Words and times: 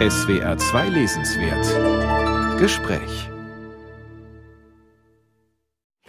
SWR 0.00 0.56
2 0.56 0.88
Lesenswert 0.90 2.60
Gespräch 2.60 3.28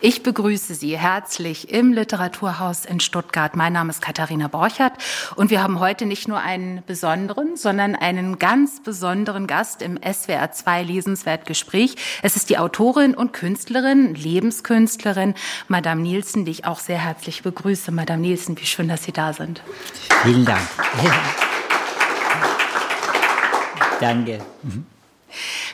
ich 0.02 0.24
begrüße 0.24 0.76
Sie 0.76 0.98
herzlich 0.98 1.74
im 1.74 1.92
Literaturhaus 1.92 2.86
in 2.86 3.02
Stuttgart. 3.02 3.58
Mein 3.58 3.74
Name 3.74 3.90
ist 3.90 4.02
Katharina 4.02 4.48
Borchert 4.48 4.94
und 5.36 5.50
wir 5.50 5.62
haben 5.62 5.80
heute 5.82 6.06
nicht 6.06 6.28
nur 6.28 6.40
einen 6.40 6.84
besonderen, 6.86 7.58
sondern 7.58 7.96
einen 7.96 8.40
ganz 8.40 8.82
besonderen 8.82 9.46
Gast 9.46 9.82
im 9.82 9.98
SWR 9.98 10.52
2 10.52 10.84
Lesenswert 10.84 11.46
Gespräch. 11.46 11.96
Es 12.22 12.38
ist 12.38 12.50
die 12.50 12.58
Autorin 12.58 13.14
und 13.14 13.34
Künstlerin, 13.34 14.14
Lebenskünstlerin 14.16 15.34
Madame 15.68 16.02
Nielsen, 16.02 16.46
die 16.46 16.52
ich 16.52 16.66
auch 16.66 16.80
sehr 16.80 17.00
herzlich 17.00 17.44
begrüße. 17.44 17.92
Madame 17.92 18.22
Nielsen, 18.22 18.58
wie 18.58 18.68
schön, 18.68 18.88
dass 18.88 19.04
Sie 19.04 19.12
da 19.12 19.34
sind. 19.34 19.62
Vielen 20.24 20.46
Dank. 20.46 20.62
Danke. 24.00 24.40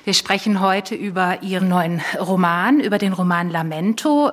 Wir 0.03 0.13
sprechen 0.13 0.59
heute 0.59 0.95
über 0.95 1.41
Ihren 1.41 1.70
neuen 1.70 2.02
Roman, 2.20 2.79
über 2.79 2.98
den 2.98 3.13
Roman 3.13 3.49
Lamento, 3.49 4.31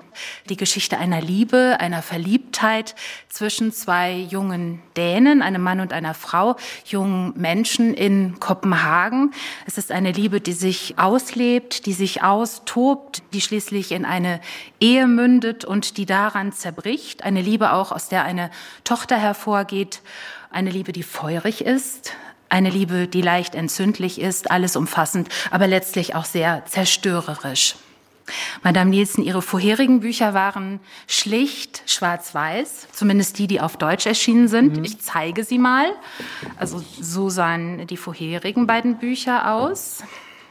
die 0.48 0.56
Geschichte 0.56 0.98
einer 0.98 1.20
Liebe, 1.20 1.76
einer 1.78 2.02
Verliebtheit 2.02 2.94
zwischen 3.28 3.72
zwei 3.72 4.14
jungen 4.14 4.82
Dänen, 4.96 5.40
einem 5.40 5.62
Mann 5.62 5.80
und 5.80 5.92
einer 5.92 6.14
Frau, 6.14 6.56
jungen 6.86 7.34
Menschen 7.36 7.94
in 7.94 8.40
Kopenhagen. 8.40 9.32
Es 9.64 9.78
ist 9.78 9.92
eine 9.92 10.12
Liebe, 10.12 10.40
die 10.40 10.54
sich 10.54 10.98
auslebt, 10.98 11.86
die 11.86 11.92
sich 11.92 12.22
austobt, 12.22 13.22
die 13.32 13.40
schließlich 13.40 13.92
in 13.92 14.04
eine 14.04 14.40
Ehe 14.80 15.06
mündet 15.06 15.64
und 15.64 15.98
die 15.98 16.06
daran 16.06 16.52
zerbricht. 16.52 17.22
Eine 17.22 17.42
Liebe 17.42 17.72
auch, 17.72 17.92
aus 17.92 18.08
der 18.08 18.24
eine 18.24 18.50
Tochter 18.84 19.16
hervorgeht. 19.16 20.00
Eine 20.50 20.70
Liebe, 20.70 20.92
die 20.92 21.04
feurig 21.04 21.64
ist, 21.64 22.12
eine 22.52 22.70
Liebe, 22.70 23.08
die 23.08 23.22
leicht 23.22 23.54
entzündlich 23.54 24.20
ist, 24.20 24.50
alles 24.50 24.76
umfassend, 24.76 25.28
aber 25.50 25.66
letztlich 25.66 26.14
auch 26.14 26.24
sehr 26.24 26.64
zerstörerisch. 26.66 27.76
Madame 28.62 28.90
Nielsen, 28.90 29.24
Ihre 29.24 29.42
vorherigen 29.42 30.00
Bücher 30.00 30.34
waren 30.34 30.80
schlicht 31.06 31.82
schwarz-weiß, 31.86 32.88
zumindest 32.92 33.38
die, 33.38 33.46
die 33.46 33.60
auf 33.60 33.76
Deutsch 33.76 34.06
erschienen 34.06 34.48
sind. 34.48 34.76
Mhm. 34.76 34.84
Ich 34.84 35.00
zeige 35.00 35.44
sie 35.44 35.58
mal. 35.58 35.86
Also 36.56 36.82
so 37.00 37.30
sahen 37.30 37.86
die 37.86 37.96
vorherigen 37.96 38.66
beiden 38.66 38.98
Bücher 38.98 39.52
aus. 39.52 40.02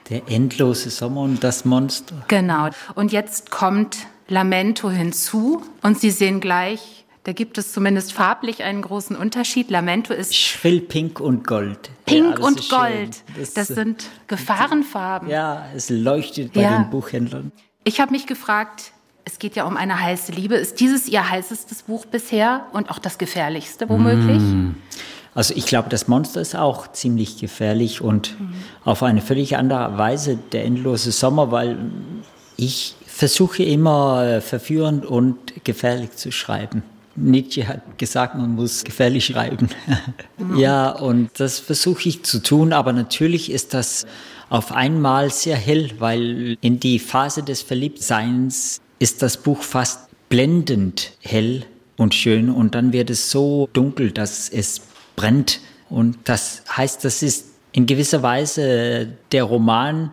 Der 0.10 0.24
endlose 0.28 0.90
Sommer 0.90 1.22
und 1.22 1.44
das 1.44 1.64
Monster. 1.64 2.16
Genau. 2.28 2.70
Und 2.96 3.12
jetzt 3.12 3.52
kommt 3.52 3.98
Lamento 4.28 4.90
hinzu 4.90 5.62
und 5.82 6.00
Sie 6.00 6.12
sehen 6.12 6.42
gleich, 6.42 7.01
da 7.24 7.34
gibt 7.34 7.58
es 7.58 7.72
zumindest 7.72 8.14
farblich 8.14 8.64
einen 8.64 8.82
großen 8.82 9.16
Unterschied. 9.16 9.70
Lamento 9.70 10.14
ist 10.14 10.36
schrill 10.36 10.82
pink 10.82 11.20
und 11.20 11.46
gold. 11.46 11.92
Pink 12.06 12.40
ja, 12.40 12.46
und 12.46 12.70
Gold. 12.70 13.24
Das, 13.38 13.54
das, 13.54 13.68
sind 13.68 14.06
Gefahrenfarben. 14.28 15.30
Ja, 15.30 15.66
es 15.76 15.90
leuchtet 15.90 16.54
bei 16.54 16.62
ja. 16.62 16.78
den 16.78 16.90
Buchhändlern. 16.90 17.52
Ich 17.84 18.00
habe 18.00 18.12
mich 18.12 18.26
gefragt, 18.26 18.92
es 19.24 19.38
geht 19.38 19.56
ja 19.56 19.66
um 19.66 19.78
eine 19.78 20.02
heiße 20.02 20.32
Liebe. 20.32 20.56
Ist 20.56 20.80
dieses 20.80 21.08
Ihr 21.08 21.30
heißestes 21.30 21.84
Buch 21.84 22.06
bisher 22.06 22.66
und 22.74 22.90
auch 22.90 23.00
das 23.00 23.20
gefährlichste 23.20 23.88
womöglich? 23.88 24.42
Mm. 24.42 24.72
Also 25.34 25.54
ich 25.56 25.66
glaube, 25.66 25.90
das 25.90 26.08
Monster 26.08 26.42
ist 26.42 26.56
auch 26.56 26.92
ziemlich 26.92 27.38
gefährlich 27.38 28.02
und 28.02 28.38
mhm. 28.40 28.54
auf 28.84 29.02
eine 29.02 29.22
völlig 29.22 29.56
andere 29.56 29.98
Weise 29.98 30.38
der 30.52 30.66
endlose 30.66 31.12
Sommer, 31.12 31.52
weil 31.52 31.78
ich 32.58 32.96
versuche 33.06 33.64
immer 33.64 34.26
äh, 34.26 34.42
verführend 34.42 35.06
und 35.06 35.64
gefährlich 35.64 36.12
zu 36.12 36.32
schreiben. 36.34 36.84
Nietzsche 37.22 37.68
hat 37.68 37.98
gesagt, 37.98 38.36
man 38.36 38.56
muss 38.56 38.84
gefährlich 38.84 39.26
schreiben. 39.26 39.70
ja, 40.56 40.90
und 40.90 41.30
das 41.38 41.60
versuche 41.60 42.10
ich 42.10 42.24
zu 42.24 42.42
tun, 42.42 42.74
aber 42.74 42.94
natürlich 42.94 43.52
ist 43.52 43.74
das 43.74 44.06
auf 44.50 44.72
einmal 44.72 45.30
sehr 45.30 45.56
hell, 45.56 45.92
weil 46.00 46.58
in 46.62 46.80
die 46.80 47.00
Phase 47.00 47.44
des 47.44 47.62
Verliebtseins 47.62 48.82
ist 49.00 49.22
das 49.22 49.38
Buch 49.38 49.62
fast 49.62 50.10
blendend 50.30 51.14
hell 51.22 51.66
und 51.98 52.16
schön 52.16 52.50
und 52.50 52.76
dann 52.76 52.94
wird 52.94 53.10
es 53.10 53.32
so 53.32 53.70
dunkel, 53.74 54.12
dass 54.12 54.50
es 54.50 54.82
brennt. 55.16 55.62
Und 55.90 56.18
das 56.26 56.64
heißt, 56.76 57.04
das 57.06 57.22
ist 57.22 57.48
in 57.72 57.86
gewisser 57.86 58.24
Weise 58.24 59.10
der 59.32 59.44
Roman, 59.44 60.12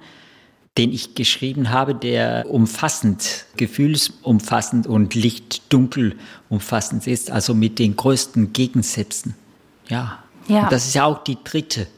den 0.79 0.93
ich 0.93 1.15
geschrieben 1.15 1.71
habe, 1.71 1.95
der 1.95 2.47
umfassend, 2.49 3.47
gefühlsumfassend 3.57 4.87
und 4.87 5.15
licht-dunkel 5.15 6.15
umfassend 6.49 7.07
ist, 7.07 7.31
also 7.31 7.53
mit 7.53 7.79
den 7.79 7.97
größten 7.97 8.53
Gegensätzen. 8.53 9.35
Ja. 9.89 10.23
ja. 10.47 10.63
Und 10.63 10.73
das 10.73 10.87
ist 10.87 10.95
ja 10.95 11.05
auch 11.05 11.25
die 11.25 11.37
dritte 11.43 11.89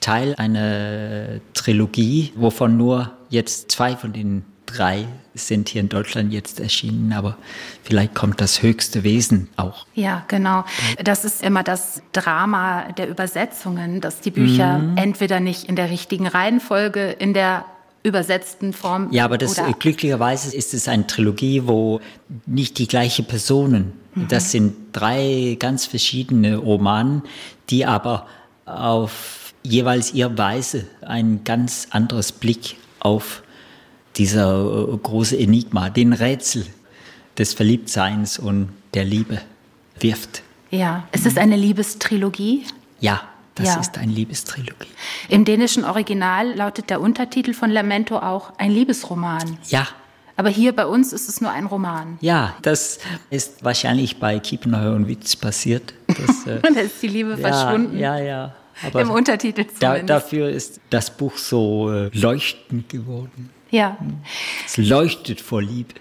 Teil 0.00 0.34
einer 0.36 1.40
Trilogie, 1.54 2.32
wovon 2.34 2.76
nur 2.76 3.12
jetzt 3.30 3.70
zwei 3.70 3.96
von 3.96 4.12
den 4.12 4.44
drei 4.66 5.06
sind 5.34 5.68
hier 5.68 5.80
in 5.80 5.88
Deutschland 5.88 6.32
jetzt 6.32 6.58
erschienen, 6.58 7.12
aber 7.12 7.36
vielleicht 7.84 8.14
kommt 8.14 8.40
das 8.40 8.62
höchste 8.62 9.04
Wesen 9.04 9.48
auch. 9.56 9.86
Ja, 9.94 10.24
genau. 10.26 10.64
Das 11.02 11.24
ist 11.24 11.42
immer 11.42 11.62
das 11.62 12.02
Drama 12.12 12.92
der 12.92 13.08
Übersetzungen, 13.08 14.00
dass 14.00 14.20
die 14.20 14.32
Bücher 14.32 14.78
mhm. 14.78 14.96
entweder 14.96 15.38
nicht 15.38 15.64
in 15.64 15.76
der 15.76 15.90
richtigen 15.90 16.26
Reihenfolge, 16.26 17.10
in 17.10 17.32
der 17.32 17.64
übersetzten 18.06 18.72
Form. 18.72 19.08
Ja, 19.10 19.24
aber 19.24 19.36
das 19.36 19.60
glücklicherweise 19.78 20.54
ist 20.54 20.74
es 20.74 20.88
eine 20.88 21.06
Trilogie, 21.06 21.62
wo 21.66 22.00
nicht 22.46 22.78
die 22.78 22.86
gleiche 22.86 23.22
Personen. 23.22 23.92
Mhm. 24.14 24.28
Das 24.28 24.52
sind 24.52 24.74
drei 24.92 25.56
ganz 25.58 25.86
verschiedene 25.86 26.56
Romanen, 26.56 27.22
die 27.68 27.84
aber 27.84 28.26
auf 28.64 29.52
jeweils 29.62 30.14
ihre 30.14 30.38
Weise 30.38 30.86
ein 31.02 31.42
ganz 31.42 31.88
anderes 31.90 32.30
Blick 32.32 32.76
auf 33.00 33.42
dieser 34.16 34.88
äh, 34.92 34.96
große 34.96 35.36
Enigma, 35.36 35.90
den 35.90 36.12
Rätsel 36.12 36.64
des 37.36 37.54
Verliebtseins 37.54 38.38
und 38.38 38.68
der 38.94 39.04
Liebe 39.04 39.40
wirft. 39.98 40.42
Ja, 40.70 41.06
ist 41.12 41.26
es 41.26 41.36
eine 41.36 41.56
Liebestrilogie? 41.56 42.64
Ja, 43.00 43.20
das 43.56 43.66
ja. 43.68 43.80
ist 43.80 43.98
eine 43.98 44.12
Liebestrilogie. 44.12 44.88
Im 45.28 45.44
dänischen 45.44 45.84
Original 45.84 46.54
lautet 46.54 46.90
der 46.90 47.00
Untertitel 47.00 47.54
von 47.54 47.70
Lamento 47.70 48.18
auch 48.18 48.52
ein 48.58 48.70
Liebesroman. 48.70 49.58
Ja. 49.68 49.88
Aber 50.36 50.50
hier 50.50 50.76
bei 50.76 50.86
uns 50.86 51.14
ist 51.14 51.28
es 51.28 51.40
nur 51.40 51.50
ein 51.50 51.64
Roman. 51.64 52.18
Ja, 52.20 52.54
das 52.60 52.98
ist 53.30 53.64
wahrscheinlich 53.64 54.18
bei 54.18 54.38
Kiepenheuer 54.38 54.94
und 54.94 55.08
Witz 55.08 55.34
passiert. 55.34 55.94
Dass, 56.06 56.46
äh, 56.46 56.60
da 56.60 56.80
ist 56.80 57.02
die 57.02 57.08
Liebe 57.08 57.30
ja, 57.30 57.36
verschwunden. 57.36 57.98
Ja, 57.98 58.18
ja. 58.18 58.54
Aber 58.84 59.00
Im 59.00 59.10
Untertitel. 59.10 59.64
Da, 59.80 60.00
dafür 60.00 60.50
ist 60.50 60.80
das 60.90 61.10
Buch 61.10 61.38
so 61.38 61.90
äh, 61.90 62.10
leuchtend 62.12 62.90
geworden. 62.90 63.50
Ja. 63.70 63.96
Es 64.66 64.76
leuchtet 64.76 65.40
vor 65.40 65.62
Liebe. 65.62 65.94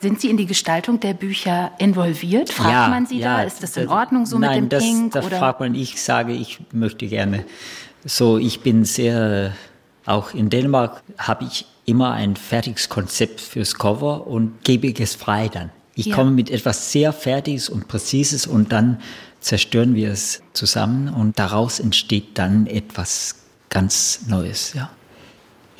Sind 0.00 0.18
Sie 0.18 0.30
in 0.30 0.38
die 0.38 0.46
Gestaltung 0.46 0.98
der 0.98 1.12
Bücher 1.12 1.72
involviert? 1.78 2.50
Fragt 2.50 2.70
ja, 2.70 2.88
man 2.88 3.04
Sie 3.04 3.18
ja, 3.18 3.36
da? 3.36 3.42
Ist 3.42 3.62
das 3.62 3.76
in 3.76 3.88
Ordnung 3.88 4.24
so 4.24 4.38
nein, 4.38 4.64
mit 4.64 4.72
dem 4.72 4.78
das, 4.78 4.82
Pink? 4.82 5.12
Das 5.12 5.26
oder? 5.26 5.38
fragt 5.38 5.60
man. 5.60 5.74
Ich 5.74 6.00
sage, 6.00 6.32
ich 6.32 6.58
möchte 6.72 7.06
gerne. 7.06 7.44
So, 8.06 8.38
ich 8.38 8.60
bin 8.60 8.86
sehr, 8.86 9.52
auch 10.06 10.32
in 10.32 10.48
Dänemark 10.48 11.02
habe 11.18 11.44
ich 11.44 11.66
immer 11.84 12.12
ein 12.12 12.36
fertiges 12.36 12.88
Konzept 12.88 13.42
fürs 13.42 13.74
Cover 13.74 14.26
und 14.26 14.64
gebe 14.64 14.90
es 14.98 15.16
frei 15.16 15.48
dann. 15.48 15.70
Ich 15.94 16.06
ja. 16.06 16.16
komme 16.16 16.30
mit 16.30 16.48
etwas 16.48 16.92
sehr 16.92 17.12
Fertiges 17.12 17.68
und 17.68 17.86
Präzises 17.86 18.46
und 18.46 18.72
dann 18.72 19.02
zerstören 19.40 19.94
wir 19.94 20.10
es 20.10 20.42
zusammen 20.54 21.08
und 21.08 21.38
daraus 21.38 21.78
entsteht 21.78 22.38
dann 22.38 22.66
etwas 22.66 23.34
ganz 23.68 24.20
Neues, 24.26 24.72
ja. 24.72 24.90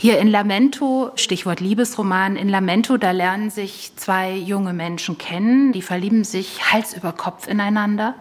Hier 0.02 0.18
in 0.18 0.28
Lamento, 0.28 1.10
Stichwort 1.16 1.60
Liebesroman, 1.60 2.36
in 2.36 2.48
Lamento, 2.48 2.96
da 2.96 3.10
lernen 3.10 3.50
sich 3.50 3.92
zwei 3.96 4.34
junge 4.34 4.72
Menschen 4.72 5.18
kennen, 5.18 5.72
die 5.74 5.82
verlieben 5.82 6.24
sich 6.24 6.72
Hals 6.72 6.94
über 6.94 7.12
Kopf 7.12 7.46
ineinander. 7.46 8.14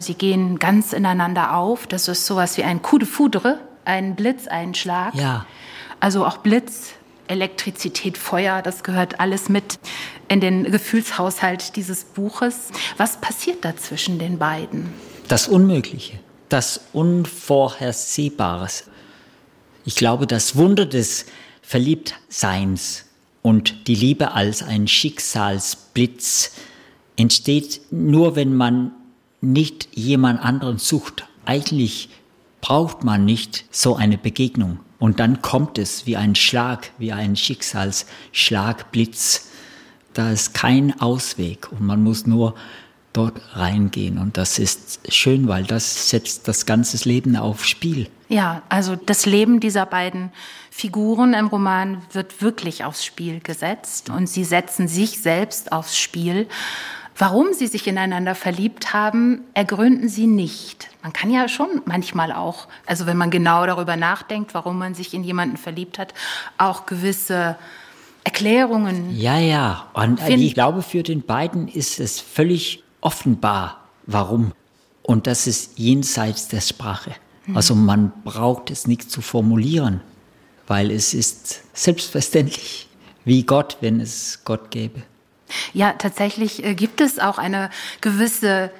Sie 0.00 0.14
gehen 0.14 0.58
ganz 0.58 0.92
ineinander 0.92 1.54
auf. 1.54 1.86
Das 1.86 2.08
ist 2.08 2.26
sowas 2.26 2.56
wie 2.58 2.64
ein 2.64 2.82
Coup 2.82 2.98
de 2.98 3.06
Foudre, 3.06 3.60
ein 3.84 4.16
Blitzeinschlag. 4.16 5.14
Ja. 5.14 5.46
Also 6.00 6.26
auch 6.26 6.38
Blitz, 6.38 6.94
Elektrizität, 7.28 8.18
Feuer, 8.18 8.60
das 8.60 8.82
gehört 8.82 9.20
alles 9.20 9.48
mit 9.48 9.78
in 10.26 10.40
den 10.40 10.64
Gefühlshaushalt 10.64 11.76
dieses 11.76 12.02
Buches. 12.02 12.70
Was 12.96 13.18
passiert 13.18 13.64
da 13.64 13.76
zwischen 13.76 14.18
den 14.18 14.38
beiden? 14.38 14.92
Das 15.28 15.46
Unmögliche, 15.46 16.18
das 16.48 16.80
Unvorhersehbares. 16.92 18.90
Ich 19.84 19.96
glaube, 19.96 20.26
das 20.26 20.56
Wunder 20.56 20.86
des 20.86 21.26
Verliebtseins 21.62 23.04
und 23.42 23.88
die 23.88 23.94
Liebe 23.94 24.32
als 24.32 24.62
ein 24.62 24.88
Schicksalsblitz 24.88 26.52
entsteht 27.16 27.82
nur, 27.90 28.36
wenn 28.36 28.54
man 28.54 28.92
nicht 29.42 29.88
jemand 29.92 30.42
anderen 30.42 30.78
sucht. 30.78 31.26
Eigentlich 31.44 32.08
braucht 32.62 33.04
man 33.04 33.26
nicht 33.26 33.66
so 33.70 33.94
eine 33.94 34.16
Begegnung. 34.16 34.80
Und 34.98 35.20
dann 35.20 35.42
kommt 35.42 35.76
es 35.76 36.06
wie 36.06 36.16
ein 36.16 36.34
Schlag, 36.34 36.92
wie 36.96 37.12
ein 37.12 37.36
Schicksalsschlagblitz. 37.36 39.50
Da 40.14 40.30
ist 40.30 40.54
kein 40.54 40.98
Ausweg 40.98 41.70
und 41.70 41.82
man 41.82 42.02
muss 42.02 42.26
nur 42.26 42.54
dort 43.14 43.40
reingehen. 43.54 44.18
Und 44.18 44.36
das 44.36 44.58
ist 44.58 45.00
schön, 45.08 45.48
weil 45.48 45.64
das 45.64 46.10
setzt 46.10 46.46
das 46.46 46.66
ganze 46.66 47.08
Leben 47.08 47.36
aufs 47.36 47.66
Spiel. 47.66 48.08
Ja, 48.28 48.62
also 48.68 48.96
das 48.96 49.24
Leben 49.24 49.60
dieser 49.60 49.86
beiden 49.86 50.32
Figuren 50.70 51.34
im 51.34 51.46
Roman 51.46 52.02
wird 52.12 52.42
wirklich 52.42 52.84
aufs 52.84 53.04
Spiel 53.04 53.40
gesetzt 53.40 54.10
und 54.10 54.28
sie 54.28 54.44
setzen 54.44 54.88
sich 54.88 55.20
selbst 55.20 55.72
aufs 55.72 55.98
Spiel. 55.98 56.48
Warum 57.16 57.52
sie 57.52 57.68
sich 57.68 57.86
ineinander 57.86 58.34
verliebt 58.34 58.92
haben, 58.92 59.42
ergründen 59.54 60.08
sie 60.08 60.26
nicht. 60.26 60.88
Man 61.02 61.12
kann 61.12 61.30
ja 61.30 61.48
schon 61.48 61.82
manchmal 61.84 62.32
auch, 62.32 62.66
also 62.86 63.06
wenn 63.06 63.16
man 63.16 63.30
genau 63.30 63.64
darüber 63.66 63.96
nachdenkt, 63.96 64.52
warum 64.52 64.78
man 64.78 64.94
sich 64.94 65.14
in 65.14 65.22
jemanden 65.22 65.56
verliebt 65.56 65.98
hat, 66.00 66.12
auch 66.58 66.86
gewisse 66.86 67.56
Erklärungen. 68.24 69.16
Ja, 69.16 69.38
ja. 69.38 69.86
Und 69.92 70.20
ich 70.26 70.54
glaube, 70.54 70.82
für 70.82 71.02
den 71.04 71.22
beiden 71.22 71.68
ist 71.68 72.00
es 72.00 72.20
völlig 72.20 72.83
offenbar, 73.04 73.84
warum. 74.06 74.52
Und 75.02 75.26
das 75.26 75.46
ist 75.46 75.78
jenseits 75.78 76.48
der 76.48 76.60
Sprache. 76.60 77.14
Also 77.52 77.74
man 77.74 78.10
braucht 78.24 78.70
es 78.70 78.86
nicht 78.86 79.10
zu 79.10 79.20
formulieren, 79.20 80.00
weil 80.66 80.90
es 80.90 81.12
ist 81.12 81.60
selbstverständlich, 81.74 82.88
wie 83.24 83.42
Gott, 83.42 83.76
wenn 83.80 84.00
es 84.00 84.40
Gott 84.44 84.70
gäbe. 84.70 85.02
Ja, 85.74 85.92
tatsächlich 85.92 86.64
äh, 86.64 86.74
gibt 86.74 87.02
es 87.02 87.18
auch 87.18 87.36
eine 87.36 87.68
gewisse 88.00 88.70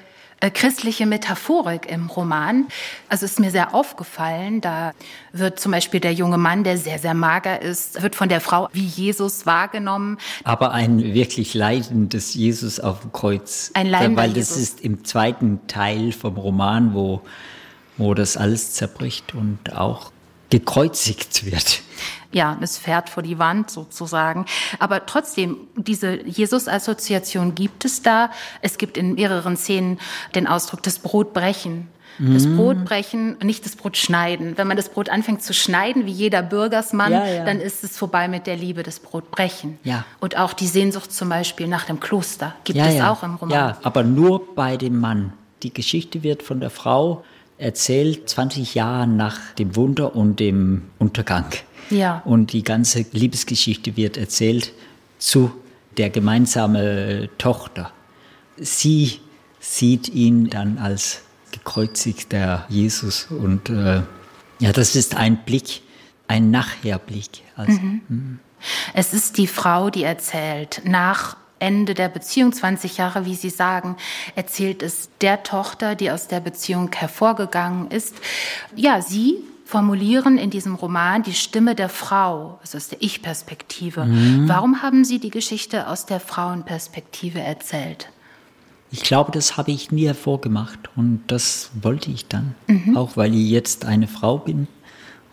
christliche 0.51 1.05
Metaphorik 1.05 1.89
im 1.89 2.07
Roman. 2.07 2.67
Also 3.09 3.25
ist 3.25 3.39
mir 3.39 3.51
sehr 3.51 3.73
aufgefallen, 3.73 4.61
da 4.61 4.93
wird 5.31 5.59
zum 5.59 5.71
Beispiel 5.71 5.99
der 5.99 6.13
junge 6.13 6.37
Mann, 6.37 6.63
der 6.63 6.77
sehr, 6.77 6.99
sehr 6.99 7.13
mager 7.13 7.61
ist, 7.61 8.01
wird 8.01 8.15
von 8.15 8.29
der 8.29 8.41
Frau 8.41 8.69
wie 8.73 8.85
Jesus 8.85 9.45
wahrgenommen. 9.45 10.17
Aber 10.43 10.71
ein 10.71 11.13
wirklich 11.13 11.53
leidendes 11.53 12.33
Jesus 12.33 12.79
auf 12.79 13.01
dem 13.01 13.11
Kreuz. 13.11 13.71
Ein 13.73 13.87
leidender 13.87 14.21
Weil 14.21 14.29
das 14.29 14.49
Jesus. 14.49 14.57
ist 14.57 14.81
im 14.81 15.03
zweiten 15.05 15.67
Teil 15.67 16.11
vom 16.11 16.37
Roman, 16.37 16.93
wo, 16.93 17.21
wo 17.97 18.13
das 18.13 18.37
alles 18.37 18.73
zerbricht 18.73 19.33
und 19.33 19.75
auch 19.75 20.11
gekreuzigt 20.49 21.45
wird. 21.45 21.81
Ja, 22.31 22.57
es 22.61 22.77
fährt 22.77 23.09
vor 23.09 23.23
die 23.23 23.39
Wand 23.39 23.71
sozusagen. 23.71 24.45
Aber 24.79 25.05
trotzdem, 25.05 25.57
diese 25.77 26.21
Jesus-Assoziation 26.25 27.55
gibt 27.55 27.85
es 27.85 28.01
da. 28.01 28.29
Es 28.61 28.77
gibt 28.77 28.97
in 28.97 29.15
mehreren 29.15 29.55
Szenen 29.55 29.99
den 30.35 30.45
Ausdruck 30.45 30.83
des 30.83 30.99
Brotbrechen. 30.99 31.87
Das 32.17 32.45
mhm. 32.45 32.57
Brotbrechen, 32.57 33.37
nicht 33.43 33.65
das 33.65 33.75
Brot 33.75 33.97
schneiden. 33.97 34.57
Wenn 34.57 34.67
man 34.67 34.77
das 34.77 34.89
Brot 34.89 35.09
anfängt 35.09 35.43
zu 35.43 35.53
schneiden, 35.53 36.05
wie 36.05 36.11
jeder 36.11 36.41
Bürgersmann, 36.41 37.11
ja, 37.11 37.25
ja. 37.25 37.45
dann 37.45 37.59
ist 37.59 37.83
es 37.83 37.97
vorbei 37.97 38.27
mit 38.27 38.47
der 38.47 38.55
Liebe 38.55 38.83
des 38.83 38.99
Brotbrechen. 38.99 39.79
Ja. 39.83 40.05
Und 40.21 40.37
auch 40.37 40.53
die 40.53 40.67
Sehnsucht 40.67 41.11
zum 41.11 41.27
Beispiel 41.27 41.67
nach 41.67 41.85
dem 41.85 41.99
Kloster 41.99 42.55
gibt 42.63 42.79
ja, 42.79 42.87
es 42.87 43.01
auch 43.01 43.23
im 43.23 43.35
Roman. 43.35 43.53
Ja, 43.53 43.77
aber 43.83 44.03
nur 44.03 44.55
bei 44.55 44.77
dem 44.77 44.99
Mann. 44.99 45.33
Die 45.63 45.73
Geschichte 45.73 46.23
wird 46.23 46.43
von 46.43 46.59
der 46.59 46.69
Frau 46.69 47.23
erzählt 47.57 48.29
20 48.29 48.75
Jahre 48.75 49.07
nach 49.07 49.53
dem 49.57 49.75
Wunder 49.75 50.15
und 50.15 50.39
dem 50.39 50.83
Untergang. 50.99 51.45
Ja. 51.89 52.21
Und 52.25 52.53
die 52.53 52.63
ganze 52.63 53.05
Liebesgeschichte 53.11 53.95
wird 53.95 54.17
erzählt 54.17 54.73
zu 55.17 55.51
der 55.97 56.09
gemeinsamen 56.09 57.29
Tochter. 57.37 57.91
Sie 58.57 59.19
sieht 59.59 60.09
ihn 60.09 60.49
dann 60.49 60.77
als 60.77 61.21
gekreuzigter 61.51 62.65
Jesus 62.69 63.27
und 63.29 63.69
äh, 63.69 64.01
ja, 64.59 64.71
das 64.71 64.95
ist 64.95 65.15
ein 65.15 65.43
Blick, 65.45 65.81
ein 66.27 66.51
Nachherblick. 66.51 67.43
Also, 67.55 67.73
mhm. 67.73 68.01
Hm. 68.07 68.39
Es 68.93 69.13
ist 69.13 69.37
die 69.37 69.47
Frau, 69.47 69.89
die 69.89 70.03
erzählt, 70.03 70.81
nach 70.85 71.37
Ende 71.59 71.93
der 71.93 72.09
Beziehung, 72.09 72.51
20 72.51 72.97
Jahre, 72.97 73.25
wie 73.25 73.35
Sie 73.35 73.49
sagen, 73.49 73.95
erzählt 74.35 74.83
es 74.83 75.09
der 75.21 75.43
Tochter, 75.43 75.95
die 75.95 76.11
aus 76.11 76.27
der 76.27 76.39
Beziehung 76.39 76.91
hervorgegangen 76.93 77.89
ist. 77.91 78.15
Ja, 78.75 79.01
sie 79.01 79.37
formulieren 79.65 80.37
in 80.37 80.51
diesem 80.51 80.75
Roman 80.75 81.23
die 81.23 81.33
Stimme 81.33 81.73
der 81.73 81.89
Frau, 81.89 82.59
also 82.61 82.77
aus 82.77 82.89
der 82.89 83.01
Ich-Perspektive. 83.01 84.05
Mhm. 84.05 84.47
Warum 84.47 84.81
haben 84.81 85.03
Sie 85.03 85.19
die 85.19 85.31
Geschichte 85.31 85.87
aus 85.87 86.05
der 86.05 86.19
Frauenperspektive 86.19 87.39
erzählt? 87.39 88.09
Ich 88.91 89.01
glaube, 89.01 89.31
das 89.31 89.57
habe 89.57 89.71
ich 89.71 89.91
nie 89.91 90.05
hervorgemacht 90.05 90.89
und 90.95 91.23
das 91.27 91.71
wollte 91.81 92.11
ich 92.11 92.27
dann. 92.27 92.55
Mhm. 92.67 92.95
Auch 92.95 93.17
weil 93.17 93.33
ich 93.33 93.49
jetzt 93.49 93.85
eine 93.85 94.07
Frau 94.07 94.37
bin 94.37 94.67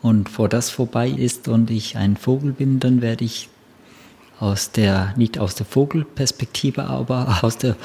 und 0.00 0.28
vor 0.28 0.48
das 0.48 0.70
vorbei 0.70 1.08
ist 1.08 1.46
und 1.46 1.70
ich 1.70 1.96
ein 1.96 2.16
Vogel 2.16 2.52
bin, 2.52 2.80
dann 2.80 3.02
werde 3.02 3.24
ich 3.24 3.50
aus 4.42 4.72
der, 4.72 5.14
nicht 5.16 5.38
aus 5.38 5.54
der 5.54 5.64
Vogelperspektive, 5.64 6.84
aber 6.84 7.38
aus 7.42 7.58
der 7.58 7.76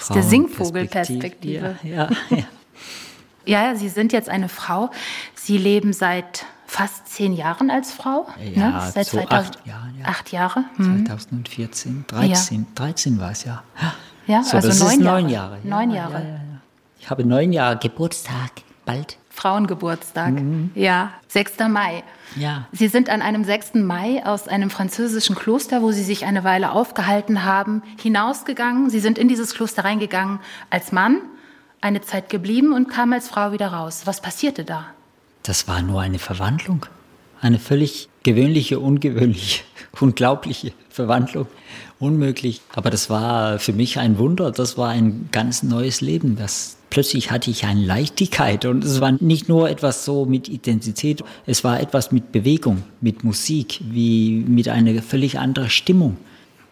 Aus 0.00 0.08
der 0.08 0.22
Singvogelperspektive. 0.22 1.76
Ja, 1.82 2.08
ja, 2.30 2.36
ja. 3.44 3.66
ja, 3.70 3.76
Sie 3.76 3.90
sind 3.90 4.12
jetzt 4.14 4.30
eine 4.30 4.48
Frau. 4.48 4.90
Sie 5.34 5.58
leben 5.58 5.92
seit 5.92 6.46
fast 6.66 7.08
zehn 7.08 7.34
Jahren 7.34 7.70
als 7.70 7.92
Frau. 7.92 8.26
Ja, 8.54 8.70
ne? 8.70 8.90
seit 8.94 9.08
so 9.08 9.18
2000, 9.18 9.56
acht 9.58 9.66
Jahre. 9.66 9.88
Ja. 9.98 10.04
Acht 10.06 10.32
Jahre. 10.32 10.64
Hm. 10.76 11.04
2014, 11.06 12.04
13, 12.08 12.60
ja. 12.60 12.66
13 12.76 13.20
war 13.20 13.32
es 13.32 13.44
ja. 13.44 13.62
Ja, 14.26 14.42
so, 14.42 14.56
also 14.56 14.68
das 14.68 14.78
neun 14.78 14.90
ist 14.92 15.00
Jahre. 15.04 15.20
neun 15.20 15.28
Jahre. 15.30 15.58
Neun 15.64 15.90
Jahre. 15.90 16.40
Ich 16.98 17.10
habe 17.10 17.24
neun 17.26 17.52
Jahre 17.52 17.76
Geburtstag, 17.76 18.52
bald. 18.86 19.18
Frauengeburtstag. 19.28 20.32
Mhm. 20.32 20.70
Ja, 20.74 21.12
6. 21.28 21.58
Mai. 21.68 22.04
Ja. 22.36 22.66
Sie 22.72 22.88
sind 22.88 23.10
an 23.10 23.22
einem 23.22 23.44
6. 23.44 23.74
Mai 23.74 24.24
aus 24.24 24.48
einem 24.48 24.70
französischen 24.70 25.34
Kloster, 25.34 25.82
wo 25.82 25.92
Sie 25.92 26.02
sich 26.02 26.24
eine 26.24 26.44
Weile 26.44 26.72
aufgehalten 26.72 27.44
haben, 27.44 27.82
hinausgegangen. 28.00 28.90
Sie 28.90 29.00
sind 29.00 29.18
in 29.18 29.28
dieses 29.28 29.54
Kloster 29.54 29.84
reingegangen 29.84 30.40
als 30.70 30.92
Mann, 30.92 31.20
eine 31.80 32.00
Zeit 32.02 32.28
geblieben 32.28 32.72
und 32.72 32.88
kamen 32.88 33.14
als 33.14 33.28
Frau 33.28 33.52
wieder 33.52 33.68
raus. 33.68 34.02
Was 34.04 34.20
passierte 34.20 34.64
da? 34.64 34.86
Das 35.42 35.66
war 35.68 35.82
nur 35.82 36.00
eine 36.00 36.18
Verwandlung. 36.18 36.86
Eine 37.40 37.58
völlig 37.58 38.08
gewöhnliche, 38.22 38.78
ungewöhnliche, 38.78 39.64
unglaubliche 40.00 40.72
Verwandlung. 40.90 41.46
Unmöglich. 41.98 42.60
Aber 42.74 42.90
das 42.90 43.10
war 43.10 43.58
für 43.58 43.72
mich 43.72 43.98
ein 43.98 44.18
Wunder. 44.18 44.50
Das 44.50 44.76
war 44.76 44.90
ein 44.90 45.28
ganz 45.32 45.62
neues 45.62 46.00
Leben, 46.00 46.36
das 46.36 46.76
plötzlich 46.90 47.30
hatte 47.30 47.50
ich 47.50 47.64
eine 47.64 47.84
Leichtigkeit 47.84 48.64
und 48.66 48.84
es 48.84 49.00
war 49.00 49.12
nicht 49.12 49.48
nur 49.48 49.70
etwas 49.70 50.04
so 50.04 50.26
mit 50.26 50.48
Intensität, 50.48 51.24
es 51.46 51.64
war 51.64 51.80
etwas 51.80 52.12
mit 52.12 52.32
Bewegung, 52.32 52.82
mit 53.00 53.24
Musik, 53.24 53.80
wie 53.90 54.44
mit 54.46 54.68
einer 54.68 55.00
völlig 55.00 55.38
anderen 55.38 55.70
Stimmung. 55.70 56.16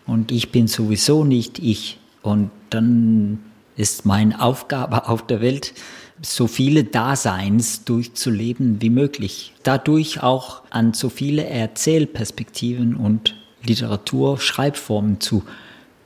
Und 0.07 0.33
ich 0.33 0.51
bin 0.51 0.69
sowieso 0.69 1.25
nicht 1.25 1.59
ich. 1.59 1.99
Und 2.23 2.51
dann 2.71 3.39
ist 3.77 4.05
meine 4.05 4.41
Aufgabe 4.41 5.09
auf 5.09 5.27
der 5.27 5.41
Welt, 5.41 5.73
so 6.21 6.49
viele 6.49 6.83
Daseins 6.83 7.85
durchzuleben 7.85 8.83
wie 8.83 8.91
möglich. 8.91 9.53
Dadurch 9.63 10.23
auch 10.23 10.63
an 10.71 10.95
so 10.95 11.11
viele 11.11 11.45
Erzählperspektiven 11.45 12.97
und 12.97 13.37
Literatur, 13.65 14.39
Schreibformen 14.39 15.21
zu 15.21 15.45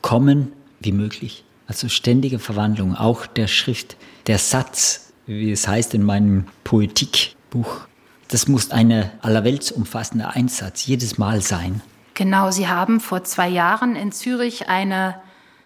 kommen 0.02 0.52
wie 0.80 0.92
möglich. 0.92 1.44
Also 1.72 1.88
ständige 1.88 2.38
Verwandlung, 2.38 2.94
auch 2.94 3.24
der 3.24 3.46
Schrift, 3.46 3.96
der 4.26 4.36
Satz, 4.36 5.10
wie 5.24 5.50
es 5.50 5.66
heißt 5.66 5.94
in 5.94 6.02
meinem 6.02 6.44
Poetikbuch. 6.64 7.86
Das 8.28 8.46
muss 8.46 8.70
eine 8.70 9.10
allerweltsumfassende 9.22 10.28
Einsatz 10.28 10.84
jedes 10.84 11.16
Mal 11.16 11.40
sein. 11.40 11.80
Genau, 12.12 12.50
Sie 12.50 12.68
haben 12.68 13.00
vor 13.00 13.24
zwei 13.24 13.48
Jahren 13.48 13.96
in 13.96 14.12
Zürich 14.12 14.68
eine 14.68 15.14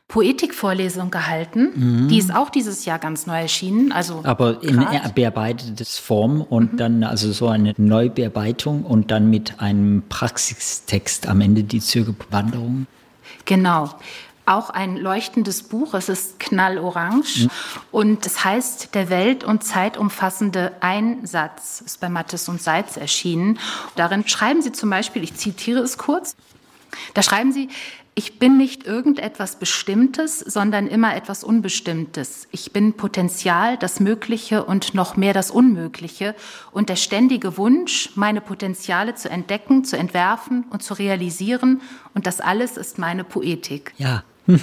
Poetikvorlesung 0.07 1.11
gehalten. 1.11 2.05
Mhm. 2.05 2.09
Die 2.09 2.19
ist 2.19 2.33
auch 2.33 2.51
dieses 2.51 2.85
Jahr 2.85 3.01
ganz 3.01 3.27
neu 3.27 3.41
erschienen. 3.41 3.91
Also 3.91 4.21
Aber 4.23 4.63
in 4.63 4.87
bearbeitetes 5.13 5.99
Form 5.99 6.41
und 6.41 6.75
mhm. 6.75 6.77
dann 6.77 7.03
also 7.03 7.33
so 7.33 7.49
eine 7.49 7.75
Neubearbeitung 7.77 8.85
und 8.85 9.11
dann 9.11 9.29
mit 9.29 9.59
einem 9.59 10.05
Praxistext 10.09 11.27
am 11.27 11.41
Ende 11.41 11.65
die 11.65 11.81
Zürich-Wanderung. 11.81 12.87
Genau 13.45 13.91
auch 14.47 14.71
ein 14.71 14.97
leuchtendes 14.97 15.65
Buch. 15.65 15.95
Es 15.95 16.09
ist 16.09 16.41
knallorange 16.41 17.25
mhm. 17.37 17.51
und 17.91 18.27
es 18.27 18.45
heißt 18.45 18.95
Der 18.95 19.11
welt- 19.11 19.45
und 19.45 19.65
zeitumfassende 19.65 20.73
Einsatz. 20.81 21.83
Ist 21.85 22.01
bei 22.01 22.09
Mattes 22.09 22.49
und 22.49 22.63
Seitz 22.63 22.97
erschienen. 22.97 23.59
Darin 23.97 24.27
schreiben 24.27 24.63
Sie 24.63 24.73
zum 24.73 24.91
Beispiel, 24.91 25.23
ich 25.23 25.35
zitiere 25.35 25.81
es 25.81 25.99
kurz, 25.99 26.37
da 27.15 27.23
schreiben 27.23 27.53
Sie, 27.53 27.69
ich 28.19 28.39
bin 28.39 28.57
nicht 28.57 28.87
irgendetwas 28.87 29.57
Bestimmtes, 29.57 30.39
sondern 30.39 30.87
immer 30.87 31.15
etwas 31.15 31.45
Unbestimmtes. 31.45 32.49
Ich 32.51 32.73
bin 32.73 32.95
Potenzial, 32.95 33.77
das 33.77 34.01
Mögliche 34.01 34.65
und 34.65 34.95
noch 34.95 35.19
mehr 35.19 35.35
das 35.35 35.51
Unmögliche 35.51 36.35
und 36.73 36.89
der 36.89 36.97
ständige 36.97 37.59
Wunsch, 37.59 38.13
meine 38.15 38.41
Potenziale 38.41 39.17
zu 39.17 39.29
entdecken, 39.29 39.85
zu 39.85 39.99
entwerfen 39.99 40.65
und 40.71 40.83
zu 40.83 40.95
realisieren. 40.95 41.83
Und 42.15 42.27
das 42.27 42.41
alles 42.41 42.79
ist 42.79 42.99
meine 42.99 43.23
Poetik. 43.23 43.93
Ja, 43.99 44.25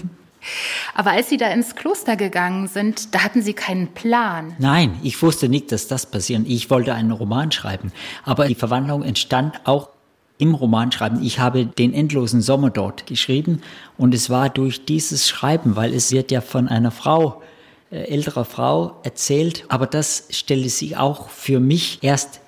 Aber 0.94 1.12
als 1.12 1.30
Sie 1.30 1.38
da 1.38 1.48
ins 1.48 1.76
Kloster 1.76 2.16
gegangen 2.16 2.68
sind, 2.68 3.16
da 3.16 3.24
hatten 3.24 3.42
Sie 3.42 3.54
keinen 3.54 3.88
Plan. 3.88 4.56
Nein, 4.60 4.98
ich 5.02 5.22
wusste 5.22 5.48
nicht, 5.48 5.72
dass 5.72 5.88
das 5.88 6.06
passiert. 6.06 6.44
Ich 6.46 6.70
wollte 6.70 6.94
einen 6.94 7.12
Roman 7.12 7.52
schreiben. 7.52 7.92
Aber 8.26 8.48
die 8.48 8.56
Verwandlung 8.56 9.04
entstand 9.04 9.62
auch 9.64 9.90
im 10.38 10.56
Roman 10.56 10.92
schreiben. 10.92 11.24
Ich 11.24 11.40
habe 11.40 11.66
den 11.66 11.94
endlosen 11.94 12.42
Sommer 12.42 12.70
dort 12.70 13.06
geschrieben 13.06 13.62
und 13.98 14.14
es 14.14 14.30
war 14.30 14.50
durch 14.50 14.86
dieses 14.86 15.30
Schreiben, 15.30 15.76
weil 15.76 15.94
es 15.94 16.12
wird 16.12 16.32
ja 16.32 16.42
von 16.42 16.68
einer 16.68 16.92
Frau, 16.92 17.42
äh, 17.92 18.04
älterer 18.10 18.44
Frau 18.44 19.00
erzählt, 19.04 19.64
aber 19.70 19.86
das 19.86 20.28
stellte 20.32 20.70
sich 20.70 20.98
auch 20.98 21.30
für 21.30 21.60
mich 21.60 22.00
erst 22.02 22.42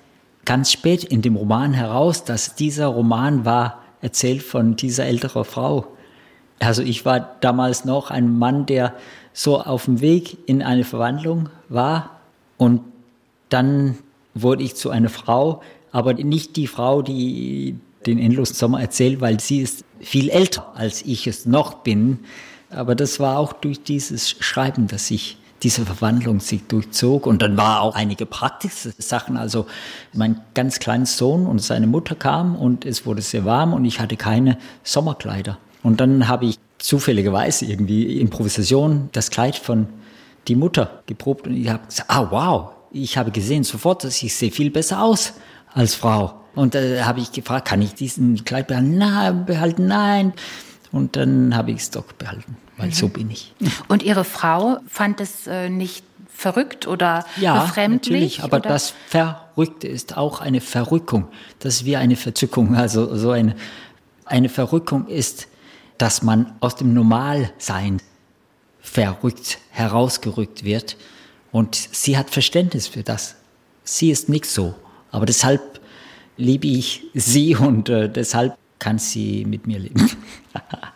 ganz 0.44 0.72
spät 0.72 1.04
in 1.04 1.22
dem 1.22 1.36
Roman 1.36 1.72
heraus, 1.72 2.24
dass 2.24 2.54
dieser 2.54 2.88
Roman 2.88 3.44
war 3.44 3.82
erzählt 4.02 4.42
von 4.42 4.76
dieser 4.76 5.06
älteren 5.06 5.44
Frau. 5.44 5.95
Also 6.58 6.82
ich 6.82 7.04
war 7.04 7.36
damals 7.40 7.84
noch 7.84 8.10
ein 8.10 8.38
Mann, 8.38 8.66
der 8.66 8.94
so 9.32 9.60
auf 9.60 9.84
dem 9.84 10.00
Weg 10.00 10.38
in 10.46 10.62
eine 10.62 10.84
Verwandlung 10.84 11.50
war 11.68 12.20
und 12.56 12.80
dann 13.48 13.98
wurde 14.34 14.62
ich 14.62 14.74
zu 14.74 14.90
einer 14.90 15.08
Frau, 15.08 15.62
aber 15.92 16.14
nicht 16.14 16.56
die 16.56 16.66
Frau, 16.66 17.02
die 17.02 17.78
den 18.06 18.18
endlosen 18.18 18.54
Sommer 18.54 18.80
erzählt, 18.80 19.20
weil 19.20 19.40
sie 19.40 19.60
ist 19.60 19.84
viel 20.00 20.28
älter, 20.30 20.72
als 20.74 21.02
ich 21.02 21.26
es 21.26 21.46
noch 21.46 21.74
bin. 21.74 22.20
Aber 22.70 22.94
das 22.94 23.20
war 23.20 23.38
auch 23.38 23.52
durch 23.52 23.82
dieses 23.82 24.30
Schreiben, 24.30 24.86
dass 24.86 25.10
ich 25.10 25.38
diese 25.62 25.84
Verwandlung 25.86 26.40
sich 26.40 26.64
durchzog. 26.66 27.26
Und 27.26 27.42
dann 27.42 27.56
war 27.56 27.80
auch 27.80 27.94
einige 27.94 28.26
praktische 28.26 28.92
Sachen. 28.98 29.36
Also 29.36 29.66
mein 30.12 30.40
ganz 30.54 30.78
kleiner 30.78 31.06
Sohn 31.06 31.46
und 31.46 31.60
seine 31.60 31.86
Mutter 31.86 32.14
kamen 32.14 32.56
und 32.56 32.84
es 32.84 33.06
wurde 33.06 33.22
sehr 33.22 33.44
warm 33.44 33.72
und 33.72 33.84
ich 33.84 34.00
hatte 34.00 34.16
keine 34.16 34.58
Sommerkleider. 34.84 35.58
Und 35.86 36.00
dann 36.00 36.26
habe 36.26 36.46
ich 36.46 36.58
zufälligerweise 36.78 37.64
irgendwie 37.64 38.18
Improvisation 38.18 39.08
das 39.12 39.30
Kleid 39.30 39.54
von 39.54 39.86
die 40.48 40.56
Mutter 40.56 41.04
geprobt 41.06 41.46
und 41.46 41.54
ich 41.54 41.68
habe 41.68 41.86
gesagt, 41.86 42.10
ah 42.10 42.26
wow, 42.28 42.70
ich 42.90 43.16
habe 43.16 43.30
gesehen 43.30 43.62
sofort, 43.62 44.02
dass 44.02 44.20
ich 44.20 44.34
sehe 44.34 44.50
viel 44.50 44.72
besser 44.72 45.00
aus 45.00 45.34
als 45.72 45.94
Frau. 45.94 46.40
Und 46.56 46.74
da 46.74 46.80
äh, 46.80 47.02
habe 47.02 47.20
ich 47.20 47.30
gefragt, 47.30 47.68
kann 47.68 47.82
ich 47.82 47.94
diesen 47.94 48.44
Kleid 48.44 48.66
behalten? 48.66 48.98
Nein, 48.98 49.46
behalten, 49.46 49.86
nein. 49.86 50.32
Und 50.90 51.14
dann 51.14 51.54
habe 51.54 51.70
ich 51.70 51.76
es 51.76 51.90
doch 51.92 52.10
behalten, 52.14 52.56
weil 52.78 52.88
mhm. 52.88 52.92
so 52.92 53.06
bin 53.06 53.30
ich. 53.30 53.54
Und 53.86 54.02
Ihre 54.02 54.24
Frau 54.24 54.78
fand 54.88 55.20
es 55.20 55.46
äh, 55.46 55.68
nicht 55.70 56.02
verrückt 56.28 56.88
oder 56.88 57.24
ja, 57.36 57.62
befremdlich? 57.62 58.38
Natürlich, 58.38 58.42
aber 58.42 58.56
oder? 58.56 58.70
das 58.70 58.92
Verrückte 59.06 59.86
ist 59.86 60.16
auch 60.16 60.40
eine 60.40 60.60
Verrückung. 60.60 61.28
Das 61.60 61.74
ist 61.76 61.84
wie 61.84 61.94
eine 61.94 62.16
Verzückung. 62.16 62.74
Also 62.76 63.14
so 63.14 63.30
eine, 63.30 63.54
eine 64.24 64.48
Verrückung 64.48 65.06
ist, 65.06 65.46
dass 65.98 66.22
man 66.22 66.52
aus 66.60 66.76
dem 66.76 66.92
Normalsein 66.94 68.00
verrückt 68.80 69.58
herausgerückt 69.70 70.64
wird. 70.64 70.96
Und 71.52 71.74
sie 71.74 72.16
hat 72.16 72.30
Verständnis 72.30 72.86
für 72.86 73.02
das. 73.02 73.36
Sie 73.84 74.10
ist 74.10 74.28
nicht 74.28 74.46
so. 74.46 74.74
Aber 75.10 75.26
deshalb 75.26 75.80
liebe 76.36 76.66
ich 76.66 77.04
sie 77.14 77.56
und 77.56 77.88
äh, 77.88 78.08
deshalb 78.08 78.56
kann 78.78 78.98
sie 78.98 79.44
mit 79.44 79.66
mir 79.66 79.78
leben. 79.78 80.10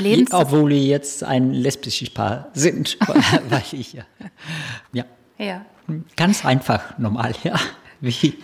Sie 0.00 0.24
Obwohl 0.30 0.70
wir 0.70 0.80
jetzt 0.80 1.24
ein 1.24 1.52
lesbisches 1.52 2.10
Paar 2.10 2.48
sind, 2.54 2.96
weil 3.48 3.64
ich 3.72 3.92
ja, 3.92 4.04
ja. 4.92 5.04
Ja. 5.36 5.64
Ganz 6.16 6.44
einfach, 6.44 6.96
normal, 6.98 7.34
ja. 7.42 7.58
Wie 8.00 8.34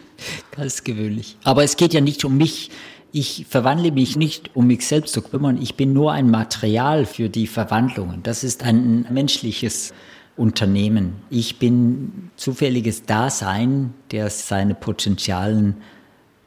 ganz 0.51 0.83
gewöhnlich. 0.83 1.37
Aber 1.45 1.63
es 1.63 1.77
geht 1.77 1.95
ja 1.95 2.01
nicht 2.01 2.25
um 2.25 2.37
mich. 2.37 2.71
Ich 3.17 3.47
verwandle 3.49 3.93
mich 3.93 4.17
nicht, 4.17 4.51
um 4.57 4.67
mich 4.67 4.85
selbst 4.85 5.15
zu 5.15 5.23
kümmern. 5.23 5.63
Ich 5.63 5.77
bin 5.77 5.93
nur 5.93 6.11
ein 6.11 6.33
Material 6.33 7.07
für 7.07 7.29
die 7.29 7.47
Verwandlungen. 7.47 8.25
Das 8.25 8.43
ist 8.43 8.65
ein 8.65 9.07
menschliches 9.09 9.95
Unternehmen. 10.37 11.13
Ich 11.31 11.61
bin 11.61 12.33
zufälliges 12.35 13.05
Dasein, 13.05 13.95
der 14.11 14.31
seine 14.31 14.75
Potenzialen 14.75 15.77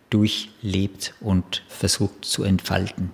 durchlebt 0.09 1.13
und 1.21 1.63
versucht 1.69 2.25
zu 2.25 2.43
entfalten. 2.43 3.12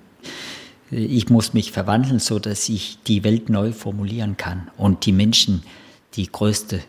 Ich 0.90 1.30
muss 1.30 1.54
mich 1.54 1.72
verwandeln, 1.72 2.18
so 2.18 2.40
dass 2.40 2.68
ich 2.70 2.98
die 3.06 3.24
Welt 3.24 3.50
neu 3.50 3.72
formulieren 3.72 4.36
kann 4.36 4.72
und 4.78 5.06
die 5.06 5.12
Menschen 5.12 5.62
die 6.16 6.26
größte 6.26 6.80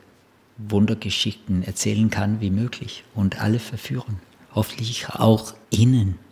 Wundergeschichten 0.56 1.62
erzählen 1.62 2.08
kann 2.08 2.40
wie 2.40 2.48
möglich 2.48 3.04
und 3.14 3.42
alle 3.42 3.58
verführen. 3.58 4.20
Hoffentlich 4.54 5.10
auch 5.10 5.52
Ihnen. 5.68 6.24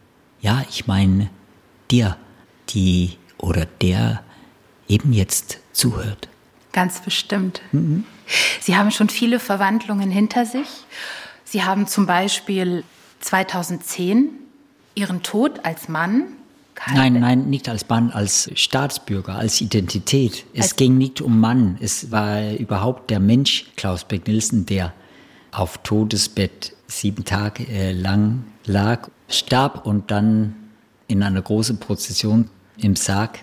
Ja, 0.43 0.65
ich 0.69 0.87
meine 0.87 1.31
dir, 1.91 2.17
die 2.71 3.17
oder 3.39 3.65
der 3.65 4.23
eben 4.89 5.13
jetzt 5.13 5.61
zuhört. 5.73 6.29
Ganz 6.73 7.01
bestimmt. 7.01 7.63
Mhm. 7.71 8.05
Sie 8.61 8.77
haben 8.77 8.91
schon 8.91 9.09
viele 9.09 9.39
Verwandlungen 9.39 10.11
hinter 10.11 10.45
sich. 10.45 10.69
Sie 11.45 11.63
haben 11.63 11.87
zum 11.87 12.07
Beispiel 12.07 12.85
2010 13.21 14.31
Ihren 14.95 15.23
Tod 15.23 15.65
als 15.65 15.89
Mann? 15.89 16.25
Nein, 16.93 17.15
nein, 17.15 17.49
nicht 17.49 17.69
als 17.69 17.89
Mann, 17.89 18.11
als 18.11 18.51
Staatsbürger, 18.55 19.37
als 19.37 19.61
Identität. 19.61 20.45
Es 20.53 20.63
als 20.63 20.77
ging 20.77 20.99
nicht 20.99 21.21
um 21.21 21.39
Mann. 21.39 21.79
Es 21.81 22.11
war 22.11 22.53
überhaupt 22.53 23.11
der 23.11 23.21
Mensch, 23.21 23.67
Klaus 23.77 24.05
Beck-Nielsen, 24.05 24.67
der 24.67 24.93
auf 25.53 25.79
Todesbett 25.79 26.75
sieben 26.87 27.25
Tage 27.25 27.67
äh, 27.69 27.93
lang 27.93 28.45
lag, 28.65 29.09
starb 29.35 29.87
und 29.87 30.11
dann 30.11 30.55
in 31.09 31.23
einer 31.23 31.43
großen 31.43 31.79
Prozession 31.79 32.49
im 32.79 32.97
Sarg 32.97 33.41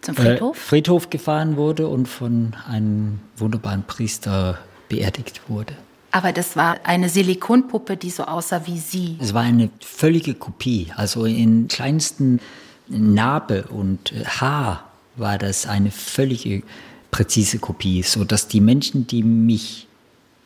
zum 0.00 0.14
Friedhof? 0.14 0.56
Äh, 0.56 0.60
Friedhof 0.60 1.10
gefahren 1.10 1.56
wurde 1.56 1.88
und 1.88 2.06
von 2.06 2.54
einem 2.68 3.20
wunderbaren 3.36 3.82
Priester 3.82 4.58
beerdigt 4.88 5.48
wurde. 5.48 5.74
Aber 6.12 6.32
das 6.32 6.56
war 6.56 6.78
eine 6.84 7.08
Silikonpuppe, 7.08 7.96
die 7.96 8.10
so 8.10 8.24
aussah 8.24 8.62
wie 8.66 8.78
Sie. 8.78 9.18
Es 9.20 9.34
war 9.34 9.42
eine 9.42 9.68
völlige 9.80 10.34
Kopie. 10.34 10.92
Also 10.96 11.24
in 11.26 11.68
kleinsten 11.68 12.40
Narbe 12.88 13.64
und 13.64 14.12
äh, 14.12 14.24
Haar 14.24 14.84
war 15.16 15.38
das 15.38 15.66
eine 15.66 15.90
völlige 15.90 16.62
präzise 17.10 17.58
Kopie, 17.58 18.02
so 18.02 18.24
dass 18.24 18.48
die 18.48 18.60
Menschen, 18.60 19.06
die 19.06 19.22
mich 19.22 19.88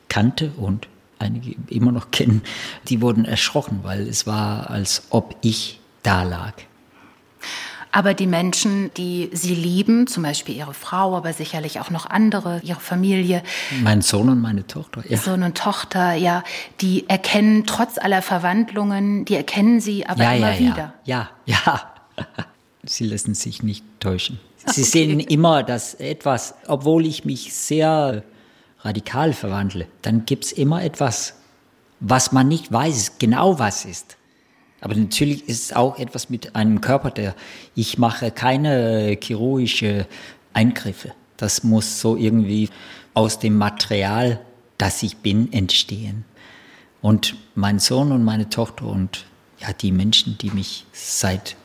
kannte 0.09 0.53
und 0.57 0.89
einige 1.21 1.55
immer 1.69 1.93
noch 1.93 2.11
kennen, 2.11 2.43
die 2.89 3.01
wurden 3.01 3.25
erschrocken, 3.25 3.81
weil 3.83 4.09
es 4.09 4.27
war, 4.27 4.71
als 4.71 5.05
ob 5.11 5.37
ich 5.43 5.81
da 6.03 6.23
lag. 6.23 6.55
Aber 7.93 8.15
die 8.15 8.29
Menschen, 8.29 8.93
die 8.97 9.31
sie 9.33 9.55
lieben, 9.55 10.07
zum 10.07 10.23
Beispiel 10.23 10.57
ihre 10.57 10.75
Frau, 10.75 11.17
aber 11.17 11.33
sicherlich 11.33 11.81
auch 11.81 11.91
noch 11.91 12.07
andere, 12.07 12.61
ihre 12.63 12.79
Familie. 12.79 13.43
Mein 13.83 14.01
Sohn 14.01 14.29
und 14.29 14.41
meine 14.41 14.65
Tochter, 14.67 15.03
ja. 15.09 15.19
Sohn 15.19 15.43
und 15.43 15.59
Tochter, 15.59 16.15
ja, 16.15 16.45
die 16.81 17.09
erkennen 17.09 17.67
trotz 17.67 17.99
aller 17.99 18.23
Verwandlungen, 18.23 19.25
die 19.25 19.35
erkennen 19.35 19.81
sie 19.81 20.07
aber 20.07 20.23
ja, 20.23 20.33
immer 20.35 20.53
ja, 20.53 20.59
wieder. 20.59 20.95
Ja, 21.05 21.31
ja, 21.47 21.57
ja. 21.65 22.45
Sie 22.83 23.05
lassen 23.05 23.35
sich 23.35 23.63
nicht 23.63 23.85
täuschen. 24.01 24.41
Sie 24.67 24.81
okay. 24.81 24.91
sehen 24.91 25.21
immer, 25.21 25.63
dass 25.63 25.95
etwas, 25.95 26.55
obwohl 26.67 27.05
ich 27.05 27.25
mich 27.25 27.53
sehr 27.53 28.23
radikal 28.83 29.33
verwandle, 29.33 29.87
dann 30.03 30.25
gibt 30.27 30.45
es 30.45 30.53
immer 30.53 30.83
etwas, 30.83 31.35
was 32.01 32.33
man 32.33 32.49
nicht 32.49 32.73
weiß, 32.73 33.19
genau 33.19 33.59
was 33.59 33.85
ist. 33.85 34.17
Aber 34.81 34.95
natürlich 34.95 35.47
ist 35.49 35.65
es 35.65 35.73
auch 35.75 35.99
etwas 35.99 36.31
mit 36.31 36.57
einem 36.57 36.81
Körper, 36.81 37.11
der 37.11 37.35
ich 37.75 37.99
mache 37.99 38.31
keine 38.31 39.19
chirurgische 39.21 40.07
Eingriffe. 40.55 41.13
Das 41.37 41.63
muss 41.63 42.01
so 42.01 42.17
irgendwie 42.17 42.71
aus 43.13 43.39
dem 43.39 43.57
Material, 43.57 44.41
das 44.79 45.03
ich 45.03 45.19
bin, 45.19 45.53
entstehen. 45.53 46.25
Und 47.03 47.37
mein 47.55 47.79
Sohn 47.79 48.13
und 48.13 48.25
meine 48.25 48.49
Tochter 48.49 48.87
und 48.87 49.27
ja, 49.59 49.73
die 49.73 49.93
Menschen, 49.93 50.39
die 50.39 50.51
mich 50.51 50.87
seit 50.93 51.57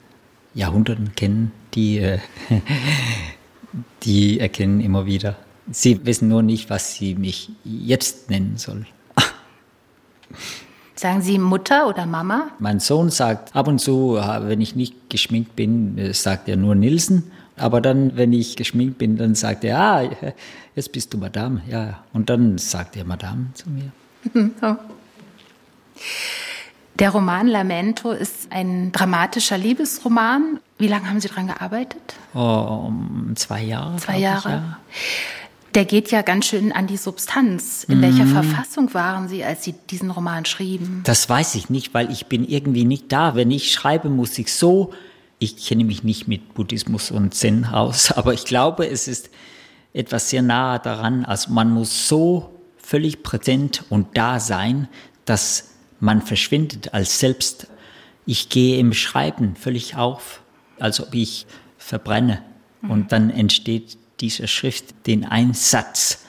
Jahrhunderten 0.54 1.16
kennen, 1.16 1.52
die, 1.74 2.00
äh, 2.00 2.20
die 4.04 4.40
erkennen 4.40 4.82
immer 4.82 5.06
wieder. 5.06 5.38
Sie 5.72 6.06
wissen 6.06 6.28
nur 6.28 6.44
nicht, 6.44 6.70
was 6.70 6.94
sie 6.94 7.16
mich 7.16 7.52
jetzt 7.64 8.30
nennen 8.30 8.58
sollen. 8.58 8.86
Sagen 10.96 11.22
Sie 11.22 11.40
Mutter 11.40 11.88
oder 11.88 12.06
Mama? 12.06 12.52
Mein 12.60 12.80
Sohn 12.80 13.10
sagt 13.10 13.56
ab 13.56 13.68
und 13.68 13.80
zu, 13.80 14.16
wenn 14.16 14.62
ich 14.62 14.76
nicht 14.76 15.10
geschminkt 15.10 15.56
bin, 15.56 15.98
äh, 15.98 16.14
sagt 16.14 16.48
er 16.48 16.56
nur 16.56 16.76
Nilsen. 16.76 17.32
Aber 17.58 17.82
dann, 17.82 18.16
wenn 18.16 18.32
ich 18.32 18.56
geschminkt 18.56 18.98
bin, 18.98 19.18
dann 19.18 19.36
sagt 19.36 19.64
er, 19.64 19.80
ah, 19.80 20.04
jetzt 20.76 20.92
bist 20.92 21.14
du 21.14 21.18
Madame. 21.18 21.62
Ja, 21.68 22.04
und 22.14 22.30
dann 22.30 22.58
sagt 22.58 22.96
er 22.96 23.06
Madame 23.06 23.48
zu 23.54 23.70
mir. 23.70 23.92
Oh. 24.62 24.76
Der 27.00 27.10
Roman 27.10 27.48
Lamento 27.48 28.12
ist 28.12 28.52
ein 28.52 28.92
dramatischer 28.92 29.58
Liebesroman. 29.58 30.60
Wie 30.78 30.88
lange 30.88 31.10
haben 31.10 31.20
Sie 31.20 31.28
daran 31.28 31.48
gearbeitet? 31.48 32.16
Oh, 32.34 32.86
um 32.88 33.34
zwei 33.36 33.64
Jahre. 33.64 33.98
Zwei 33.98 34.18
Jahre. 34.18 34.38
Ich, 34.38 34.46
ja 34.46 34.78
der 35.76 35.86
geht 35.86 36.10
ja 36.10 36.22
ganz 36.22 36.46
schön 36.46 36.72
an 36.72 36.88
die 36.88 36.98
Substanz. 36.98 37.84
In 37.84 37.98
mhm. 37.98 38.02
welcher 38.04 38.26
Verfassung 38.26 38.94
waren 38.94 39.28
Sie, 39.28 39.44
als 39.44 39.64
Sie 39.64 39.76
diesen 39.90 40.10
Roman 40.10 40.46
schrieben? 40.46 41.02
Das 41.04 41.30
weiß 41.30 41.56
ich 41.56 41.70
nicht, 41.70 41.94
weil 41.94 42.12
ich 42.12 42.28
bin 42.28 42.48
irgendwie 42.48 42.86
nicht 42.86 43.12
da. 43.12 43.36
Wenn 43.36 43.52
ich 43.52 43.72
schreibe, 43.72 44.10
muss 44.10 44.38
ich 44.40 44.54
so, 44.54 44.94
ich 45.38 45.58
kenne 45.58 45.84
mich 45.84 46.04
nicht 46.04 46.28
mit 46.28 46.54
Buddhismus 46.54 47.12
und 47.12 47.34
Zen 47.34 47.66
aus, 47.66 48.12
aber 48.14 48.34
ich 48.34 48.46
glaube, 48.46 48.88
es 48.88 49.08
ist 49.08 49.30
etwas 49.94 50.30
sehr 50.30 50.42
nahe 50.42 50.80
daran. 50.80 51.26
Also 51.26 51.52
man 51.52 51.72
muss 51.72 52.08
so 52.08 52.52
völlig 52.78 53.22
präsent 53.24 53.84
und 53.90 54.18
da 54.18 54.40
sein, 54.40 54.88
dass 55.26 55.72
man 56.00 56.22
verschwindet 56.22 56.94
als 56.94 57.20
selbst 57.20 57.68
ich 58.26 58.50
gehe 58.50 58.80
im 58.80 58.94
Schreiben 58.94 59.56
völlig 59.56 59.98
auf, 59.98 60.42
als 60.80 61.00
ob 61.00 61.14
ich 61.14 61.46
verbrenne. 61.78 62.42
Mhm. 62.82 62.92
Und 62.92 63.12
dann 63.12 63.30
entsteht 63.30 63.98
dieser 64.20 64.48
Schrift 64.48 65.08
den 65.08 65.26
Einsatz. 65.26 66.26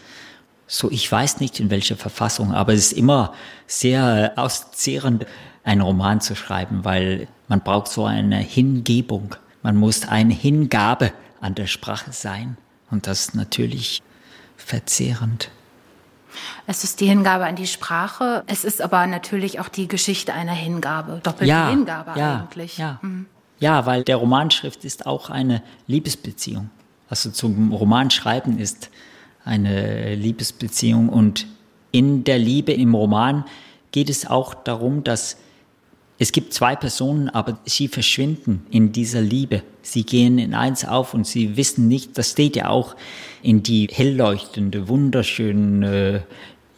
So, 0.67 0.91
ich 0.91 1.11
weiß 1.11 1.41
nicht 1.41 1.61
in 1.61 1.71
welcher 1.71 1.97
Verfassung, 1.97 2.53
aber 2.53 2.73
es 2.73 2.87
ist 2.87 2.93
immer 2.93 3.35
sehr 3.67 4.33
auszehrend, 4.37 5.27
einen 5.63 5.81
Roman 5.81 6.21
zu 6.21 6.37
schreiben, 6.37 6.85
weil 6.85 7.29
man 7.49 7.61
braucht 7.61 7.89
so 7.89 8.05
eine 8.05 8.39
Hingebung. 8.39 9.35
Man 9.63 9.77
muss 9.77 10.07
eine 10.07 10.33
Hingabe 10.33 11.13
an 11.41 11.55
der 11.55 11.67
Sprache 11.67 12.13
sein. 12.13 12.57
Und 12.91 13.07
das 13.07 13.21
ist 13.21 13.35
natürlich 13.35 14.03
verzehrend. 14.57 15.51
Es 16.67 16.85
ist 16.85 17.01
die 17.01 17.07
Hingabe 17.07 17.47
an 17.47 17.57
die 17.57 17.67
Sprache. 17.67 18.45
Es 18.47 18.65
ist 18.65 18.81
aber 18.81 19.07
natürlich 19.07 19.59
auch 19.61 19.69
die 19.69 19.89
Geschichte 19.89 20.35
einer 20.35 20.53
Hingabe. 20.53 21.21
Doppelte 21.23 21.47
ja, 21.47 21.71
Hingabe 21.71 22.19
ja, 22.19 22.41
eigentlich. 22.41 22.79
Ja. 22.79 22.99
Mhm. 23.03 23.27
ja, 23.59 23.87
weil 23.87 24.05
der 24.05 24.17
Romanschrift 24.17 24.85
ist 24.85 25.07
auch 25.07 25.31
eine 25.31 25.63
Liebesbeziehung. 25.87 26.71
Also 27.09 27.31
zum 27.31 27.73
Romanschreiben 27.73 28.59
ist 28.59 28.91
eine 29.45 30.15
Liebesbeziehung 30.15 31.09
und 31.09 31.47
in 31.93 32.25
der 32.25 32.39
Liebe 32.39 32.73
im 32.73 32.95
Roman 32.95 33.45
geht 33.93 34.11
es 34.11 34.27
auch 34.27 34.55
darum, 34.55 35.05
dass 35.05 35.39
es 36.19 36.33
gibt 36.33 36.55
zwei 36.55 36.75
Personen, 36.77 37.29
aber 37.29 37.59
sie 37.67 37.89
verschwinden 37.89 38.67
in 38.71 38.91
dieser 38.91 39.21
Liebe. 39.21 39.63
Sie 39.83 40.05
gehen 40.05 40.39
in 40.39 40.55
eins 40.55 40.85
auf 40.85 41.13
und 41.13 41.27
sie 41.27 41.57
wissen 41.57 41.89
nicht, 41.89 42.17
das 42.17 42.31
steht 42.31 42.57
ja 42.57 42.69
auch 42.69 42.97
in 43.43 43.63
die 43.63 43.89
hellleuchtende, 43.93 44.89
wunderschönen, 44.89 45.83
äh, 45.83 46.21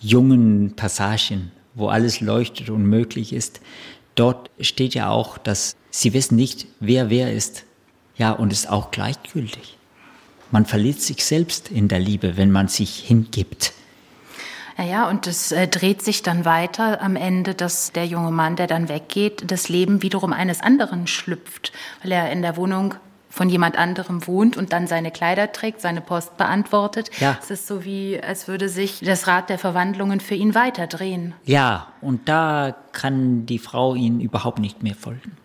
jungen 0.01 0.75
Passagen, 0.75 1.53
wo 1.75 1.89
alles 1.89 2.21
leuchtet 2.21 2.69
und 2.71 2.85
möglich 2.85 3.33
ist. 3.33 3.61
Dort 4.17 4.51
steht 4.61 4.95
ja 4.95 5.11
auch, 5.11 5.39
dass 5.39 5.77
sie 5.91 6.13
wissen 6.13 6.35
nicht, 6.35 6.67
wer 6.81 7.09
wer 7.09 7.33
ist. 7.33 7.65
Ja, 8.17 8.33
und 8.33 8.53
ist 8.53 8.69
auch 8.69 8.91
gleichgültig. 8.91 9.78
Man 10.51 10.67
verliert 10.67 11.01
sich 11.01 11.25
selbst 11.25 11.71
in 11.71 11.89
der 11.89 12.01
Liebe, 12.01 12.37
wenn 12.37 12.51
man 12.51 12.69
sich 12.69 13.01
hingibt. 13.01 13.73
Ja, 14.79 14.85
ja, 14.85 15.09
und 15.09 15.27
es 15.27 15.51
äh, 15.51 15.67
dreht 15.67 16.03
sich 16.03 16.23
dann 16.23 16.45
weiter 16.45 17.03
am 17.03 17.17
Ende, 17.17 17.55
dass 17.55 17.93
der 17.93 18.07
junge 18.07 18.31
Mann, 18.31 18.55
der 18.55 18.69
dann 18.69 18.89
weggeht, 18.89 19.51
das 19.51 19.69
Leben 19.69 20.03
wiederum 20.03 20.33
eines 20.33 20.61
anderen 20.61 21.09
schlüpft, 21.09 21.73
weil 22.03 22.13
er 22.13 22.31
in 22.31 22.43
der 22.43 22.57
Wohnung 22.57 22.95
von 23.29 23.49
jemand 23.49 23.77
anderem 23.77 24.27
wohnt 24.27 24.57
und 24.57 24.73
dann 24.73 24.87
seine 24.87 25.11
Kleider 25.11 25.53
trägt, 25.53 25.81
seine 25.81 26.01
Post 26.01 26.37
beantwortet. 26.37 27.11
Ja. 27.21 27.39
Es 27.43 27.51
ist 27.51 27.67
so 27.67 27.85
wie, 27.85 28.21
als 28.21 28.49
würde 28.49 28.69
sich 28.69 29.01
das 29.01 29.27
Rad 29.27 29.51
der 29.51 29.59
Verwandlungen 29.59 30.21
für 30.21 30.35
ihn 30.35 30.55
weiterdrehen. 30.55 31.35
Ja, 31.45 31.89
und 32.01 32.29
da 32.29 32.75
kann 32.93 33.47
die 33.47 33.59
Frau 33.59 33.95
ihn 33.95 34.21
überhaupt 34.21 34.61
nicht 34.61 34.83
mehr 34.83 34.95
folgen. 34.95 35.37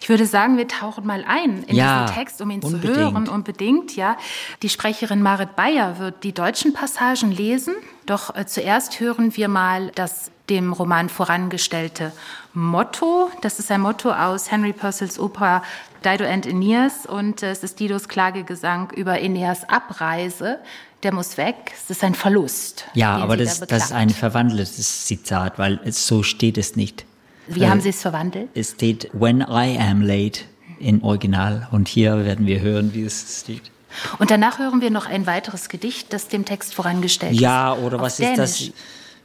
Ich 0.00 0.08
würde 0.08 0.26
sagen, 0.26 0.56
wir 0.56 0.68
tauchen 0.68 1.06
mal 1.06 1.24
ein 1.26 1.64
in 1.64 1.76
ja, 1.76 2.02
diesen 2.02 2.16
Text, 2.16 2.40
um 2.40 2.50
ihn 2.50 2.62
unbedingt. 2.62 2.94
zu 2.94 3.00
hören. 3.00 3.28
Unbedingt, 3.28 3.96
ja. 3.96 4.16
Die 4.62 4.68
Sprecherin 4.68 5.22
Marit 5.22 5.56
Bayer 5.56 5.98
wird 5.98 6.24
die 6.24 6.32
deutschen 6.32 6.72
Passagen 6.72 7.30
lesen. 7.30 7.74
Doch 8.06 8.34
äh, 8.34 8.46
zuerst 8.46 9.00
hören 9.00 9.36
wir 9.36 9.48
mal 9.48 9.92
das 9.94 10.30
dem 10.48 10.72
Roman 10.72 11.08
vorangestellte 11.08 12.12
Motto. 12.52 13.30
Das 13.40 13.58
ist 13.58 13.70
ein 13.70 13.80
Motto 13.80 14.10
aus 14.10 14.50
Henry 14.50 14.72
Purcells 14.72 15.18
Oper 15.18 15.62
Dido 16.04 16.24
and 16.24 16.46
Aeneas 16.46 17.06
und 17.06 17.42
äh, 17.42 17.50
es 17.50 17.62
ist 17.62 17.78
Didos 17.78 18.08
Klagegesang 18.08 18.90
über 18.90 19.12
Aeneas 19.12 19.68
Abreise. 19.68 20.58
Der 21.02 21.14
muss 21.14 21.38
weg. 21.38 21.72
Es 21.74 21.88
ist 21.88 22.04
ein 22.04 22.14
Verlust. 22.14 22.84
Ja, 22.94 23.16
aber 23.16 23.36
das, 23.36 23.60
da 23.60 23.66
das 23.66 23.86
ist 23.86 23.92
ein 23.92 24.10
verwandeltes 24.10 25.06
Zitat, 25.06 25.58
weil 25.58 25.80
es, 25.84 26.06
so 26.06 26.22
steht 26.22 26.58
es 26.58 26.76
nicht. 26.76 27.06
Wie 27.54 27.66
haben 27.66 27.80
Sie 27.80 27.90
es 27.90 28.02
verwandelt? 28.02 28.48
Es 28.54 28.72
steht 28.72 29.10
When 29.12 29.40
I 29.40 29.78
am 29.78 30.02
late 30.02 30.40
in 30.78 31.02
Original 31.02 31.68
und 31.72 31.88
hier 31.88 32.24
werden 32.24 32.46
wir 32.46 32.60
hören, 32.60 32.94
wie 32.94 33.04
es 33.04 33.40
steht. 33.42 33.70
Und 34.18 34.30
danach 34.30 34.58
hören 34.58 34.80
wir 34.80 34.90
noch 34.90 35.06
ein 35.06 35.26
weiteres 35.26 35.68
Gedicht, 35.68 36.12
das 36.12 36.28
dem 36.28 36.44
Text 36.44 36.74
vorangestellt 36.74 37.32
ist. 37.32 37.40
Ja, 37.40 37.74
oder 37.74 38.00
was 38.00 38.16
Dänisch. 38.16 38.38
ist 38.38 38.68
das? 38.68 38.72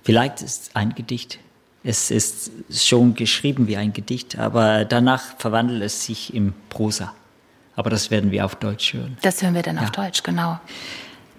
Vielleicht 0.04 0.42
ist 0.42 0.64
es 0.64 0.76
ein 0.76 0.96
Gedicht. 0.96 1.40
Es 1.84 2.10
ist 2.10 2.52
schon 2.72 3.14
geschrieben 3.14 3.68
wie 3.68 3.78
ein 3.78 3.94
Gedicht, 3.94 4.40
aber 4.40 4.86
danach 4.86 5.38
verwandelt 5.38 5.84
es 5.84 6.06
sich 6.06 6.34
in 6.34 6.54
Prosa. 6.70 7.14
Aber 7.76 7.90
das 7.90 8.10
werden 8.10 8.32
wir 8.32 8.46
auf 8.46 8.56
Deutsch 8.56 8.94
hören. 8.94 9.18
Das 9.22 9.42
hören 9.44 9.54
wir 9.54 9.62
dann 9.62 9.76
ja. 9.76 9.84
auf 9.84 9.92
Deutsch, 9.92 10.24
genau. 10.24 10.60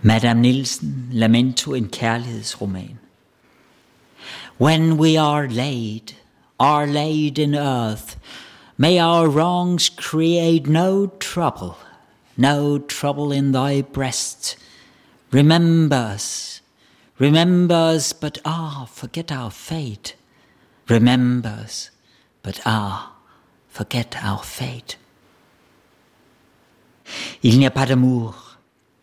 Madame 0.03 0.41
Nielsen, 0.41 1.09
Lamento 1.13 1.75
in 1.75 1.91
Kærlighedsroman. 1.91 2.99
When 4.59 4.99
we 4.99 5.21
are 5.21 5.49
laid, 5.49 6.15
are 6.59 6.87
laid 6.87 7.39
in 7.39 7.55
earth. 7.55 8.17
May 8.79 8.99
our 8.99 9.29
wrongs 9.29 9.89
create 9.89 10.67
no 10.67 11.09
trouble, 11.19 11.79
no 12.37 12.79
trouble 12.79 13.33
in 13.33 13.53
thy 13.53 13.83
breast. 13.83 14.57
Remember 15.31 15.97
us, 15.97 16.61
remember 17.19 17.75
us, 17.75 18.13
but 18.13 18.39
ah, 18.45 18.87
forget 18.91 19.33
our 19.33 19.51
fate. 19.51 20.15
Remember 20.89 21.49
us, 21.49 21.91
but 22.43 22.61
ah, 22.65 23.13
forget 23.69 24.17
our 24.23 24.43
fate. 24.43 24.97
Il 27.43 27.59
n'y 27.59 27.67
a 27.67 27.71
pas 27.71 27.87
d'amour 27.87 28.46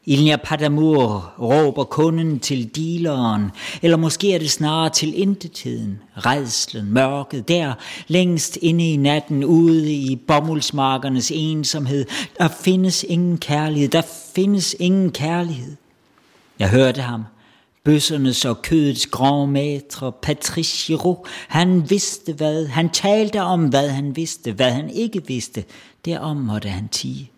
Il 0.05 0.23
n'y 0.23 0.31
a 0.31 0.37
pas 0.37 0.57
d'amour, 0.57 1.33
råber 1.39 1.83
kunden 1.83 2.39
til 2.39 2.75
dealeren, 2.75 3.51
eller 3.81 3.97
måske 3.97 4.33
er 4.33 4.39
det 4.39 4.51
snarere 4.51 4.89
til 4.89 5.21
intetiden, 5.21 5.99
redslen, 6.17 6.93
mørket, 6.93 7.47
der 7.47 7.73
længst 8.07 8.57
inde 8.61 8.93
i 8.93 8.97
natten, 8.97 9.43
ude 9.43 9.93
i 9.93 10.15
bomuldsmarkernes 10.15 11.31
ensomhed. 11.35 12.05
Der 12.37 12.47
findes 12.47 13.03
ingen 13.03 13.37
kærlighed, 13.37 13.89
der 13.89 14.01
findes 14.35 14.75
ingen 14.79 15.11
kærlighed. 15.11 15.75
Jeg 16.59 16.69
hørte 16.69 17.01
ham, 17.01 17.23
bøssernes 17.83 18.45
og 18.45 18.61
kødets 18.61 19.07
grand 19.07 20.11
Patrice 20.21 20.87
Giraud, 20.87 21.27
han 21.47 21.89
vidste 21.89 22.33
hvad, 22.33 22.67
han 22.67 22.89
talte 22.89 23.41
om 23.41 23.65
hvad 23.65 23.89
han 23.89 24.15
vidste, 24.15 24.51
hvad 24.51 24.71
han 24.71 24.89
ikke 24.89 25.27
vidste, 25.27 25.63
derom 26.05 26.37
måtte 26.37 26.69
han 26.69 26.87
tige. 26.87 27.32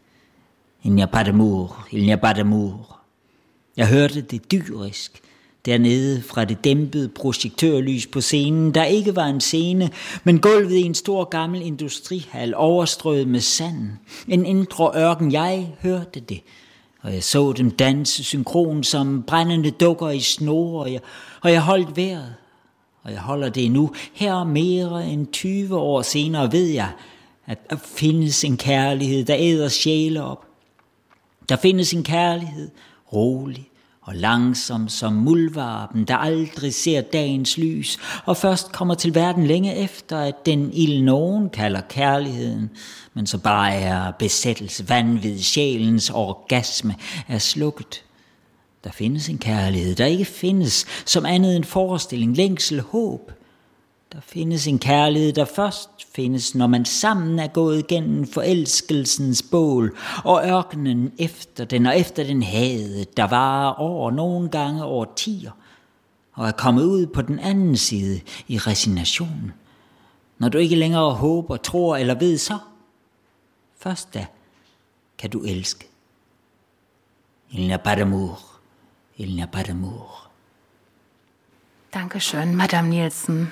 Il 0.85 0.91
n'y 0.91 1.01
a 1.01 1.07
pas 1.07 1.23
d'amour, 1.23 1.87
il 1.91 2.03
n'y 2.03 2.11
a 2.11 2.17
pas 2.17 2.33
d'amour. 2.33 2.99
Jeg 3.77 3.87
hørte 3.87 4.21
det 4.21 4.51
dyrisk, 4.51 5.21
dernede 5.65 6.21
fra 6.21 6.45
det 6.45 6.63
dæmpede 6.63 7.09
projektørlys 7.09 8.07
på 8.07 8.21
scenen, 8.21 8.73
der 8.73 8.83
ikke 8.83 9.15
var 9.15 9.25
en 9.25 9.41
scene, 9.41 9.89
men 10.23 10.39
gulvet 10.39 10.75
i 10.75 10.81
en 10.81 10.95
stor 10.95 11.23
gammel 11.23 11.61
industrihal 11.61 12.53
overstrøget 12.55 13.27
med 13.27 13.39
sand. 13.39 13.89
En 14.27 14.45
indre 14.45 14.91
ørken, 14.95 15.31
jeg 15.31 15.75
hørte 15.81 16.19
det, 16.19 16.41
og 17.01 17.13
jeg 17.13 17.23
så 17.23 17.53
dem 17.53 17.71
danse 17.71 18.23
synkron 18.23 18.83
som 18.83 19.23
brændende 19.27 19.71
dukker 19.71 20.09
i 20.09 20.19
snore, 20.19 20.81
og 20.81 20.93
jeg, 20.93 21.01
og 21.41 21.51
jeg 21.51 21.61
holdt 21.61 21.97
vejret, 21.97 22.35
og 23.03 23.11
jeg 23.11 23.19
holder 23.19 23.49
det 23.49 23.71
nu. 23.71 23.91
Her 24.13 24.43
mere 24.43 25.07
end 25.07 25.27
20 25.27 25.77
år 25.77 26.01
senere 26.01 26.51
ved 26.51 26.67
jeg, 26.67 26.89
at 27.45 27.69
der 27.69 27.77
findes 27.95 28.43
en 28.43 28.57
kærlighed, 28.57 29.25
der 29.25 29.35
æder 29.39 29.67
sjæle 29.67 30.23
op, 30.23 30.45
der 31.49 31.55
findes 31.55 31.93
en 31.93 32.03
kærlighed, 32.03 32.69
rolig 33.13 33.69
og 34.01 34.15
langsom 34.15 34.89
som 34.89 35.13
muldvarpen, 35.13 36.05
der 36.05 36.17
aldrig 36.17 36.73
ser 36.73 37.01
dagens 37.01 37.58
lys, 37.58 37.97
og 38.25 38.38
først 38.38 38.71
kommer 38.71 38.95
til 38.95 39.15
verden 39.15 39.47
længe 39.47 39.75
efter, 39.75 40.19
at 40.19 40.45
den 40.45 40.73
ild 40.73 41.01
nogen 41.01 41.49
kalder 41.49 41.81
kærligheden, 41.81 42.69
men 43.13 43.27
så 43.27 43.38
bare 43.38 43.73
er 43.73 44.12
besættelse, 44.12 44.89
vanvid, 44.89 45.39
sjælens 45.39 46.10
orgasme 46.10 46.95
er 47.27 47.38
slukket. 47.38 48.03
Der 48.84 48.91
findes 48.91 49.29
en 49.29 49.38
kærlighed, 49.38 49.95
der 49.95 50.05
ikke 50.05 50.25
findes 50.25 50.86
som 51.05 51.25
andet 51.25 51.55
end 51.55 51.63
forestilling, 51.63 52.38
længsel, 52.38 52.81
håb– 52.81 53.31
der 54.13 54.21
findes 54.21 54.67
en 54.67 54.79
kærlighed, 54.79 55.33
der 55.33 55.45
først 55.45 55.89
findes, 56.15 56.55
når 56.55 56.67
man 56.67 56.85
sammen 56.85 57.39
er 57.39 57.47
gået 57.47 57.87
gennem 57.87 58.27
forelskelsens 58.27 59.43
bål, 59.51 59.97
og 60.23 60.47
ørkenen 60.47 61.13
efter 61.17 61.65
den, 61.65 61.85
og 61.85 61.99
efter 61.99 62.23
den 62.23 62.43
hade, 62.43 63.05
der 63.17 63.27
var 63.27 63.73
over 63.73 64.11
nogle 64.11 64.49
gange 64.49 64.83
over 64.83 65.05
tiger, 65.15 65.51
og 66.33 66.47
er 66.47 66.51
kommet 66.51 66.83
ud 66.83 67.07
på 67.07 67.21
den 67.21 67.39
anden 67.39 67.77
side 67.77 68.21
i 68.47 68.57
resignation. 68.57 69.53
Når 70.37 70.49
du 70.49 70.57
ikke 70.57 70.75
længere 70.75 71.13
håber, 71.13 71.57
tror 71.57 71.97
eller 71.97 72.15
ved 72.15 72.37
så, 72.37 72.57
først 73.77 74.13
da 74.13 74.25
kan 75.17 75.29
du 75.29 75.43
elske. 75.43 75.89
Il 77.51 77.67
n'y 77.67 77.73
a 77.73 77.77
pas 77.77 77.95
d'amour. 77.95 78.59
Il 79.17 79.35
n'y 79.35 79.41
a 79.41 79.45
pas 79.45 79.63
d'amour. 79.63 80.27
Dankeschön, 81.93 82.55
Madame 82.55 82.89
Nielsen. 82.89 83.51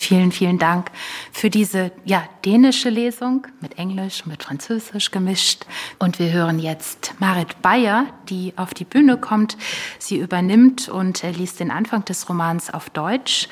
Vielen, 0.00 0.30
vielen 0.32 0.58
Dank 0.58 0.90
für 1.32 1.50
diese 1.50 1.90
ja, 2.04 2.22
dänische 2.44 2.88
Lesung 2.88 3.46
mit 3.60 3.78
Englisch, 3.78 4.26
mit 4.26 4.44
Französisch 4.44 5.10
gemischt. 5.10 5.66
Und 5.98 6.18
wir 6.18 6.32
hören 6.32 6.58
jetzt 6.58 7.14
Marit 7.18 7.60
Bayer, 7.62 8.06
die 8.28 8.52
auf 8.56 8.74
die 8.74 8.84
Bühne 8.84 9.16
kommt. 9.16 9.56
Sie 9.98 10.16
übernimmt 10.16 10.88
und 10.88 11.22
liest 11.22 11.60
den 11.60 11.70
Anfang 11.70 12.04
des 12.04 12.28
Romans 12.28 12.72
auf 12.72 12.90
Deutsch. 12.90 13.48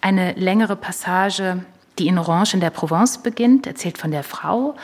Eine 0.00 0.34
längere 0.34 0.76
Passage 0.76 1.64
die 1.98 2.08
in 2.08 2.18
Orange 2.18 2.54
in 2.54 2.60
der 2.60 2.70
Provence 2.70 3.18
beginnt, 3.18 3.66
erzählt 3.66 3.98
von 3.98 4.10
der 4.10 4.22
Frau, 4.22 4.76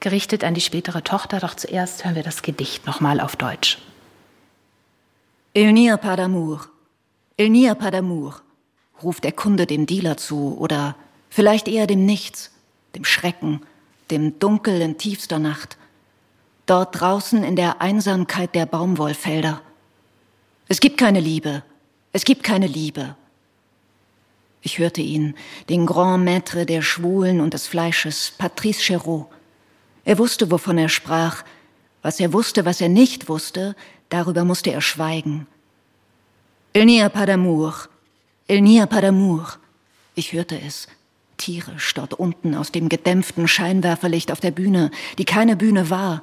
gerichtet 0.00 0.44
an 0.44 0.54
die 0.54 0.60
spätere 0.60 1.02
Tochter. 1.02 1.40
Doch 1.40 1.54
zuerst 1.54 2.04
hören 2.04 2.14
wir 2.14 2.22
das 2.22 2.42
Gedicht 2.42 2.86
nochmal 2.86 3.20
auf 3.20 3.36
Deutsch. 3.36 3.78
Il 5.54 5.72
n'y 5.72 5.90
a 5.90 5.96
pas 5.96 6.16
d'amour. 6.16 6.68
Il 7.36 7.52
n'y 7.52 7.68
a 7.68 7.74
pas 7.74 7.90
d'amour, 7.90 8.42
ruft 9.02 9.24
der 9.24 9.32
Kunde 9.32 9.66
dem 9.66 9.86
Dealer 9.86 10.16
zu 10.16 10.56
oder 10.58 10.96
vielleicht 11.30 11.68
eher 11.68 11.86
dem 11.86 12.06
Nichts, 12.06 12.50
dem 12.94 13.04
Schrecken, 13.04 13.60
dem 14.10 14.38
Dunkel 14.38 14.80
in 14.80 14.98
tiefster 14.98 15.38
Nacht. 15.38 15.76
Dort 16.66 17.00
draußen 17.00 17.44
in 17.44 17.56
der 17.56 17.80
Einsamkeit 17.80 18.54
der 18.54 18.66
Baumwollfelder. 18.66 19.62
Es 20.68 20.80
gibt 20.80 20.98
keine 20.98 21.20
Liebe. 21.20 21.62
Es 22.12 22.24
gibt 22.24 22.42
keine 22.42 22.66
Liebe. 22.66 23.16
Ich 24.60 24.78
hörte 24.78 25.00
ihn, 25.00 25.34
den 25.68 25.86
Grand 25.86 26.28
Maître 26.28 26.64
der 26.64 26.82
Schwulen 26.82 27.40
und 27.40 27.54
des 27.54 27.66
Fleisches, 27.66 28.32
Patrice 28.36 28.80
Chéreau. 28.80 29.26
Er 30.04 30.18
wusste, 30.18 30.50
wovon 30.50 30.78
er 30.78 30.88
sprach. 30.88 31.44
Was 32.02 32.20
er 32.20 32.32
wusste, 32.32 32.64
was 32.64 32.80
er 32.80 32.88
nicht 32.88 33.28
wusste, 33.28 33.76
darüber 34.08 34.44
musste 34.44 34.72
er 34.72 34.80
schweigen. 34.80 35.46
Il 36.74 36.84
n'y 36.86 37.02
a 37.02 37.08
pas 37.08 37.26
d'amour. 37.26 37.88
Il 38.48 38.62
n'y 38.62 38.80
a 38.80 38.86
pas 38.86 39.02
d'amour. 39.02 39.58
Ich 40.14 40.32
hörte 40.32 40.58
es. 40.60 40.88
Tierisch 41.36 41.94
dort 41.94 42.14
unten 42.14 42.54
aus 42.54 42.72
dem 42.72 42.88
gedämpften 42.88 43.46
Scheinwerferlicht 43.46 44.32
auf 44.32 44.40
der 44.40 44.50
Bühne, 44.50 44.90
die 45.18 45.26
keine 45.26 45.54
Bühne 45.54 45.90
war, 45.90 46.22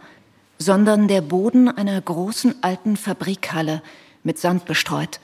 sondern 0.57 1.07
der 1.07 1.21
Boden 1.21 1.69
einer 1.69 2.01
großen 2.01 2.63
alten 2.63 2.97
Fabrikhalle 2.97 3.81
mit 4.23 4.39
Sand 4.39 4.65
bestreut. 4.65 5.19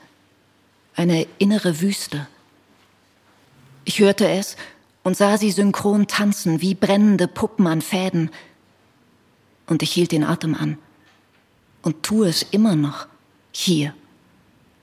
Eine 0.94 1.26
innere 1.38 1.80
Wüste. 1.80 2.28
Ich 3.84 3.98
hörte 3.98 4.28
es 4.28 4.56
und 5.02 5.16
sah 5.16 5.36
sie 5.36 5.50
synchron 5.50 6.06
tanzen 6.06 6.60
wie 6.60 6.74
brennende 6.74 7.26
Puppen 7.26 7.66
an 7.66 7.82
Fäden. 7.82 8.30
Und 9.66 9.82
ich 9.82 9.92
hielt 9.92 10.12
den 10.12 10.24
Atem 10.24 10.54
an. 10.54 10.78
Und 11.82 12.04
tue 12.04 12.28
es 12.28 12.42
immer 12.44 12.76
noch. 12.76 13.08
Hier. 13.50 13.92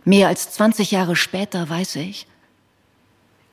Mehr 0.09 0.27
als 0.27 0.49
20 0.53 0.89
Jahre 0.89 1.15
später 1.15 1.69
weiß 1.69 1.97
ich, 1.97 2.25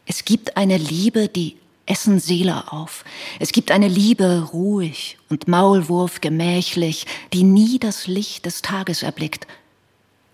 es 0.07 0.25
gibt 0.25 0.57
eine 0.57 0.79
Liebe, 0.79 1.29
die 1.29 1.59
essen 1.85 2.19
Seele 2.19 2.73
auf. 2.73 3.05
Es 3.39 3.53
gibt 3.53 3.71
eine 3.71 3.89
Liebe 3.89 4.49
ruhig 4.55 5.19
und 5.29 5.49
Maulwurf 5.49 6.23
gemächlich, 6.23 7.05
die 7.35 7.43
nie 7.43 7.79
das 7.79 8.07
Licht 8.07 8.47
des 8.47 8.63
Tages 8.63 9.03
erblickt 9.03 9.47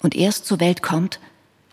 und 0.00 0.14
erst 0.14 0.46
zur 0.46 0.60
Welt 0.60 0.80
kommt, 0.80 1.18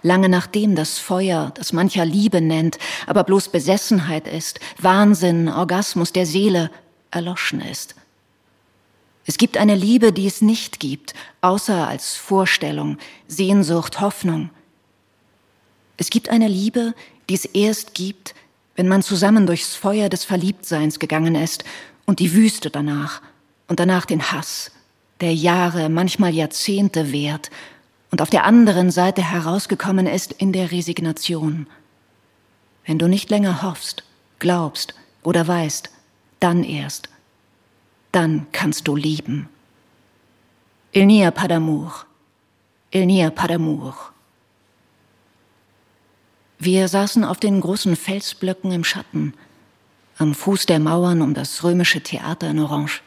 lange 0.02 0.30
nachdem 0.30 0.76
das 0.76 0.98
Feuer, 0.98 1.52
das 1.54 1.72
mancher 1.72 2.06
Liebe 2.06 2.42
nennt, 2.42 2.80
aber 3.06 3.24
bloß 3.24 3.50
Besessenheit 3.50 4.28
ist, 4.28 4.60
Wahnsinn, 4.80 5.48
Orgasmus 5.48 6.12
der 6.12 6.26
Seele, 6.26 6.72
erloschen 7.12 7.62
ist. 7.62 7.94
Es 9.30 9.38
gibt 9.38 9.58
eine 9.58 9.76
Liebe, 9.76 10.12
die 10.12 10.26
es 10.26 10.42
nicht 10.42 10.80
gibt, 10.80 11.14
außer 11.42 11.88
als 11.88 12.16
Vorstellung, 12.16 12.98
Sehnsucht, 13.28 14.02
Hoffnung. 14.02 14.50
Es 15.98 16.10
gibt 16.10 16.30
eine 16.30 16.48
Liebe, 16.48 16.96
die 17.30 17.36
es 17.36 17.46
erst 17.46 17.94
gibt, 17.94 18.34
wenn 18.76 18.88
man 18.88 19.04
zusammen 19.04 19.46
durchs 19.46 19.76
Feuer 19.76 20.10
des 20.10 20.24
Verliebtseins 20.24 20.98
gegangen 20.98 21.36
ist 21.36 21.64
und 22.08 22.18
die 22.18 22.34
Wüste 22.34 22.72
danach 22.72 23.22
und 23.68 23.80
danach 23.80 24.08
den 24.08 24.32
Hass, 24.32 24.72
der 25.22 25.36
Jahre, 25.36 25.90
manchmal 25.90 26.34
Jahrzehnte 26.34 27.12
währt 27.12 27.52
und 28.10 28.24
auf 28.24 28.32
der 28.32 28.46
anderen 28.46 28.90
Seite 28.90 29.22
herausgekommen 29.22 30.08
ist 30.08 30.32
in 30.32 30.54
der 30.54 30.72
Resignation. 30.72 31.68
Wenn 32.84 32.98
du 32.98 33.08
nicht 33.08 33.30
länger 33.30 33.62
hoffst, 33.62 34.02
glaubst 34.40 34.96
oder 35.22 35.48
weißt, 35.48 35.92
dann 36.40 36.64
erst, 36.64 37.10
dann 38.12 38.48
kannst 38.52 38.88
du 38.88 38.96
lieben. 38.96 39.50
Il 40.92 41.06
n'y 41.06 41.24
a 41.24 41.32
pas. 41.32 42.06
Il 42.92 43.06
n'y 43.06 43.24
a. 43.24 43.32
Wir 46.62 46.88
saßen 46.88 47.24
auf 47.24 47.40
den 47.40 47.62
großen 47.62 47.96
Felsblöcken 47.96 48.72
im 48.72 48.84
Schatten, 48.84 49.34
am 50.18 50.34
Fuß 50.34 50.66
der 50.66 50.80
Mauern 50.80 51.22
um 51.22 51.34
das 51.34 51.64
römische 51.64 52.02
Theater 52.02 52.50
in 52.50 52.60
Orange. 52.60 53.02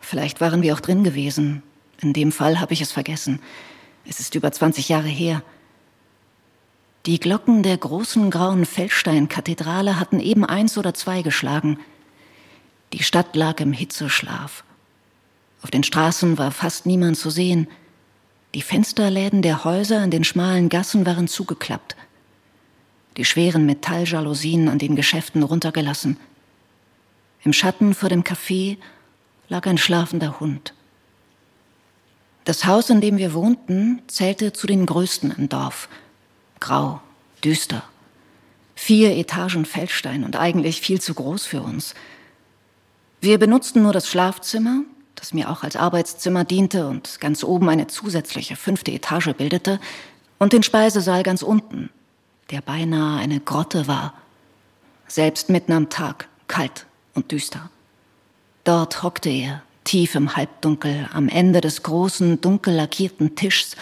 Vielleicht 0.00 0.40
waren 0.40 0.60
wir 0.60 0.74
auch 0.74 0.80
drin 0.80 1.04
gewesen. 1.04 1.62
In 2.00 2.12
dem 2.12 2.32
Fall 2.32 2.60
habe 2.60 2.74
ich 2.74 2.80
es 2.80 2.92
vergessen. 2.92 3.40
Es 4.04 4.18
ist 4.18 4.34
über 4.34 4.50
20 4.50 4.88
Jahre 4.88 5.08
her. 5.08 5.42
Die 7.06 7.18
Glocken 7.18 7.62
der 7.62 7.76
großen 7.78 8.30
grauen 8.30 8.66
Feldsteinkathedrale 8.66 9.98
hatten 9.98 10.20
eben 10.20 10.44
eins 10.44 10.76
oder 10.76 10.92
zwei 10.92 11.22
geschlagen. 11.22 11.78
Die 12.92 13.02
Stadt 13.02 13.34
lag 13.36 13.60
im 13.60 13.72
Hitzeschlaf. 13.72 14.64
Auf 15.62 15.70
den 15.70 15.82
Straßen 15.82 16.36
war 16.36 16.50
fast 16.50 16.84
niemand 16.84 17.16
zu 17.16 17.30
sehen. 17.30 17.68
Die 18.54 18.62
Fensterläden 18.62 19.40
der 19.40 19.64
Häuser 19.64 20.04
in 20.04 20.10
den 20.10 20.24
schmalen 20.24 20.68
Gassen 20.68 21.06
waren 21.06 21.26
zugeklappt. 21.26 21.96
Die 23.16 23.24
schweren 23.24 23.64
Metalljalousien 23.64 24.68
an 24.68 24.78
den 24.78 24.96
Geschäften 24.96 25.42
runtergelassen. 25.42 26.18
Im 27.44 27.52
Schatten 27.52 27.94
vor 27.94 28.08
dem 28.08 28.24
Café 28.24 28.76
lag 29.48 29.66
ein 29.66 29.78
schlafender 29.78 30.38
Hund. 30.40 30.74
Das 32.44 32.66
Haus, 32.66 32.90
in 32.90 33.00
dem 33.00 33.18
wir 33.18 33.34
wohnten, 33.34 34.02
zählte 34.06 34.52
zu 34.52 34.66
den 34.66 34.84
größten 34.84 35.32
im 35.32 35.48
Dorf. 35.48 35.88
Grau, 36.60 37.00
düster. 37.42 37.84
Vier 38.74 39.16
Etagen 39.16 39.64
Feldstein 39.64 40.24
und 40.24 40.36
eigentlich 40.36 40.80
viel 40.80 41.00
zu 41.00 41.14
groß 41.14 41.46
für 41.46 41.62
uns. 41.62 41.94
Wir 43.22 43.38
benutzten 43.38 43.82
nur 43.82 43.92
das 43.92 44.08
Schlafzimmer, 44.08 44.82
das 45.14 45.32
mir 45.32 45.48
auch 45.48 45.62
als 45.62 45.76
Arbeitszimmer 45.76 46.42
diente 46.42 46.88
und 46.88 47.20
ganz 47.20 47.44
oben 47.44 47.68
eine 47.68 47.86
zusätzliche 47.86 48.56
fünfte 48.56 48.90
Etage 48.90 49.32
bildete, 49.34 49.78
und 50.40 50.52
den 50.52 50.64
Speisesaal 50.64 51.22
ganz 51.22 51.42
unten, 51.42 51.90
der 52.50 52.62
beinahe 52.62 53.20
eine 53.20 53.38
Grotte 53.38 53.86
war. 53.86 54.14
Selbst 55.06 55.50
mitten 55.50 55.70
am 55.70 55.88
Tag, 55.88 56.26
kalt 56.48 56.86
und 57.14 57.30
düster. 57.30 57.70
Dort 58.64 59.04
hockte 59.04 59.30
er, 59.30 59.62
tief 59.84 60.16
im 60.16 60.34
Halbdunkel, 60.34 61.08
am 61.12 61.28
Ende 61.28 61.60
des 61.60 61.84
großen, 61.84 62.40
dunkel 62.40 62.74
lackierten 62.74 63.36
Tischs, 63.36 63.76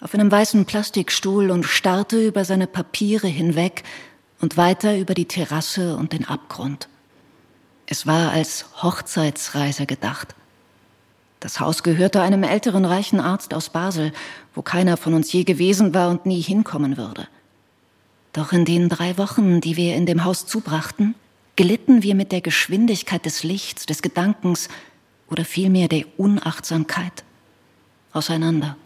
auf 0.00 0.14
einem 0.14 0.32
weißen 0.32 0.64
Plastikstuhl 0.64 1.52
und 1.52 1.62
starrte 1.62 2.26
über 2.26 2.44
seine 2.44 2.66
Papiere 2.66 3.28
hinweg 3.28 3.84
und 4.40 4.56
weiter 4.56 4.98
über 4.98 5.14
die 5.14 5.26
Terrasse 5.26 5.96
und 5.96 6.12
den 6.12 6.24
Abgrund. 6.24 6.88
Es 7.92 8.06
war 8.06 8.30
als 8.30 8.66
Hochzeitsreise 8.84 9.84
gedacht. 9.84 10.36
Das 11.40 11.58
Haus 11.58 11.82
gehörte 11.82 12.22
einem 12.22 12.44
älteren 12.44 12.84
reichen 12.84 13.18
Arzt 13.18 13.52
aus 13.52 13.70
Basel, 13.70 14.12
wo 14.54 14.62
keiner 14.62 14.96
von 14.96 15.12
uns 15.12 15.32
je 15.32 15.42
gewesen 15.42 15.92
war 15.92 16.08
und 16.10 16.24
nie 16.24 16.40
hinkommen 16.40 16.96
würde. 16.96 17.26
Doch 18.32 18.52
in 18.52 18.64
den 18.64 18.88
drei 18.88 19.18
Wochen, 19.18 19.60
die 19.60 19.76
wir 19.76 19.96
in 19.96 20.06
dem 20.06 20.22
Haus 20.22 20.46
zubrachten, 20.46 21.16
glitten 21.56 22.04
wir 22.04 22.14
mit 22.14 22.30
der 22.30 22.42
Geschwindigkeit 22.42 23.26
des 23.26 23.42
Lichts, 23.42 23.86
des 23.86 24.02
Gedankens 24.02 24.68
oder 25.28 25.44
vielmehr 25.44 25.88
der 25.88 26.04
Unachtsamkeit 26.16 27.24
auseinander. 28.12 28.76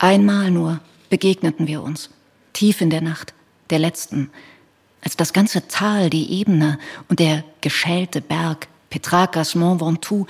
Einmal 0.00 0.50
nur 0.50 0.80
begegneten 1.08 1.68
wir 1.68 1.84
uns, 1.84 2.10
tief 2.52 2.80
in 2.80 2.90
der 2.90 3.00
Nacht, 3.00 3.32
der 3.70 3.78
letzten, 3.78 4.32
als 5.02 5.16
das 5.16 5.32
ganze 5.32 5.68
Tal, 5.68 6.10
die 6.10 6.32
Ebene 6.32 6.78
und 7.08 7.20
der 7.20 7.44
geschälte 7.60 8.20
Berg 8.20 8.68
Petrakas 8.90 9.54
Mont 9.54 9.80
Ventoux 9.80 10.26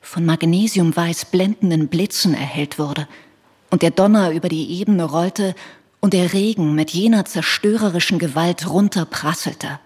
von 0.00 0.24
magnesiumweiß 0.24 1.26
blendenden 1.26 1.88
Blitzen 1.88 2.34
erhellt 2.34 2.78
wurde 2.78 3.08
und 3.70 3.82
der 3.82 3.90
Donner 3.90 4.32
über 4.32 4.48
die 4.48 4.78
Ebene 4.78 5.04
rollte 5.04 5.54
und 6.00 6.12
der 6.12 6.32
Regen 6.32 6.74
mit 6.74 6.90
jener 6.90 7.24
zerstörerischen 7.24 8.18
Gewalt 8.18 8.68
runterprasselte. 8.68 9.80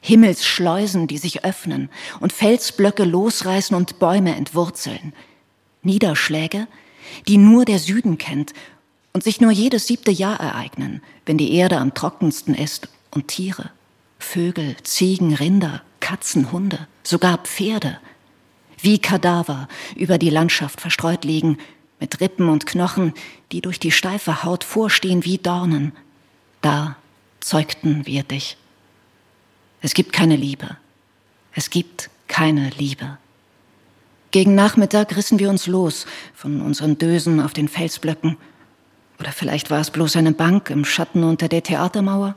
Himmelsschleusen, 0.00 1.06
die 1.06 1.18
sich 1.18 1.44
öffnen 1.44 1.90
und 2.20 2.32
Felsblöcke 2.32 3.04
losreißen 3.04 3.76
und 3.76 3.98
Bäume 3.98 4.34
entwurzeln. 4.34 5.12
Niederschläge, 5.82 6.66
die 7.28 7.36
nur 7.36 7.66
der 7.66 7.78
Süden 7.78 8.16
kennt 8.16 8.54
und 9.12 9.22
sich 9.22 9.40
nur 9.40 9.50
jedes 9.50 9.86
siebte 9.86 10.10
Jahr 10.10 10.40
ereignen, 10.40 11.02
wenn 11.26 11.36
die 11.36 11.52
Erde 11.52 11.78
am 11.78 11.92
trockensten 11.92 12.54
ist 12.54 12.88
und 13.10 13.28
Tiere, 13.28 13.70
Vögel, 14.18 14.76
Ziegen, 14.82 15.34
Rinder, 15.34 15.82
Katzen, 16.00 16.52
Hunde, 16.52 16.86
sogar 17.02 17.38
Pferde, 17.38 17.98
wie 18.80 18.98
Kadaver 18.98 19.68
über 19.96 20.18
die 20.18 20.30
Landschaft 20.30 20.80
verstreut 20.80 21.24
liegen, 21.24 21.58
mit 21.98 22.20
Rippen 22.20 22.48
und 22.48 22.66
Knochen, 22.66 23.12
die 23.52 23.60
durch 23.60 23.78
die 23.78 23.92
steife 23.92 24.42
Haut 24.42 24.64
vorstehen 24.64 25.24
wie 25.24 25.38
Dornen. 25.38 25.92
Da 26.62 26.96
zeugten 27.40 28.06
wir 28.06 28.22
dich. 28.22 28.56
Es 29.82 29.94
gibt 29.94 30.12
keine 30.12 30.36
Liebe. 30.36 30.76
Es 31.54 31.70
gibt 31.70 32.10
keine 32.28 32.70
Liebe. 32.70 33.18
Gegen 34.30 34.54
Nachmittag 34.54 35.16
rissen 35.16 35.38
wir 35.38 35.50
uns 35.50 35.66
los 35.66 36.06
von 36.34 36.60
unseren 36.60 36.98
Dösen 36.98 37.40
auf 37.40 37.52
den 37.52 37.68
Felsblöcken. 37.68 38.36
Oder 39.18 39.32
vielleicht 39.32 39.70
war 39.70 39.80
es 39.80 39.90
bloß 39.90 40.16
eine 40.16 40.32
Bank 40.32 40.70
im 40.70 40.84
Schatten 40.84 41.24
unter 41.24 41.48
der 41.48 41.62
Theatermauer. 41.62 42.36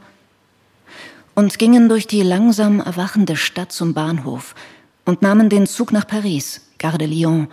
Und 1.36 1.58
gingen 1.58 1.90
durch 1.90 2.08
die 2.08 2.22
langsam 2.22 2.80
erwachende 2.80 3.36
Stadt 3.36 3.72
zum 3.72 3.94
Bahnhof 3.94 4.56
und 5.06 5.22
nahmen 5.22 5.50
den 5.50 5.68
Zug 5.68 5.92
nach 5.92 6.08
Paris, 6.08 6.62
Gare 6.78 6.98
de 6.98 7.08
Lyon, 7.08 7.48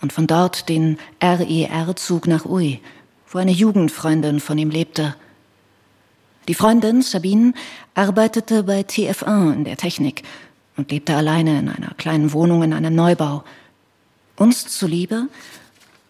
und 0.00 0.12
von 0.12 0.26
dort 0.26 0.68
den 0.68 0.98
RER-Zug 1.22 2.26
nach 2.26 2.44
Uy, 2.44 2.80
wo 3.28 3.38
eine 3.38 3.52
Jugendfreundin 3.52 4.40
von 4.40 4.58
ihm 4.58 4.70
lebte. 4.70 5.16
Die 6.48 6.54
Freundin, 6.54 7.02
Sabine, 7.02 7.54
arbeitete 7.94 8.62
bei 8.62 8.82
TF1 8.82 9.54
in 9.54 9.64
der 9.64 9.76
Technik 9.76 10.22
und 10.76 10.90
lebte 10.90 11.16
alleine 11.16 11.58
in 11.58 11.68
einer 11.68 11.94
kleinen 11.94 12.32
Wohnung 12.32 12.62
in 12.62 12.72
einem 12.72 12.94
Neubau. 12.94 13.42
Uns 14.36 14.68
zuliebe, 14.68 15.28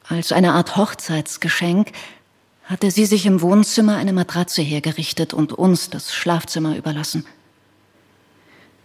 als 0.09 0.33
eine 0.33 0.53
Art 0.53 0.77
Hochzeitsgeschenk, 0.77 1.93
hatte 2.67 2.91
sie 2.91 3.07
sich 3.07 3.27
im 3.27 3.41
Wohnzimmer 3.41 3.97
eine 3.97 4.13
Matratze 4.13 4.61
hergerichtet 4.61 5.33
und 5.33 5.53
uns 5.53 5.89
das 5.89 6.13
Schlafzimmer 6.13 6.77
überlassen. 6.77 7.25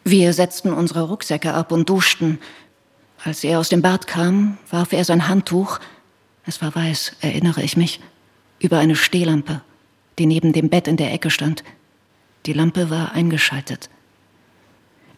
Wir 0.03 0.33
setzten 0.33 0.71
unsere 0.71 1.03
Rucksäcke 1.03 1.53
ab 1.53 1.71
und 1.71 1.89
duschten. 1.89 2.39
Als 3.23 3.43
er 3.43 3.59
aus 3.59 3.69
dem 3.69 3.81
Bad 3.81 4.07
kam, 4.07 4.57
warf 4.69 4.93
er 4.93 5.03
sein 5.03 5.27
Handtuch, 5.27 5.79
es 6.45 6.61
war 6.61 6.73
weiß, 6.73 7.13
erinnere 7.21 7.61
ich 7.61 7.77
mich, 7.77 7.99
über 8.59 8.79
eine 8.79 8.95
Stehlampe, 8.95 9.61
die 10.17 10.25
neben 10.25 10.53
dem 10.53 10.69
Bett 10.69 10.87
in 10.87 10.97
der 10.97 11.13
Ecke 11.13 11.29
stand. 11.29 11.63
Die 12.45 12.53
Lampe 12.53 12.89
war 12.89 13.11
eingeschaltet. 13.11 13.89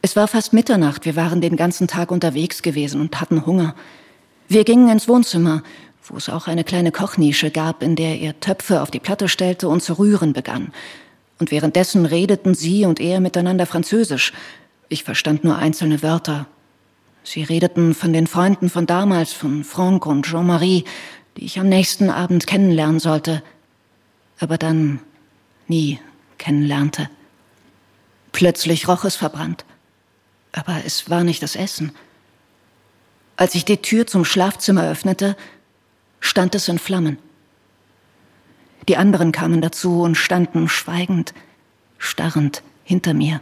Es 0.02 0.18
war 0.18 0.28
fast 0.28 0.52
Mitternacht, 0.52 1.06
wir 1.06 1.16
waren 1.16 1.40
den 1.40 1.56
ganzen 1.56 1.88
Tag 1.88 2.12
unterwegs 2.12 2.62
gewesen 2.62 3.00
und 3.00 3.22
hatten 3.22 3.46
Hunger. 3.46 3.74
Wir 4.50 4.66
gingen 4.66 4.90
ins 4.90 5.08
Wohnzimmer, 5.08 5.64
wo 6.06 6.18
es 6.18 6.30
auch 6.30 6.48
eine 6.48 6.64
kleine 6.64 6.92
Kochnische 6.92 7.52
gab, 7.52 7.82
in 7.82 7.96
der 7.96 8.20
er 8.20 8.40
Töpfe 8.40 8.82
auf 8.82 8.92
die 8.92 9.00
Platte 9.00 9.30
stellte 9.30 9.70
und 9.70 9.82
zu 9.82 9.98
rühren 9.98 10.34
begann. 10.34 10.74
Und 11.40 11.52
währenddessen 11.52 12.06
redeten 12.06 12.56
sie 12.56 12.86
und 12.86 13.00
er 13.00 13.20
miteinander 13.20 13.66
Französisch. 13.66 14.34
Ich 14.90 15.04
verstand 15.04 15.44
nur 15.44 15.58
einzelne 15.58 16.04
Wörter. 16.04 16.46
Sie 17.24 17.44
redeten 17.44 17.94
von 17.94 18.14
den 18.14 18.28
Freunden 18.28 18.70
von 18.70 18.86
damals, 18.86 19.34
von 19.34 19.64
Franck 19.64 20.06
und 20.06 20.26
Jean-Marie, 20.26 20.84
die 21.38 21.46
ich 21.46 21.60
am 21.60 21.70
nächsten 21.70 22.10
Abend 22.10 22.48
kennenlernen 22.48 23.00
sollte, 23.00 23.42
aber 24.40 24.58
dann 24.58 25.00
nie 25.68 26.00
kennenlernte. 26.38 27.10
Plötzlich 28.34 28.88
roch 28.88 29.06
es 29.06 29.16
verbrannt. 29.16 29.64
Aber 30.52 30.82
es 30.86 31.10
war 31.10 31.24
nicht 31.24 31.42
das 31.42 31.56
Essen. 31.56 31.94
Als 33.38 33.56
ich 33.56 33.66
die 33.66 33.78
Tür 33.78 34.06
zum 34.06 34.26
Schlafzimmer 34.26 34.88
öffnete, 34.88 35.36
stand 36.24 36.56
es 36.56 36.70
in 36.70 36.80
Flammen. 36.80 37.18
Die 38.88 38.98
anderen 38.98 39.32
kamen 39.32 39.62
dazu 39.62 40.02
und 40.02 40.16
standen 40.16 40.70
schweigend, 40.70 41.34
starrend 41.98 42.64
hinter 42.84 43.14
mir. 43.14 43.42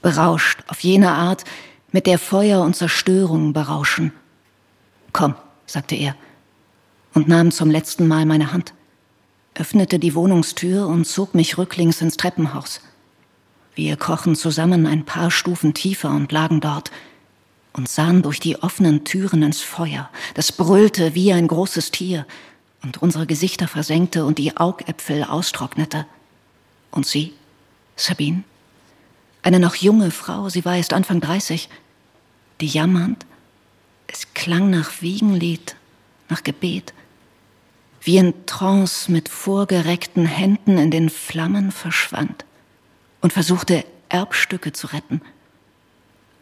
Berauscht 0.00 0.60
auf 0.68 0.80
jene 0.80 1.10
Art, 1.10 1.44
mit 1.90 2.06
der 2.06 2.18
Feuer 2.18 2.62
und 2.62 2.74
Zerstörung 2.74 3.52
berauschen. 3.52 4.12
Komm, 5.12 5.34
sagte 5.66 5.94
er 5.94 6.16
und 7.12 7.28
nahm 7.28 7.50
zum 7.50 7.70
letzten 7.70 8.08
Mal 8.08 8.24
meine 8.24 8.52
Hand, 8.52 8.74
öffnete 9.54 9.98
die 9.98 10.14
Wohnungstür 10.14 10.86
und 10.86 11.06
zog 11.06 11.34
mich 11.34 11.58
rücklings 11.58 12.00
ins 12.00 12.16
Treppenhaus. 12.16 12.80
Wir 13.74 13.96
krochen 13.96 14.36
zusammen 14.36 14.86
ein 14.86 15.04
paar 15.04 15.30
Stufen 15.30 15.74
tiefer 15.74 16.10
und 16.10 16.32
lagen 16.32 16.60
dort 16.60 16.90
und 17.74 17.88
sahen 17.88 18.22
durch 18.22 18.40
die 18.40 18.62
offenen 18.62 19.04
Türen 19.04 19.42
ins 19.42 19.60
Feuer, 19.60 20.08
das 20.34 20.52
brüllte 20.52 21.14
wie 21.14 21.32
ein 21.32 21.48
großes 21.48 21.90
Tier 21.90 22.24
und 22.82 23.02
unsere 23.02 23.26
Gesichter 23.26 23.68
versenkte 23.68 24.24
und 24.24 24.38
die 24.38 24.56
Augäpfel 24.56 25.24
austrocknete. 25.24 26.06
Und 26.90 27.06
sie, 27.06 27.34
Sabine, 27.96 28.44
eine 29.42 29.58
noch 29.58 29.74
junge 29.74 30.10
Frau, 30.10 30.48
sie 30.48 30.64
war 30.64 30.76
erst 30.76 30.92
Anfang 30.92 31.20
30, 31.20 31.68
die 32.60 32.68
jammernd, 32.68 33.26
es 34.06 34.32
klang 34.34 34.70
nach 34.70 35.02
Wiegenlied, 35.02 35.76
nach 36.28 36.44
Gebet, 36.44 36.94
wie 38.00 38.18
in 38.18 38.46
Trance 38.46 39.10
mit 39.10 39.28
vorgereckten 39.28 40.26
Händen 40.26 40.78
in 40.78 40.90
den 40.90 41.10
Flammen 41.10 41.72
verschwand 41.72 42.44
und 43.20 43.32
versuchte 43.32 43.84
Erbstücke 44.08 44.72
zu 44.72 44.88
retten. 44.88 45.20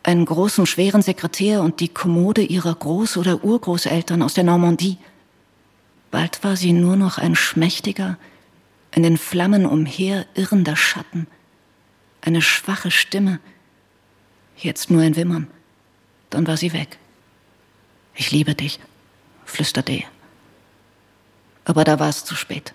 Einen 0.05 0.25
großen, 0.25 0.67
schweren 0.67 1.03
Sekretär 1.03 1.63
und 1.63 1.81
die 1.81 1.89
Kommode 1.89 2.43
ihrer 2.43 2.73
Groß- 2.73 3.19
oder 3.19 3.45
Urgroßeltern 3.45 4.23
aus 4.23 4.35
der 4.35 4.45
Normandie. 4.45 4.99
Bald 6.11 6.43
war 6.43 6.57
sie 6.57 6.73
nur 6.73 6.97
noch 6.97 7.19
ein 7.19 7.37
schmächtiger, 7.37 8.19
in 8.95 9.03
den 9.03 9.17
Flammen 9.17 9.65
umher 9.65 10.27
irrender 10.35 10.77
Schatten, 10.77 11.27
eine 12.21 12.43
schwache 12.43 12.91
Stimme, 12.91 13.41
jetzt 14.57 14.91
nur 14.91 15.03
ein 15.03 15.17
Wimmern. 15.17 15.47
Dann 16.31 16.47
war 16.47 16.57
sie 16.57 16.73
weg. 16.73 16.99
Ich 18.15 18.31
liebe 18.31 18.55
dich, 18.55 18.81
flüsterte 19.45 19.93
er. 19.93 20.09
Aber 21.65 21.85
da 21.85 21.99
war 21.99 22.09
es 22.09 22.25
zu 22.25 22.35
spät. 22.35 22.75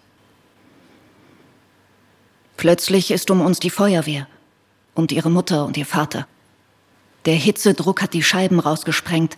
Plötzlich 2.55 3.11
ist 3.11 3.29
um 3.29 3.41
uns 3.41 3.59
die 3.59 3.69
Feuerwehr 3.69 4.27
und 4.95 5.11
ihre 5.11 5.29
Mutter 5.29 5.65
und 5.65 5.77
ihr 5.77 5.85
Vater. 5.85 6.27
Der 7.27 7.35
Hitzedruck 7.35 8.01
hat 8.01 8.15
die 8.15 8.23
Scheiben 8.23 8.59
rausgesprengt. 8.59 9.35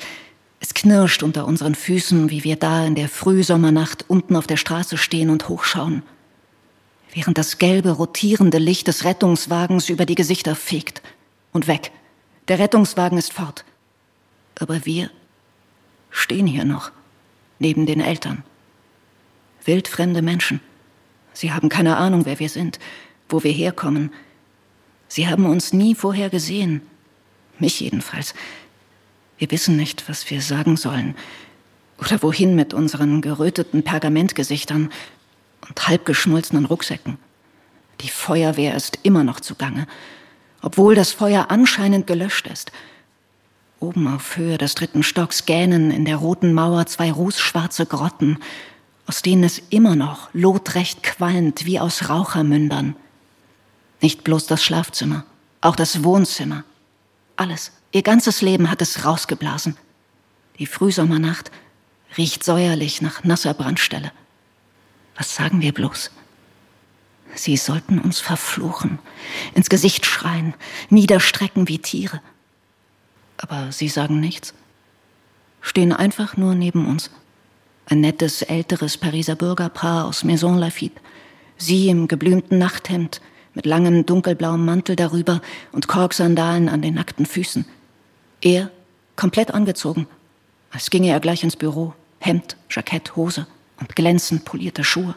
Es 0.61 0.73
knirscht 0.73 1.23
unter 1.23 1.45
unseren 1.45 1.75
Füßen, 1.75 2.29
wie 2.29 2.45
wir 2.45 2.55
da 2.55 2.85
in 2.85 2.95
der 2.95 3.09
Frühsommernacht 3.09 4.05
unten 4.07 4.37
auf 4.37 4.47
der 4.47 4.55
Straße 4.55 4.97
stehen 4.97 5.29
und 5.29 5.49
hochschauen. 5.49 6.03
Während 7.13 7.37
das 7.37 7.57
gelbe, 7.57 7.91
rotierende 7.91 8.59
Licht 8.59 8.87
des 8.87 9.03
Rettungswagens 9.03 9.89
über 9.89 10.05
die 10.05 10.15
Gesichter 10.15 10.55
fegt. 10.55 11.01
Und 11.51 11.67
weg. 11.67 11.91
Der 12.47 12.59
Rettungswagen 12.59 13.17
ist 13.17 13.33
fort. 13.33 13.65
Aber 14.57 14.85
wir 14.85 15.09
stehen 16.11 16.47
hier 16.47 16.63
noch, 16.63 16.91
neben 17.57 17.85
den 17.85 17.99
Eltern. 17.99 18.43
Wildfremde 19.65 20.21
Menschen. 20.21 20.61
Sie 21.33 21.51
haben 21.51 21.67
keine 21.67 21.97
Ahnung, 21.97 22.25
wer 22.25 22.39
wir 22.39 22.49
sind 22.49 22.79
wo 23.29 23.43
wir 23.43 23.51
herkommen. 23.51 24.11
Sie 25.07 25.27
haben 25.27 25.45
uns 25.45 25.71
nie 25.71 25.95
vorher 25.95 26.29
gesehen. 26.29 26.81
Mich 27.59 27.79
jedenfalls. 27.79 28.33
Wir 29.37 29.51
wissen 29.51 29.75
nicht, 29.75 30.09
was 30.09 30.29
wir 30.29 30.41
sagen 30.41 30.77
sollen. 30.77 31.15
Oder 31.99 32.21
wohin 32.23 32.55
mit 32.55 32.73
unseren 32.73 33.21
geröteten 33.21 33.83
Pergamentgesichtern 33.83 34.91
und 35.67 35.87
halbgeschmolzenen 35.87 36.65
Rucksäcken. 36.65 37.17
Die 38.01 38.09
Feuerwehr 38.09 38.75
ist 38.75 38.99
immer 39.03 39.23
noch 39.23 39.41
zugange, 39.41 39.87
obwohl 40.61 40.95
das 40.95 41.11
Feuer 41.11 41.47
anscheinend 41.49 42.07
gelöscht 42.07 42.47
ist. 42.47 42.71
Oben 43.79 44.07
auf 44.07 44.37
Höhe 44.37 44.57
des 44.57 44.75
dritten 44.75 45.03
Stocks 45.03 45.45
gähnen 45.45 45.91
in 45.91 46.05
der 46.05 46.17
roten 46.17 46.53
Mauer 46.53 46.85
zwei 46.85 47.11
rußschwarze 47.11 47.85
Grotten, 47.85 48.37
aus 49.05 49.21
denen 49.21 49.43
es 49.43 49.61
immer 49.69 49.95
noch 49.95 50.29
lotrecht 50.33 51.03
qualmt 51.03 51.65
wie 51.65 51.79
aus 51.79 52.09
Rauchermündern. 52.09 52.95
Nicht 54.01 54.23
bloß 54.23 54.47
das 54.47 54.63
Schlafzimmer, 54.63 55.25
auch 55.61 55.75
das 55.75 56.03
Wohnzimmer. 56.03 56.63
Alles, 57.39 57.71
ihr 57.93 58.01
ganzes 58.01 58.41
Leben 58.41 58.69
hat 58.69 58.81
es 58.81 59.05
rausgeblasen. 59.05 59.77
Die 60.57 60.65
Frühsommernacht 60.65 61.51
riecht 62.17 62.43
säuerlich 62.43 63.01
nach 63.01 63.23
nasser 63.23 63.53
Brandstelle. 63.53 64.11
Was 65.15 65.35
sagen 65.35 65.61
wir 65.61 65.73
bloß? 65.73 66.11
Sie 67.35 67.55
sollten 67.55 67.97
uns 67.97 68.19
verfluchen, 68.19 68.99
ins 69.55 69.69
Gesicht 69.69 70.05
schreien, 70.05 70.53
niederstrecken 70.89 71.69
wie 71.69 71.79
Tiere. 71.79 72.19
Aber 73.37 73.71
sie 73.71 73.87
sagen 73.87 74.19
nichts, 74.19 74.53
stehen 75.61 75.93
einfach 75.93 76.35
nur 76.35 76.55
neben 76.55 76.85
uns. 76.87 77.09
Ein 77.85 78.01
nettes 78.01 78.41
älteres 78.41 78.97
Pariser 78.97 79.35
Bürgerpaar 79.37 80.03
aus 80.03 80.25
Maison 80.25 80.57
Lafitte, 80.57 80.99
sie 81.55 81.87
im 81.87 82.09
geblümten 82.09 82.57
Nachthemd, 82.57 83.21
mit 83.53 83.65
langem 83.65 84.05
dunkelblauem 84.05 84.63
Mantel 84.63 84.95
darüber 84.95 85.41
und 85.71 85.87
Korksandalen 85.87 86.69
an 86.69 86.81
den 86.81 86.95
nackten 86.95 87.25
Füßen. 87.25 87.65
Er 88.41 88.71
komplett 89.15 89.51
angezogen, 89.51 90.07
als 90.71 90.89
ginge 90.89 91.09
er 91.09 91.19
gleich 91.19 91.43
ins 91.43 91.55
Büro, 91.55 91.93
Hemd, 92.19 92.57
Jackett, 92.69 93.15
Hose 93.15 93.47
und 93.79 93.95
glänzend 93.95 94.45
polierte 94.45 94.83
Schuhe. 94.83 95.15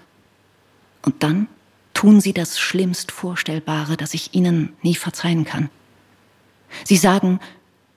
Und 1.03 1.23
dann 1.23 1.49
tun 1.95 2.21
sie 2.21 2.33
das 2.33 2.59
schlimmst 2.59 3.13
Vorstellbare, 3.13 3.97
das 3.97 4.15
ich 4.15 4.35
ihnen 4.35 4.75
nie 4.83 4.95
verzeihen 4.95 5.45
kann. 5.45 5.69
Sie 6.85 6.97
sagen, 6.97 7.41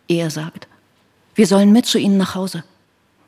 er 0.07 0.29
sagt, 0.29 0.67
wir 1.33 1.47
sollen 1.47 1.71
mit 1.71 1.85
zu 1.85 1.97
ihnen 1.97 2.17
nach 2.17 2.35
Hause. 2.35 2.63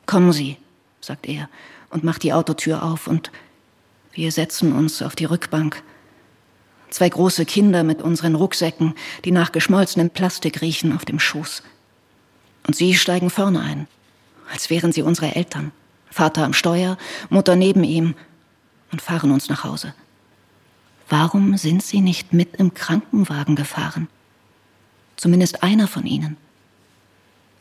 Kommen 0.06 0.32
Sie, 0.32 0.56
sagt 1.00 1.26
er 1.26 1.48
und 1.90 2.04
macht 2.04 2.22
die 2.22 2.32
Autotür 2.32 2.82
auf 2.82 3.06
und 3.06 3.30
wir 4.12 4.32
setzen 4.32 4.72
uns 4.72 5.02
auf 5.02 5.14
die 5.14 5.26
Rückbank 5.26 5.82
Zwei 6.90 7.08
große 7.08 7.44
Kinder 7.44 7.84
mit 7.84 8.02
unseren 8.02 8.34
Rucksäcken, 8.34 8.94
die 9.24 9.30
nach 9.30 9.52
geschmolzenem 9.52 10.10
Plastik 10.10 10.62
riechen, 10.62 10.94
auf 10.94 11.04
dem 11.04 11.20
Schoß. 11.20 11.62
Und 12.66 12.76
sie 12.76 12.94
steigen 12.94 13.30
vorne 13.30 13.60
ein, 13.60 13.86
als 14.52 14.70
wären 14.70 14.92
sie 14.92 15.02
unsere 15.02 15.34
Eltern. 15.34 15.72
Vater 16.10 16.44
am 16.44 16.54
Steuer, 16.54 16.96
Mutter 17.28 17.56
neben 17.56 17.84
ihm 17.84 18.14
und 18.90 19.02
fahren 19.02 19.30
uns 19.30 19.48
nach 19.48 19.64
Hause. 19.64 19.94
Warum 21.08 21.56
sind 21.56 21.82
sie 21.82 22.00
nicht 22.00 22.32
mit 22.32 22.56
im 22.56 22.74
Krankenwagen 22.74 23.56
gefahren? 23.56 24.08
Zumindest 25.16 25.62
einer 25.62 25.88
von 25.88 26.06
ihnen. 26.06 26.36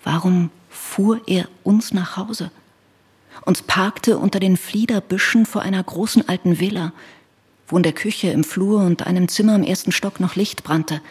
Warum 0.04 0.52
fuhr 0.70 1.22
er 1.28 1.48
uns 1.64 1.94
nach 1.94 2.18
Hause? 2.18 2.52
Uns 3.46 3.62
parkte 3.62 4.18
unter 4.18 4.40
den 4.40 4.58
Fliederbüschen 4.58 5.46
vor 5.46 5.62
einer 5.62 5.82
großen 5.82 6.28
alten 6.28 6.60
Villa, 6.60 6.92
wo 7.68 7.78
in 7.78 7.84
der 7.84 7.94
Küche, 7.94 8.30
im 8.30 8.44
Flur 8.44 8.82
und 8.82 9.06
einem 9.06 9.28
Zimmer 9.28 9.56
im 9.56 9.64
ersten 9.64 9.92
Stock 9.92 10.20
noch 10.20 10.36
Licht 10.36 10.64
brannte, 10.64 11.02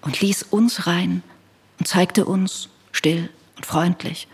und 0.00 0.20
ließ 0.20 0.44
uns 0.44 0.86
rein 0.86 1.22
und 1.78 1.86
zeigte 1.86 2.24
uns, 2.24 2.68
still 2.92 3.30
und 3.56 3.66
freundlich, 3.66 4.28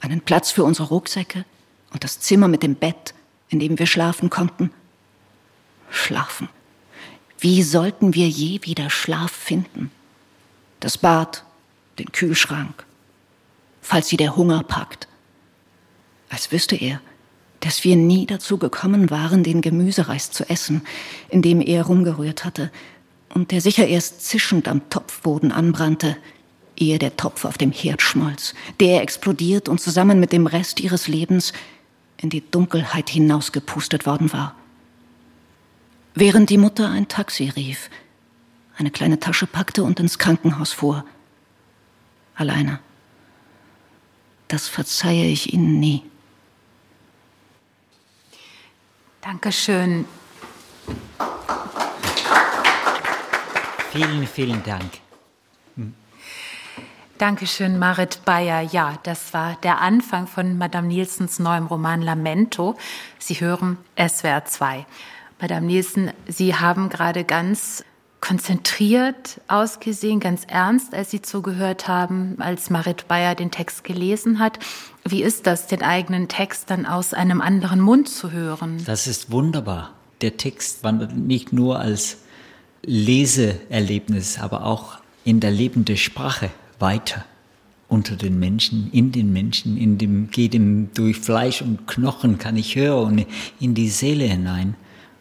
einen 0.00 0.20
Platz 0.20 0.50
für 0.50 0.64
unsere 0.64 0.88
Rucksäcke 0.88 1.44
und 1.92 2.04
das 2.04 2.20
Zimmer 2.20 2.48
mit 2.48 2.62
dem 2.62 2.74
Bett, 2.74 3.14
in 3.48 3.60
dem 3.60 3.78
wir 3.78 3.86
schlafen 3.86 4.30
konnten. 4.30 4.70
Schlafen. 5.90 6.48
Wie 7.38 7.62
sollten 7.62 8.14
wir 8.14 8.28
je 8.28 8.60
wieder 8.62 8.90
Schlaf 8.90 9.30
finden? 9.30 9.90
Das 10.80 10.98
Bad, 10.98 11.44
den 11.98 12.10
Kühlschrank, 12.10 12.84
falls 13.80 14.08
sie 14.08 14.16
der 14.16 14.36
Hunger 14.36 14.62
packt. 14.62 15.08
Als 16.28 16.50
wüsste 16.50 16.76
er, 16.76 17.00
dass 17.64 17.82
wir 17.82 17.96
nie 17.96 18.26
dazu 18.26 18.58
gekommen 18.58 19.08
waren, 19.10 19.42
den 19.42 19.62
Gemüsereis 19.62 20.30
zu 20.30 20.48
essen, 20.50 20.82
in 21.30 21.40
dem 21.40 21.62
er 21.62 21.84
rumgerührt 21.84 22.44
hatte, 22.44 22.70
und 23.30 23.50
der 23.52 23.62
sicher 23.62 23.86
erst 23.86 24.24
zischend 24.26 24.68
am 24.68 24.88
Topfboden 24.90 25.50
anbrannte, 25.50 26.16
ehe 26.76 26.98
der 26.98 27.16
Topf 27.16 27.46
auf 27.46 27.56
dem 27.56 27.72
Herd 27.72 28.02
schmolz, 28.02 28.54
der 28.80 29.00
explodiert 29.00 29.70
und 29.70 29.80
zusammen 29.80 30.20
mit 30.20 30.30
dem 30.32 30.46
Rest 30.46 30.78
ihres 30.78 31.08
Lebens 31.08 31.54
in 32.18 32.28
die 32.28 32.48
Dunkelheit 32.48 33.08
hinausgepustet 33.08 34.04
worden 34.04 34.32
war. 34.32 34.54
Während 36.14 36.50
die 36.50 36.58
Mutter 36.58 36.90
ein 36.90 37.08
Taxi 37.08 37.48
rief, 37.48 37.88
eine 38.76 38.90
kleine 38.90 39.20
Tasche 39.20 39.46
packte 39.46 39.84
und 39.84 39.98
ins 40.00 40.18
Krankenhaus 40.18 40.72
fuhr. 40.72 41.04
Alleine. 42.34 42.78
Das 44.48 44.68
verzeihe 44.68 45.26
ich 45.26 45.54
Ihnen 45.54 45.80
nie. 45.80 46.02
Dankeschön. 49.34 50.04
Vielen, 53.90 54.26
vielen 54.28 54.62
Dank. 54.62 54.84
Dankeschön, 57.18 57.80
Marit 57.80 58.24
Bayer. 58.24 58.60
Ja, 58.60 58.96
das 59.02 59.34
war 59.34 59.56
der 59.64 59.80
Anfang 59.80 60.28
von 60.28 60.56
Madame 60.56 60.86
Nielsens 60.86 61.40
neuem 61.40 61.66
Roman 61.66 62.00
Lamento. 62.00 62.76
Sie 63.18 63.34
hören 63.34 63.78
SWR 63.98 64.44
2. 64.44 64.86
Madame 65.40 65.66
Nielsen, 65.66 66.12
Sie 66.28 66.54
haben 66.54 66.88
gerade 66.88 67.24
ganz 67.24 67.84
konzentriert 68.20 69.40
ausgesehen, 69.48 70.20
ganz 70.20 70.44
ernst, 70.46 70.94
als 70.94 71.10
Sie 71.10 71.22
zugehört 71.22 71.88
haben, 71.88 72.36
als 72.38 72.70
Marit 72.70 73.08
Bayer 73.08 73.34
den 73.34 73.50
Text 73.50 73.82
gelesen 73.82 74.38
hat. 74.38 74.60
Wie 75.06 75.22
ist 75.22 75.46
das, 75.46 75.66
den 75.66 75.82
eigenen 75.82 76.28
Text 76.28 76.70
dann 76.70 76.86
aus 76.86 77.12
einem 77.12 77.42
anderen 77.42 77.80
Mund 77.80 78.08
zu 78.08 78.32
hören? 78.32 78.82
Das 78.86 79.06
ist 79.06 79.30
wunderbar. 79.30 79.92
Der 80.22 80.38
Text 80.38 80.82
wandert 80.82 81.14
nicht 81.14 81.52
nur 81.52 81.78
als 81.78 82.18
Leseerlebnis, 82.82 84.38
aber 84.38 84.64
auch 84.64 84.96
in 85.24 85.40
der 85.40 85.50
lebenden 85.50 85.98
Sprache 85.98 86.50
weiter 86.78 87.24
unter 87.88 88.16
den 88.16 88.38
Menschen, 88.38 88.90
in 88.92 89.12
den 89.12 89.32
Menschen, 89.32 89.76
in 89.76 89.98
dem, 89.98 90.30
geht 90.30 90.54
ihm 90.54 90.88
durch 90.94 91.18
Fleisch 91.18 91.60
und 91.60 91.86
Knochen, 91.86 92.38
kann 92.38 92.56
ich 92.56 92.74
hören, 92.74 93.26
in 93.60 93.74
die 93.74 93.88
Seele 93.88 94.24
hinein. 94.24 94.74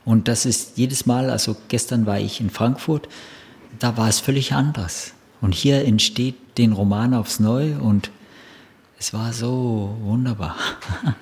Und 0.05 0.27
das 0.27 0.45
ist 0.45 0.77
jedes 0.77 1.05
Mal, 1.05 1.29
also 1.29 1.55
gestern 1.67 2.05
war 2.05 2.19
ich 2.19 2.39
in 2.39 2.49
Frankfurt, 2.49 3.07
da 3.79 3.97
war 3.97 4.07
es 4.07 4.19
völlig 4.19 4.53
anders. 4.53 5.13
Und 5.41 5.53
hier 5.53 5.85
entsteht 5.85 6.35
den 6.57 6.71
Roman 6.71 7.13
aufs 7.13 7.39
Neue 7.39 7.79
und 7.79 8.11
es 9.03 9.11
war 9.13 9.33
so 9.33 9.97
wunderbar. 9.99 10.55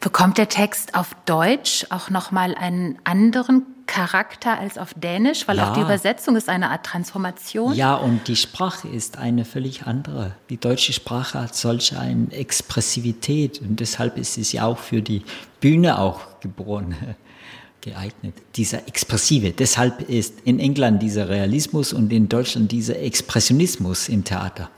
Bekommt 0.00 0.38
der 0.38 0.48
Text 0.48 0.94
auf 0.94 1.16
Deutsch 1.26 1.86
auch 1.90 2.08
nochmal 2.08 2.54
einen 2.54 3.00
anderen 3.02 3.64
Charakter 3.86 4.56
als 4.60 4.78
auf 4.78 4.94
Dänisch, 4.94 5.48
weil 5.48 5.56
ja. 5.56 5.68
auch 5.68 5.74
die 5.74 5.80
Übersetzung 5.80 6.36
ist 6.36 6.48
eine 6.48 6.70
Art 6.70 6.86
Transformation. 6.86 7.74
Ja, 7.74 7.96
und 7.96 8.28
die 8.28 8.36
Sprache 8.36 8.86
ist 8.86 9.18
eine 9.18 9.44
völlig 9.44 9.88
andere. 9.88 10.36
Die 10.50 10.56
deutsche 10.56 10.92
Sprache 10.92 11.40
hat 11.40 11.56
solch 11.56 11.96
eine 11.96 12.30
Expressivität 12.30 13.60
und 13.60 13.80
deshalb 13.80 14.18
ist 14.18 14.38
es 14.38 14.52
ja 14.52 14.66
auch 14.66 14.78
für 14.78 15.02
die 15.02 15.24
Bühne 15.58 15.98
auch 15.98 16.20
geboren 16.38 16.94
geeignet. 17.80 18.34
Dieser 18.54 18.86
Expressive. 18.86 19.50
Deshalb 19.50 20.08
ist 20.08 20.42
in 20.44 20.60
England 20.60 21.02
dieser 21.02 21.28
Realismus 21.28 21.92
und 21.92 22.12
in 22.12 22.28
Deutschland 22.28 22.70
dieser 22.70 23.00
Expressionismus 23.00 24.08
im 24.08 24.22
Theater. 24.22 24.70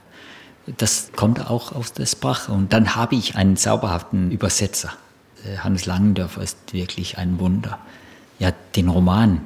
Das 0.77 1.11
kommt 1.15 1.49
auch 1.49 1.73
aus 1.73 1.93
der 1.93 2.05
Sprache. 2.05 2.51
Und 2.51 2.73
dann 2.73 2.95
habe 2.95 3.15
ich 3.15 3.35
einen 3.35 3.57
zauberhaften 3.57 4.31
Übersetzer. 4.31 4.93
Äh, 5.45 5.57
Hans 5.57 5.85
Langendorfer 5.85 6.41
ist 6.41 6.73
wirklich 6.73 7.17
ein 7.17 7.39
Wunder 7.39 7.79
ja, 8.43 8.51
den 8.75 8.89
Roman. 8.89 9.41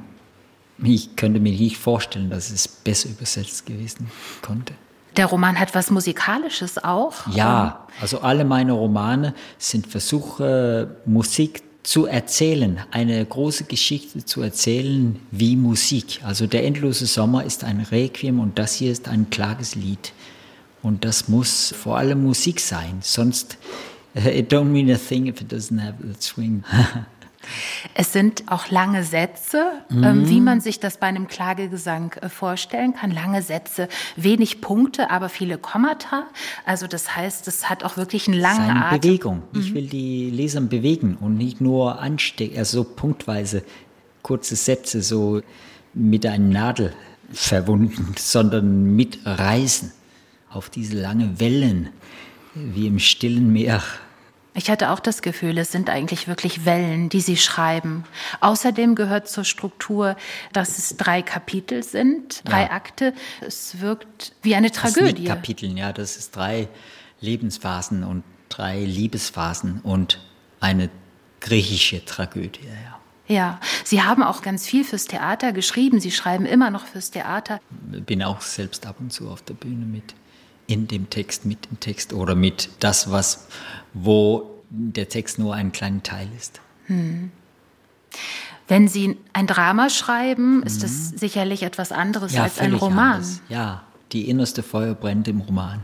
Ich 0.83 1.15
könnte 1.15 1.39
mir 1.39 1.51
nicht 1.51 1.77
vorstellen, 1.77 2.29
dass 2.29 2.49
es 2.49 2.67
besser 2.67 3.09
übersetzt 3.09 3.65
gewesen 3.65 4.09
konnte. 4.41 4.73
Der 5.15 5.25
Roman 5.25 5.59
hat 5.59 5.73
was 5.73 5.89
Musikalisches 5.89 6.83
auch? 6.83 7.13
Ja, 7.31 7.87
also 7.99 8.19
alle 8.19 8.45
meine 8.45 8.73
Romane 8.73 9.33
sind 9.57 9.87
Versuche, 9.87 10.97
Musik 11.05 11.63
zu 11.81 12.05
erzählen, 12.05 12.79
eine 12.91 13.25
große 13.25 13.63
Geschichte 13.63 14.25
zu 14.25 14.41
erzählen 14.41 15.19
wie 15.31 15.55
Musik. 15.55 16.21
Also 16.23 16.45
der 16.45 16.65
endlose 16.65 17.07
Sommer 17.07 17.43
ist 17.43 17.63
ein 17.63 17.79
Requiem 17.79 18.39
und 18.39 18.59
das 18.59 18.75
hier 18.75 18.91
ist 18.91 19.07
ein 19.07 19.29
Klageslied. 19.31 20.11
Und 20.87 21.03
das 21.03 21.27
muss 21.27 21.73
vor 21.77 21.97
allem 21.97 22.23
Musik 22.23 22.61
sein, 22.61 22.99
sonst 23.01 23.57
it 24.15 24.53
don't 24.53 24.63
mean 24.63 24.89
a 24.89 24.97
thing 24.97 25.27
if 25.27 25.41
it 25.41 25.51
doesn't 25.51 25.81
have 25.81 25.95
the 25.99 26.13
swing. 26.19 26.63
Es 27.93 28.11
sind 28.11 28.43
auch 28.47 28.71
lange 28.71 29.05
Sätze, 29.05 29.71
mhm. 29.87 30.03
ähm, 30.03 30.29
wie 30.29 30.41
man 30.41 30.59
sich 30.59 30.81
das 30.81 30.97
bei 30.97 31.07
einem 31.07 31.29
Klagegesang 31.29 32.11
äh, 32.19 32.27
vorstellen 32.27 32.93
kann. 32.93 33.09
Lange 33.09 33.41
Sätze, 33.41 33.87
wenig 34.17 34.59
Punkte, 34.59 35.09
aber 35.11 35.29
viele 35.29 35.57
Kommata. 35.57 36.25
Also 36.65 36.87
das 36.87 37.15
heißt, 37.15 37.47
es 37.47 37.69
hat 37.69 37.85
auch 37.85 37.95
wirklich 37.95 38.27
einen 38.27 38.37
langen 38.37 38.67
Seine 38.67 38.85
Atem. 38.87 38.99
Bewegung. 38.99 39.43
Mhm. 39.53 39.59
Ich 39.61 39.73
will 39.73 39.87
die 39.87 40.29
Leser 40.29 40.59
bewegen 40.59 41.17
und 41.21 41.37
nicht 41.37 41.61
nur 41.61 41.99
anstecken, 41.99 42.57
also 42.57 42.79
so 42.79 42.83
punktweise 42.83 43.63
kurze 44.23 44.57
Sätze, 44.57 45.01
so 45.01 45.41
mit 45.93 46.25
einer 46.25 46.39
Nadel 46.39 46.93
verwunden, 47.31 48.13
sondern 48.17 48.93
mitreißen 48.97 49.93
auf 50.49 50.69
diese 50.69 50.99
lange 50.99 51.39
Wellen 51.39 51.89
wie 52.53 52.87
im 52.87 52.99
stillen 52.99 53.51
Meer 53.53 53.83
ich 54.57 54.71
hatte 54.71 54.89
auch 54.89 54.99
das 54.99 55.21
Gefühl, 55.21 55.55
es 55.59 55.71
sind 55.71 55.87
eigentlich 55.87 56.27
wirklich 56.27 56.65
Wellen, 56.65 57.09
die 57.09 57.21
Sie 57.21 57.37
schreiben. 57.37 58.05
Außerdem 58.39 58.95
gehört 58.95 59.29
zur 59.29 59.43
Struktur, 59.43 60.17
dass 60.51 60.79
es 60.79 60.97
drei 60.97 61.21
Kapitel 61.21 61.83
sind, 61.83 62.41
drei 62.43 62.63
ja. 62.63 62.71
Akte. 62.71 63.13
Es 63.39 63.79
wirkt 63.81 64.33
wie 64.41 64.55
eine 64.55 64.71
Tragödie. 64.71 65.25
Das 65.25 65.35
Kapiteln, 65.35 65.77
ja, 65.77 65.93
das 65.93 66.17
ist 66.17 66.35
drei 66.35 66.69
Lebensphasen 67.21 68.03
und 68.03 68.23
drei 68.49 68.83
Liebesphasen 68.83 69.81
und 69.81 70.19
eine 70.59 70.89
griechische 71.39 72.03
Tragödie, 72.03 72.65
ja. 72.65 72.99
Ja, 73.27 73.59
Sie 73.83 74.01
haben 74.01 74.23
auch 74.23 74.41
ganz 74.41 74.65
viel 74.65 74.85
fürs 74.85 75.05
Theater 75.05 75.51
geschrieben. 75.51 75.99
Sie 75.99 76.11
schreiben 76.11 76.45
immer 76.45 76.71
noch 76.71 76.85
fürs 76.87 77.11
Theater. 77.11 77.59
Bin 77.69 78.23
auch 78.23 78.41
selbst 78.41 78.87
ab 78.87 78.95
und 78.99 79.11
zu 79.11 79.29
auf 79.29 79.43
der 79.43 79.53
Bühne 79.53 79.85
mit 79.85 80.15
in 80.67 80.87
dem 80.87 81.09
Text, 81.09 81.45
mit 81.45 81.69
dem 81.69 81.79
Text 81.79 82.13
oder 82.13 82.35
mit 82.35 82.69
das, 82.79 83.11
was, 83.11 83.47
wo 83.93 84.61
der 84.69 85.09
Text 85.09 85.39
nur 85.39 85.55
ein 85.55 85.71
kleiner 85.71 86.03
Teil 86.03 86.27
ist. 86.37 86.59
Hm. 86.87 87.31
Wenn 88.67 88.87
Sie 88.87 89.17
ein 89.31 89.47
Drama 89.47 89.89
schreiben, 89.89 90.61
ist 90.63 90.83
das 90.83 91.11
mhm. 91.11 91.17
sicherlich 91.17 91.63
etwas 91.63 91.93
anderes 91.93 92.33
ja, 92.33 92.43
als 92.43 92.59
ein 92.59 92.73
Roman. 92.73 93.15
Anders. 93.15 93.41
Ja, 93.47 93.83
die 94.11 94.29
innerste 94.29 94.61
Feuer 94.61 94.93
brennt 94.93 95.27
im 95.29 95.39
Roman. 95.39 95.79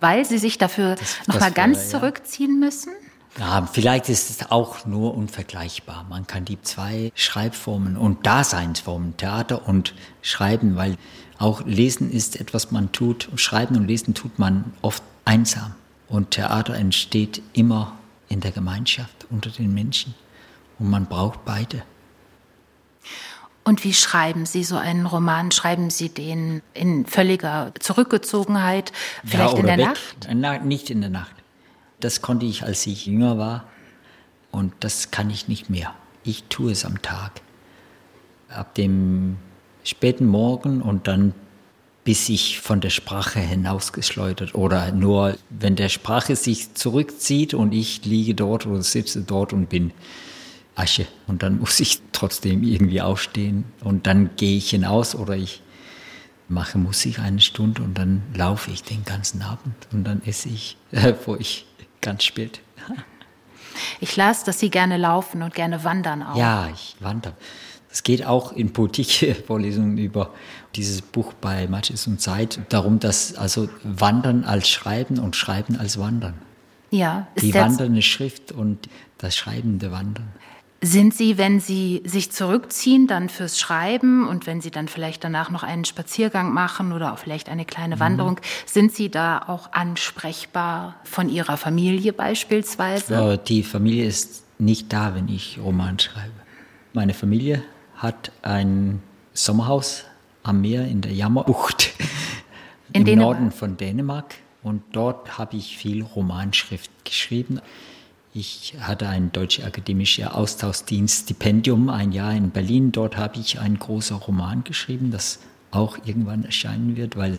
Weil 0.00 0.24
Sie 0.24 0.38
sich 0.38 0.58
dafür 0.58 0.96
nochmal 1.26 1.52
ganz 1.52 1.78
Feuer, 1.78 2.00
zurückziehen 2.00 2.60
ja. 2.60 2.66
müssen? 2.66 2.92
Ja, 3.38 3.66
vielleicht 3.70 4.08
ist 4.08 4.28
es 4.28 4.50
auch 4.50 4.86
nur 4.86 5.14
unvergleichbar. 5.14 6.04
Man 6.08 6.26
kann 6.26 6.44
die 6.44 6.60
zwei 6.60 7.12
Schreibformen 7.14 7.96
und 7.96 8.26
Daseinsformen, 8.26 9.16
Theater 9.16 9.66
und 9.68 9.94
Schreiben, 10.20 10.76
weil 10.76 10.96
auch 11.40 11.64
Lesen 11.64 12.12
ist 12.12 12.38
etwas, 12.38 12.70
man 12.70 12.92
tut, 12.92 13.30
Schreiben 13.36 13.74
und 13.76 13.86
Lesen 13.86 14.12
tut 14.12 14.38
man 14.38 14.74
oft 14.82 15.02
einsam. 15.24 15.74
Und 16.06 16.32
Theater 16.32 16.74
entsteht 16.74 17.40
immer 17.54 17.98
in 18.28 18.40
der 18.40 18.50
Gemeinschaft 18.50 19.26
unter 19.30 19.48
den 19.48 19.72
Menschen. 19.72 20.14
Und 20.78 20.90
man 20.90 21.06
braucht 21.06 21.46
beide. 21.46 21.82
Und 23.64 23.84
wie 23.84 23.94
schreiben 23.94 24.44
Sie 24.44 24.64
so 24.64 24.76
einen 24.76 25.06
Roman? 25.06 25.50
Schreiben 25.50 25.88
Sie 25.88 26.10
den 26.10 26.60
in 26.74 27.06
völliger 27.06 27.72
Zurückgezogenheit, 27.80 28.92
vielleicht 29.24 29.54
ja, 29.54 29.60
in 29.60 29.66
der 29.66 29.78
weg. 29.78 29.86
Nacht? 29.86 30.28
Na, 30.34 30.58
nicht 30.58 30.90
in 30.90 31.00
der 31.00 31.10
Nacht. 31.10 31.34
Das 32.00 32.20
konnte 32.20 32.44
ich, 32.44 32.64
als 32.64 32.86
ich 32.86 33.06
jünger 33.06 33.38
war. 33.38 33.64
Und 34.50 34.74
das 34.80 35.10
kann 35.10 35.30
ich 35.30 35.48
nicht 35.48 35.70
mehr. 35.70 35.94
Ich 36.22 36.44
tue 36.44 36.72
es 36.72 36.84
am 36.84 37.00
Tag. 37.00 37.40
ab 38.50 38.74
dem 38.74 39.38
späten 39.84 40.26
Morgen 40.26 40.82
und 40.82 41.08
dann 41.08 41.34
bis 42.04 42.28
ich 42.28 42.60
von 42.60 42.80
der 42.80 42.90
Sprache 42.90 43.40
hinausgeschleudert 43.40 44.54
oder 44.54 44.90
nur 44.92 45.36
wenn 45.50 45.76
der 45.76 45.90
Sprache 45.90 46.34
sich 46.34 46.74
zurückzieht 46.74 47.52
und 47.52 47.72
ich 47.72 48.04
liege 48.04 48.34
dort 48.34 48.66
oder 48.66 48.82
sitze 48.82 49.20
dort 49.22 49.52
und 49.52 49.68
bin 49.68 49.92
Asche 50.74 51.06
und 51.26 51.42
dann 51.42 51.58
muss 51.60 51.78
ich 51.80 52.00
trotzdem 52.12 52.62
irgendwie 52.62 53.02
aufstehen 53.02 53.64
und 53.84 54.06
dann 54.06 54.30
gehe 54.36 54.56
ich 54.56 54.70
hinaus 54.70 55.14
oder 55.14 55.36
ich 55.36 55.62
mache 56.48 56.78
Musik 56.78 57.18
eine 57.20 57.40
Stunde 57.40 57.82
und 57.82 57.96
dann 57.96 58.22
laufe 58.34 58.70
ich 58.70 58.82
den 58.82 59.04
ganzen 59.04 59.42
Abend 59.42 59.74
und 59.92 60.04
dann 60.04 60.22
esse 60.24 60.48
ich, 60.48 60.76
wo 61.26 61.36
ich 61.36 61.66
ganz 62.00 62.24
spät. 62.24 62.60
Ich 64.00 64.16
las, 64.16 64.42
dass 64.42 64.58
Sie 64.58 64.70
gerne 64.70 64.96
laufen 64.96 65.42
und 65.42 65.54
gerne 65.54 65.84
wandern 65.84 66.22
auch. 66.22 66.36
Ja, 66.36 66.68
ich 66.74 66.96
wandere. 66.98 67.34
Es 67.92 68.02
geht 68.02 68.24
auch 68.24 68.52
in 68.52 68.72
Politik-Vorlesungen 68.72 69.98
über 69.98 70.30
dieses 70.76 71.02
Buch 71.02 71.32
bei 71.32 71.66
Matches 71.66 72.06
und 72.06 72.20
Zeit 72.20 72.60
darum, 72.68 73.00
dass 73.00 73.34
also 73.34 73.68
Wandern 73.82 74.44
als 74.44 74.68
Schreiben 74.68 75.18
und 75.18 75.34
Schreiben 75.34 75.76
als 75.76 75.98
Wandern. 75.98 76.34
Ja, 76.90 77.28
ist 77.34 77.46
die 77.46 77.54
wandernde 77.54 78.02
Schrift 78.02 78.52
und 78.52 78.88
das 79.18 79.36
schreibende 79.36 79.92
Wandern. 79.92 80.28
Sind 80.82 81.12
Sie, 81.12 81.36
wenn 81.36 81.60
Sie 81.60 82.02
sich 82.06 82.32
zurückziehen, 82.32 83.06
dann 83.06 83.28
fürs 83.28 83.60
Schreiben 83.60 84.26
und 84.26 84.46
wenn 84.46 84.62
Sie 84.62 84.70
dann 84.70 84.88
vielleicht 84.88 85.22
danach 85.22 85.50
noch 85.50 85.62
einen 85.62 85.84
Spaziergang 85.84 86.54
machen 86.54 86.92
oder 86.92 87.12
auch 87.12 87.18
vielleicht 87.18 87.50
eine 87.50 87.66
kleine 87.66 87.96
mhm. 87.96 88.00
Wanderung, 88.00 88.40
sind 88.64 88.92
Sie 88.92 89.10
da 89.10 89.42
auch 89.46 89.72
ansprechbar 89.72 90.96
von 91.04 91.28
Ihrer 91.28 91.58
Familie 91.58 92.14
beispielsweise? 92.14 93.12
Ja, 93.12 93.36
die 93.36 93.62
Familie 93.62 94.06
ist 94.06 94.44
nicht 94.58 94.92
da, 94.92 95.14
wenn 95.14 95.28
ich 95.28 95.58
Roman 95.62 95.98
schreibe. 95.98 96.32
Meine 96.94 97.12
Familie 97.12 97.62
hat 98.00 98.32
ein 98.42 99.02
Sommerhaus 99.34 100.04
am 100.42 100.62
Meer 100.62 100.86
in 100.86 101.02
der 101.02 101.12
Jammerbucht 101.12 101.92
in 102.92 103.02
im 103.02 103.04
Dänemark. 103.04 103.38
Norden 103.38 103.52
von 103.52 103.76
Dänemark 103.76 104.34
und 104.62 104.82
dort 104.92 105.38
habe 105.38 105.56
ich 105.56 105.76
viel 105.76 106.02
Romanschrift 106.02 106.90
geschrieben. 107.04 107.60
Ich 108.32 108.74
hatte 108.80 109.08
ein 109.08 109.32
deutscher 109.32 109.66
akademischer 109.66 110.34
Austauschdienst 110.34 111.24
Stipendium 111.24 111.88
ein 111.88 112.12
Jahr 112.12 112.32
in 112.32 112.50
Berlin. 112.50 112.92
Dort 112.92 113.16
habe 113.16 113.38
ich 113.38 113.58
einen 113.58 113.78
großen 113.78 114.16
Roman 114.16 114.64
geschrieben, 114.64 115.10
das 115.10 115.40
auch 115.70 115.98
irgendwann 116.04 116.44
erscheinen 116.44 116.96
wird, 116.96 117.16
weil 117.16 117.38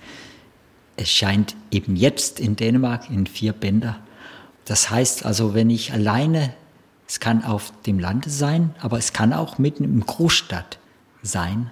es 0.97 1.09
scheint 1.09 1.55
eben 1.72 1.95
jetzt 1.95 2.39
in 2.39 2.55
Dänemark 2.55 3.09
in 3.09 3.26
vier 3.26 3.53
Bänder. 3.53 3.99
Das 4.66 4.89
heißt 4.89 5.26
also, 5.26 5.53
wenn 5.53 5.70
ich 5.70 5.93
alleine, 5.93 6.53
es 7.12 7.20
kann 7.20 7.43
auf 7.43 7.74
dem 7.82 7.99
Lande 7.99 8.30
sein, 8.30 8.74
aber 8.80 8.97
es 8.97 9.12
kann 9.12 9.34
auch 9.34 9.57
mitten 9.57 9.84
im 9.84 9.99
Großstadt 9.99 10.80
sein, 11.22 11.70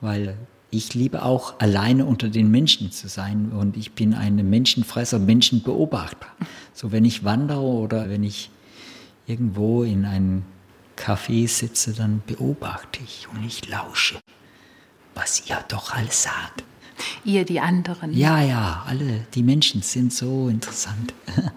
weil 0.00 0.36
ich 0.70 0.92
liebe 0.94 1.22
auch 1.22 1.60
alleine 1.60 2.04
unter 2.04 2.28
den 2.28 2.50
Menschen 2.50 2.90
zu 2.90 3.06
sein 3.06 3.52
und 3.52 3.76
ich 3.76 3.92
bin 3.92 4.12
ein 4.12 4.34
Menschenfresser, 4.50 5.20
Menschenbeobachter. 5.20 6.26
So 6.74 6.90
wenn 6.90 7.04
ich 7.04 7.22
wandere 7.22 7.60
oder 7.60 8.10
wenn 8.10 8.24
ich 8.24 8.50
irgendwo 9.28 9.84
in 9.84 10.04
einem 10.04 10.42
Café 10.96 11.46
sitze, 11.46 11.92
dann 11.92 12.20
beobachte 12.26 12.98
ich 13.04 13.28
und 13.32 13.44
ich 13.44 13.68
lausche, 13.68 14.18
was 15.14 15.48
ihr 15.48 15.64
doch 15.68 15.94
alles 15.94 16.24
sagt. 16.24 16.64
Ihr, 17.24 17.44
die 17.44 17.60
anderen. 17.60 18.12
Ja, 18.12 18.42
ja, 18.42 18.82
alle, 18.88 19.28
die 19.32 19.44
Menschen 19.44 19.82
sind 19.82 20.12
so 20.12 20.48
interessant. 20.48 21.14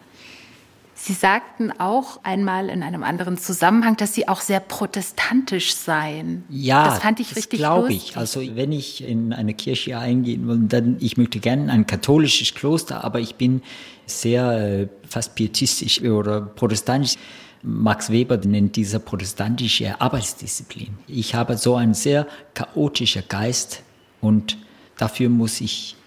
Sie 1.06 1.14
sagten 1.14 1.72
auch 1.72 2.20
einmal 2.24 2.68
in 2.68 2.82
einem 2.82 3.04
anderen 3.04 3.38
Zusammenhang, 3.38 3.96
dass 3.96 4.16
Sie 4.16 4.28
auch 4.28 4.42
sehr 4.42 4.60
protestantisch 4.60 5.76
seien. 5.76 6.46
Ja, 6.50 6.86
das 6.86 6.98
fand 6.98 7.20
ich 7.20 7.28
das 7.28 7.38
richtig 7.38 7.60
glaube 7.60 7.94
ich. 7.94 8.18
Also 8.18 8.42
wenn 8.56 8.72
ich 8.72 9.04
in 9.04 9.32
eine 9.32 9.54
Kirche 9.54 10.00
eingehen 10.00 10.48
will, 10.48 10.62
dann 10.68 10.98
ich 11.00 11.16
möchte 11.16 11.40
gerne 11.40 11.72
ein 11.72 11.86
katholisches 11.86 12.56
Kloster, 12.56 13.04
aber 13.04 13.20
ich 13.20 13.36
bin 13.36 13.62
sehr 14.08 14.52
äh, 14.54 14.88
fast 15.08 15.36
pietistisch 15.36 16.02
oder 16.02 16.42
protestantisch. 16.42 17.18
Max 17.62 18.10
Weber 18.10 18.38
nennt 18.38 18.76
diese 18.76 19.00
protestantische 19.00 20.02
Arbeitsdisziplin. 20.02 20.98
Ich 21.08 21.36
habe 21.36 21.56
so 21.58 21.76
einen 21.76 21.94
sehr 21.94 22.26
chaotischen 22.56 23.22
Geist 23.30 23.84
und 24.22 24.58
dafür 24.98 25.30
muss 25.30 25.62
ich 25.62 25.98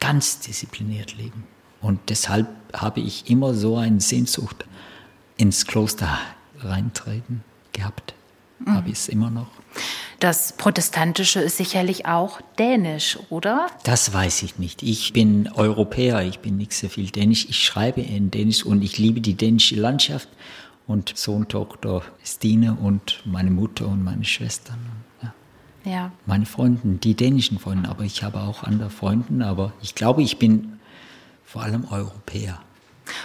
ganz 0.00 0.40
diszipliniert 0.40 1.16
leben. 1.16 1.44
Und 1.80 2.00
deshalb 2.10 2.46
habe 2.74 3.00
ich 3.00 3.30
immer 3.30 3.54
so 3.54 3.76
eine 3.76 4.00
Sehnsucht 4.00 4.64
ins 5.36 5.66
Kloster 5.66 6.18
reintreten 6.60 7.42
gehabt. 7.72 8.14
Mhm. 8.58 8.74
Habe 8.74 8.88
ich 8.88 8.94
es 8.94 9.08
immer 9.08 9.30
noch. 9.30 9.48
Das 10.20 10.54
Protestantische 10.56 11.40
ist 11.40 11.56
sicherlich 11.56 12.06
auch 12.06 12.40
dänisch, 12.58 13.18
oder? 13.28 13.66
Das 13.82 14.12
weiß 14.12 14.42
ich 14.42 14.58
nicht. 14.58 14.82
Ich 14.82 15.12
bin 15.12 15.50
Europäer, 15.52 16.22
ich 16.22 16.38
bin 16.38 16.56
nicht 16.56 16.72
sehr 16.72 16.88
viel 16.88 17.10
dänisch. 17.10 17.46
Ich 17.48 17.62
schreibe 17.62 18.00
in 18.00 18.30
Dänisch 18.30 18.64
und 18.64 18.82
ich 18.82 18.96
liebe 18.96 19.20
die 19.20 19.34
dänische 19.34 19.76
Landschaft. 19.76 20.28
Und 20.86 21.16
Sohn, 21.16 21.48
Tochter 21.48 22.02
Stine 22.22 22.74
und 22.74 23.22
meine 23.24 23.50
Mutter 23.50 23.88
und 23.88 24.04
meine 24.04 24.24
Schwestern. 24.24 24.78
Ja. 25.22 25.34
ja. 25.90 26.12
Meine 26.26 26.44
Freunde, 26.44 26.80
die 26.84 27.14
dänischen 27.14 27.58
Freunde, 27.58 27.88
aber 27.88 28.04
ich 28.04 28.22
habe 28.22 28.40
auch 28.40 28.64
andere 28.64 28.90
Freunde, 28.90 29.46
aber 29.46 29.72
ich 29.82 29.94
glaube, 29.94 30.22
ich 30.22 30.38
bin 30.38 30.73
vor 31.54 31.62
allem 31.62 31.86
Europäer. 31.88 32.58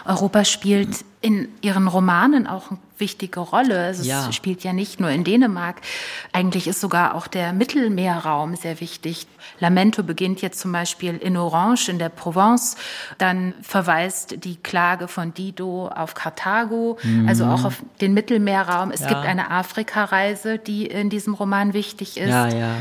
Europa 0.05 0.45
spielt 0.45 1.03
in 1.19 1.47
ihren 1.61 1.87
Romanen 1.87 2.45
auch 2.45 2.69
eine 2.69 2.79
wichtige 2.99 3.39
Rolle. 3.39 3.85
Also 3.85 4.03
ja. 4.03 4.29
Es 4.29 4.35
spielt 4.35 4.63
ja 4.63 4.71
nicht 4.71 4.99
nur 4.99 5.09
in 5.09 5.23
Dänemark. 5.23 5.77
Eigentlich 6.31 6.67
ist 6.67 6.79
sogar 6.79 7.15
auch 7.15 7.25
der 7.25 7.53
Mittelmeerraum 7.53 8.55
sehr 8.55 8.81
wichtig. 8.81 9.25
Lamento 9.59 10.03
beginnt 10.03 10.43
jetzt 10.43 10.59
zum 10.59 10.71
Beispiel 10.71 11.17
in 11.17 11.37
Orange 11.37 11.89
in 11.89 11.97
der 11.97 12.09
Provence. 12.09 12.75
Dann 13.17 13.55
verweist 13.63 14.43
die 14.45 14.57
Klage 14.57 15.07
von 15.07 15.33
Dido 15.33 15.87
auf 15.87 16.13
Karthago, 16.13 16.99
mhm. 17.01 17.27
also 17.27 17.45
auch 17.45 17.63
auf 17.63 17.81
den 17.99 18.13
Mittelmeerraum. 18.13 18.91
Es 18.91 18.99
ja. 18.99 19.07
gibt 19.07 19.21
eine 19.21 19.49
Afrikareise, 19.49 20.59
die 20.59 20.85
in 20.85 21.09
diesem 21.09 21.33
Roman 21.33 21.73
wichtig 21.73 22.17
ist. 22.17 22.29
Ja, 22.29 22.47
ja. 22.47 22.75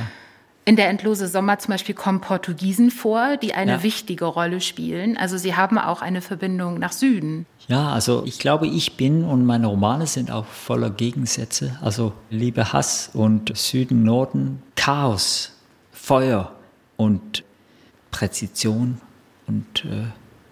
In 0.68 0.76
der 0.76 0.88
Endlose 0.90 1.26
Sommer 1.28 1.58
zum 1.58 1.72
Beispiel 1.72 1.94
kommen 1.94 2.20
Portugiesen 2.20 2.90
vor, 2.90 3.38
die 3.38 3.54
eine 3.54 3.72
ja. 3.72 3.82
wichtige 3.82 4.26
Rolle 4.26 4.60
spielen. 4.60 5.16
Also 5.16 5.38
sie 5.38 5.56
haben 5.56 5.78
auch 5.78 6.02
eine 6.02 6.20
Verbindung 6.20 6.78
nach 6.78 6.92
Süden. 6.92 7.46
Ja, 7.68 7.90
also 7.90 8.22
ich 8.26 8.38
glaube, 8.38 8.66
ich 8.66 8.98
bin 8.98 9.24
und 9.24 9.46
meine 9.46 9.68
Romane 9.68 10.06
sind 10.06 10.30
auch 10.30 10.44
voller 10.44 10.90
Gegensätze. 10.90 11.78
Also 11.80 12.12
Liebe, 12.28 12.74
Hass 12.74 13.08
und 13.14 13.56
Süden, 13.56 14.02
Norden, 14.02 14.62
Chaos, 14.76 15.52
Feuer 15.90 16.52
und 16.98 17.44
Präzision 18.10 19.00
und 19.46 19.86
äh, 19.86 20.04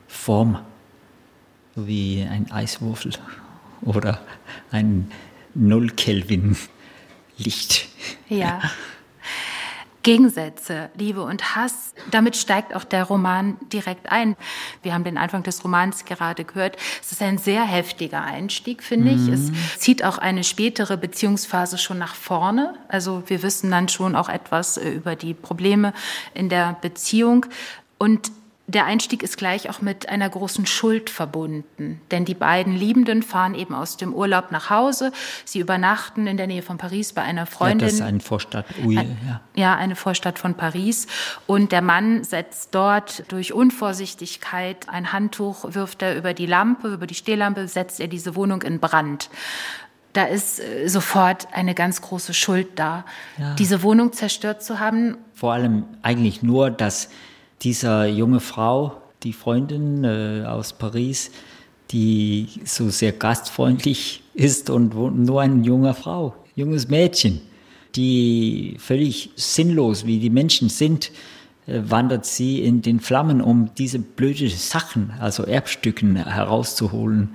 Form. 0.08 0.60
So 1.74 1.86
wie 1.86 2.26
ein 2.26 2.50
Eiswürfel 2.50 3.12
oder 3.82 4.22
ein 4.70 5.10
Null-Kelvin-Licht. 5.52 7.88
Ja. 8.30 8.62
Gegensätze, 10.06 10.88
Liebe 10.96 11.22
und 11.22 11.56
Hass. 11.56 11.92
Damit 12.12 12.36
steigt 12.36 12.76
auch 12.76 12.84
der 12.84 13.02
Roman 13.02 13.56
direkt 13.72 14.12
ein. 14.12 14.36
Wir 14.82 14.94
haben 14.94 15.02
den 15.02 15.18
Anfang 15.18 15.42
des 15.42 15.64
Romans 15.64 16.04
gerade 16.04 16.44
gehört. 16.44 16.76
Es 17.02 17.10
ist 17.10 17.22
ein 17.22 17.38
sehr 17.38 17.64
heftiger 17.64 18.22
Einstieg, 18.22 18.84
finde 18.84 19.10
mhm. 19.10 19.26
ich. 19.26 19.32
Es 19.32 19.80
zieht 19.80 20.04
auch 20.04 20.18
eine 20.18 20.44
spätere 20.44 20.96
Beziehungsphase 20.96 21.76
schon 21.76 21.98
nach 21.98 22.14
vorne. 22.14 22.74
Also 22.86 23.24
wir 23.26 23.42
wissen 23.42 23.68
dann 23.72 23.88
schon 23.88 24.14
auch 24.14 24.28
etwas 24.28 24.76
äh, 24.76 24.90
über 24.90 25.16
die 25.16 25.34
Probleme 25.34 25.92
in 26.34 26.50
der 26.50 26.76
Beziehung. 26.80 27.46
Und 27.98 28.30
der 28.68 28.84
Einstieg 28.84 29.22
ist 29.22 29.36
gleich 29.36 29.70
auch 29.70 29.80
mit 29.80 30.08
einer 30.08 30.28
großen 30.28 30.66
Schuld 30.66 31.08
verbunden, 31.08 32.00
denn 32.10 32.24
die 32.24 32.34
beiden 32.34 32.74
Liebenden 32.74 33.22
fahren 33.22 33.54
eben 33.54 33.74
aus 33.74 33.96
dem 33.96 34.12
Urlaub 34.12 34.50
nach 34.50 34.70
Hause. 34.70 35.12
Sie 35.44 35.60
übernachten 35.60 36.26
in 36.26 36.36
der 36.36 36.48
Nähe 36.48 36.62
von 36.62 36.76
Paris 36.76 37.12
bei 37.12 37.22
einer 37.22 37.46
Freundin. 37.46 37.80
Ja, 37.80 37.86
das 37.86 37.94
ist 37.94 38.00
eine 38.00 38.20
Vorstadt, 38.20 38.66
Ui, 38.84 38.94
ja. 38.96 39.40
Ja, 39.54 39.76
eine 39.76 39.94
Vorstadt 39.94 40.40
von 40.40 40.54
Paris. 40.54 41.06
Und 41.46 41.70
der 41.70 41.82
Mann 41.82 42.24
setzt 42.24 42.74
dort 42.74 43.30
durch 43.30 43.52
Unvorsichtigkeit 43.52 44.88
ein 44.88 45.12
Handtuch, 45.12 45.72
wirft 45.74 46.02
er 46.02 46.16
über 46.16 46.34
die 46.34 46.46
Lampe, 46.46 46.88
über 46.88 47.06
die 47.06 47.14
Stehlampe, 47.14 47.68
setzt 47.68 48.00
er 48.00 48.08
diese 48.08 48.34
Wohnung 48.34 48.62
in 48.62 48.80
Brand 48.80 49.30
da 50.12 50.24
ist 50.24 50.60
äh, 50.60 50.88
sofort 50.88 51.48
eine 51.52 51.74
ganz 51.74 52.00
große 52.00 52.32
Schuld 52.32 52.78
da, 52.78 53.04
ja. 53.36 53.54
diese 53.56 53.82
Wohnung 53.82 54.14
zerstört 54.14 54.62
zu 54.62 54.80
haben. 54.80 55.18
Vor 55.34 55.52
allem 55.52 55.84
eigentlich 56.00 56.42
nur, 56.42 56.70
dass 56.70 57.10
dieser 57.62 58.06
junge 58.06 58.40
Frau, 58.40 59.00
die 59.22 59.32
Freundin 59.32 60.04
äh, 60.04 60.44
aus 60.46 60.72
Paris, 60.72 61.30
die 61.90 62.48
so 62.64 62.90
sehr 62.90 63.12
gastfreundlich 63.12 64.22
ist 64.34 64.70
und 64.70 64.94
nur 64.94 65.40
eine 65.40 65.64
junge 65.64 65.94
Frau, 65.94 66.34
junges 66.54 66.88
Mädchen, 66.88 67.40
die 67.94 68.76
völlig 68.78 69.30
sinnlos, 69.36 70.04
wie 70.06 70.18
die 70.18 70.30
Menschen 70.30 70.68
sind, 70.68 71.10
äh, 71.66 71.80
wandert 71.84 72.26
sie 72.26 72.62
in 72.62 72.82
den 72.82 73.00
Flammen, 73.00 73.40
um 73.40 73.70
diese 73.76 73.98
blöde 73.98 74.48
Sachen, 74.50 75.12
also 75.20 75.44
Erbstücken 75.44 76.16
herauszuholen, 76.16 77.34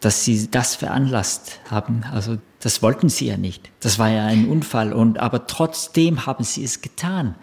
dass 0.00 0.24
sie 0.24 0.50
das 0.50 0.74
veranlasst 0.74 1.60
haben. 1.70 2.04
Also 2.12 2.38
Das 2.60 2.82
wollten 2.82 3.08
sie 3.08 3.26
ja 3.26 3.36
nicht. 3.36 3.70
Das 3.80 3.98
war 3.98 4.08
ja 4.08 4.24
ein 4.24 4.48
Unfall. 4.48 4.92
Und, 4.92 5.18
aber 5.18 5.46
trotzdem 5.46 6.26
haben 6.26 6.44
sie 6.44 6.64
es 6.64 6.80
getan. 6.80 7.34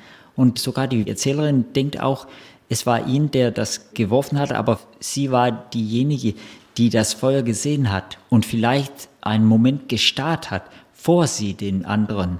Und 0.41 0.57
sogar 0.57 0.87
die 0.87 1.07
Erzählerin 1.07 1.71
denkt 1.73 1.99
auch, 1.99 2.25
es 2.67 2.87
war 2.87 3.05
ihn, 3.05 3.29
der 3.29 3.51
das 3.51 3.93
geworfen 3.93 4.39
hat, 4.39 4.51
aber 4.51 4.79
sie 4.99 5.29
war 5.29 5.51
diejenige, 5.51 6.33
die 6.77 6.89
das 6.89 7.13
Feuer 7.13 7.43
gesehen 7.43 7.91
hat 7.91 8.17
und 8.31 8.43
vielleicht 8.43 9.07
einen 9.21 9.45
Moment 9.45 9.87
gestarrt 9.87 10.49
hat, 10.49 10.63
vor 10.95 11.27
sie 11.27 11.53
den 11.53 11.85
anderen 11.85 12.39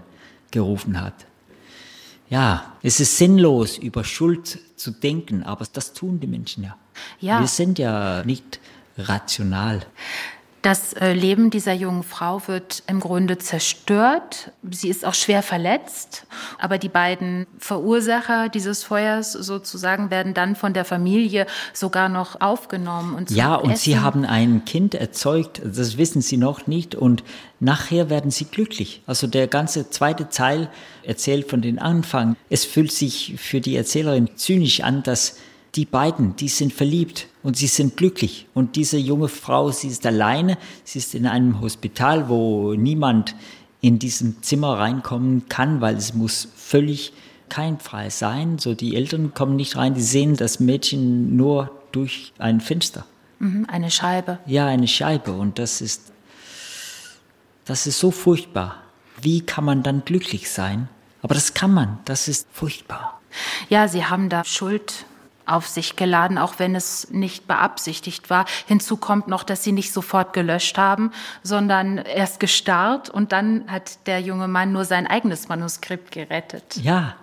gerufen 0.49 0.99
hat. 0.99 1.13
Ja, 2.27 2.73
es 2.81 2.99
ist 2.99 3.19
sinnlos, 3.19 3.77
über 3.77 4.03
Schuld 4.03 4.57
zu 4.77 4.89
denken, 4.89 5.43
aber 5.43 5.67
das 5.71 5.93
tun 5.93 6.19
die 6.19 6.25
Menschen 6.25 6.63
ja. 6.63 6.75
ja. 7.19 7.39
Wir 7.39 7.47
sind 7.47 7.77
ja 7.77 8.23
nicht 8.23 8.59
rational. 8.97 9.85
Das 10.61 10.93
äh, 10.93 11.13
Leben 11.13 11.49
dieser 11.49 11.73
jungen 11.73 12.03
Frau 12.03 12.43
wird 12.47 12.83
im 12.85 12.99
Grunde 12.99 13.39
zerstört. 13.39 14.51
Sie 14.69 14.89
ist 14.89 15.05
auch 15.05 15.15
schwer 15.15 15.41
verletzt. 15.41 16.27
Aber 16.59 16.77
die 16.77 16.89
beiden 16.89 17.47
Verursacher 17.57 18.47
dieses 18.47 18.83
Feuers 18.83 19.31
sozusagen 19.31 20.11
werden 20.11 20.35
dann 20.35 20.55
von 20.55 20.73
der 20.73 20.85
Familie 20.85 21.47
sogar 21.73 22.09
noch 22.09 22.41
aufgenommen. 22.41 23.15
Und 23.15 23.31
ja, 23.31 23.55
und 23.55 23.71
Essen. 23.71 23.83
sie 23.83 23.99
haben 23.99 24.23
ein 24.23 24.63
Kind 24.63 24.93
erzeugt. 24.93 25.61
Das 25.65 25.97
wissen 25.97 26.21
sie 26.21 26.37
noch 26.37 26.67
nicht. 26.67 26.93
Und 26.93 27.23
nachher 27.59 28.11
werden 28.11 28.29
sie 28.29 28.45
glücklich. 28.45 29.01
Also 29.07 29.25
der 29.25 29.47
ganze 29.47 29.89
zweite 29.89 30.29
Teil 30.29 30.69
erzählt 31.01 31.49
von 31.49 31.63
den 31.63 31.79
Anfang. 31.79 32.35
Es 32.51 32.65
fühlt 32.65 32.91
sich 32.91 33.33
für 33.37 33.61
die 33.61 33.75
Erzählerin 33.75 34.29
zynisch 34.35 34.81
an, 34.81 35.01
dass 35.01 35.37
die 35.73 35.85
beiden, 35.85 36.35
die 36.35 36.49
sind 36.49 36.71
verliebt 36.71 37.27
und 37.43 37.57
sie 37.57 37.67
sind 37.67 37.97
glücklich. 37.97 38.47
Und 38.53 38.75
diese 38.75 38.97
junge 38.97 39.27
Frau, 39.27 39.71
sie 39.71 39.87
ist 39.87 40.05
alleine, 40.05 40.57
sie 40.83 40.99
ist 40.99 41.15
in 41.15 41.25
einem 41.25 41.61
Hospital, 41.61 42.29
wo 42.29 42.73
niemand 42.73 43.35
in 43.81 43.97
diesem 43.99 44.41
Zimmer 44.43 44.77
reinkommen 44.77 45.47
kann, 45.49 45.81
weil 45.81 45.95
es 45.95 46.13
muss 46.13 46.47
völlig 46.55 47.13
keimfrei 47.49 48.09
sein. 48.09 48.59
So 48.59 48.75
die 48.75 48.95
Eltern 48.95 49.33
kommen 49.33 49.55
nicht 49.55 49.75
rein, 49.75 49.93
die 49.93 50.01
sehen 50.01 50.35
das 50.35 50.59
Mädchen 50.59 51.35
nur 51.35 51.71
durch 51.91 52.33
ein 52.37 52.61
Fenster. 52.61 53.05
Mhm, 53.39 53.65
eine 53.67 53.89
Scheibe. 53.89 54.39
Ja, 54.45 54.67
eine 54.67 54.87
Scheibe. 54.87 55.33
Und 55.33 55.57
das 55.57 55.81
ist, 55.81 56.11
das 57.65 57.87
ist 57.87 57.99
so 57.99 58.11
furchtbar. 58.11 58.77
Wie 59.19 59.41
kann 59.41 59.65
man 59.65 59.83
dann 59.83 60.05
glücklich 60.05 60.49
sein? 60.49 60.87
Aber 61.21 61.35
das 61.35 61.53
kann 61.53 61.73
man, 61.73 61.99
das 62.05 62.27
ist 62.27 62.47
furchtbar. 62.51 63.19
Ja, 63.69 63.87
Sie 63.87 64.05
haben 64.05 64.29
da 64.29 64.43
Schuld 64.43 65.05
auf 65.51 65.67
sich 65.67 65.95
geladen, 65.95 66.37
auch 66.37 66.55
wenn 66.57 66.75
es 66.75 67.09
nicht 67.11 67.47
beabsichtigt 67.47 68.29
war. 68.29 68.45
Hinzu 68.67 68.97
kommt 68.97 69.27
noch, 69.27 69.43
dass 69.43 69.63
sie 69.63 69.71
nicht 69.71 69.93
sofort 69.93 70.33
gelöscht 70.33 70.77
haben, 70.77 71.11
sondern 71.43 71.97
erst 71.97 72.39
gestarrt 72.39 73.09
und 73.09 73.31
dann 73.31 73.65
hat 73.67 74.07
der 74.07 74.21
junge 74.21 74.47
Mann 74.47 74.71
nur 74.71 74.85
sein 74.85 75.07
eigenes 75.07 75.49
Manuskript 75.49 76.11
gerettet. 76.11 76.77
Ja, 76.77 77.15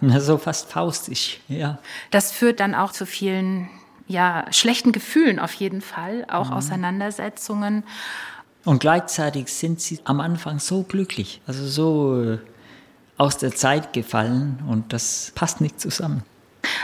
so 0.18 0.38
fast 0.38 0.70
faustisch, 0.70 1.40
ja. 1.48 1.78
Das 2.10 2.32
führt 2.32 2.60
dann 2.60 2.74
auch 2.74 2.92
zu 2.92 3.06
vielen 3.06 3.68
ja, 4.06 4.46
schlechten 4.50 4.92
Gefühlen 4.92 5.38
auf 5.38 5.52
jeden 5.54 5.82
Fall, 5.82 6.24
auch 6.28 6.48
mhm. 6.48 6.54
Auseinandersetzungen. 6.54 7.84
Und 8.64 8.80
gleichzeitig 8.80 9.52
sind 9.52 9.80
sie 9.80 10.00
am 10.04 10.20
Anfang 10.20 10.58
so 10.58 10.82
glücklich, 10.82 11.40
also 11.46 11.66
so 11.66 12.22
äh, 12.22 12.38
aus 13.16 13.38
der 13.38 13.54
Zeit 13.54 13.92
gefallen 13.92 14.62
und 14.68 14.92
das 14.92 15.32
passt 15.34 15.60
nicht 15.60 15.80
zusammen. 15.80 16.22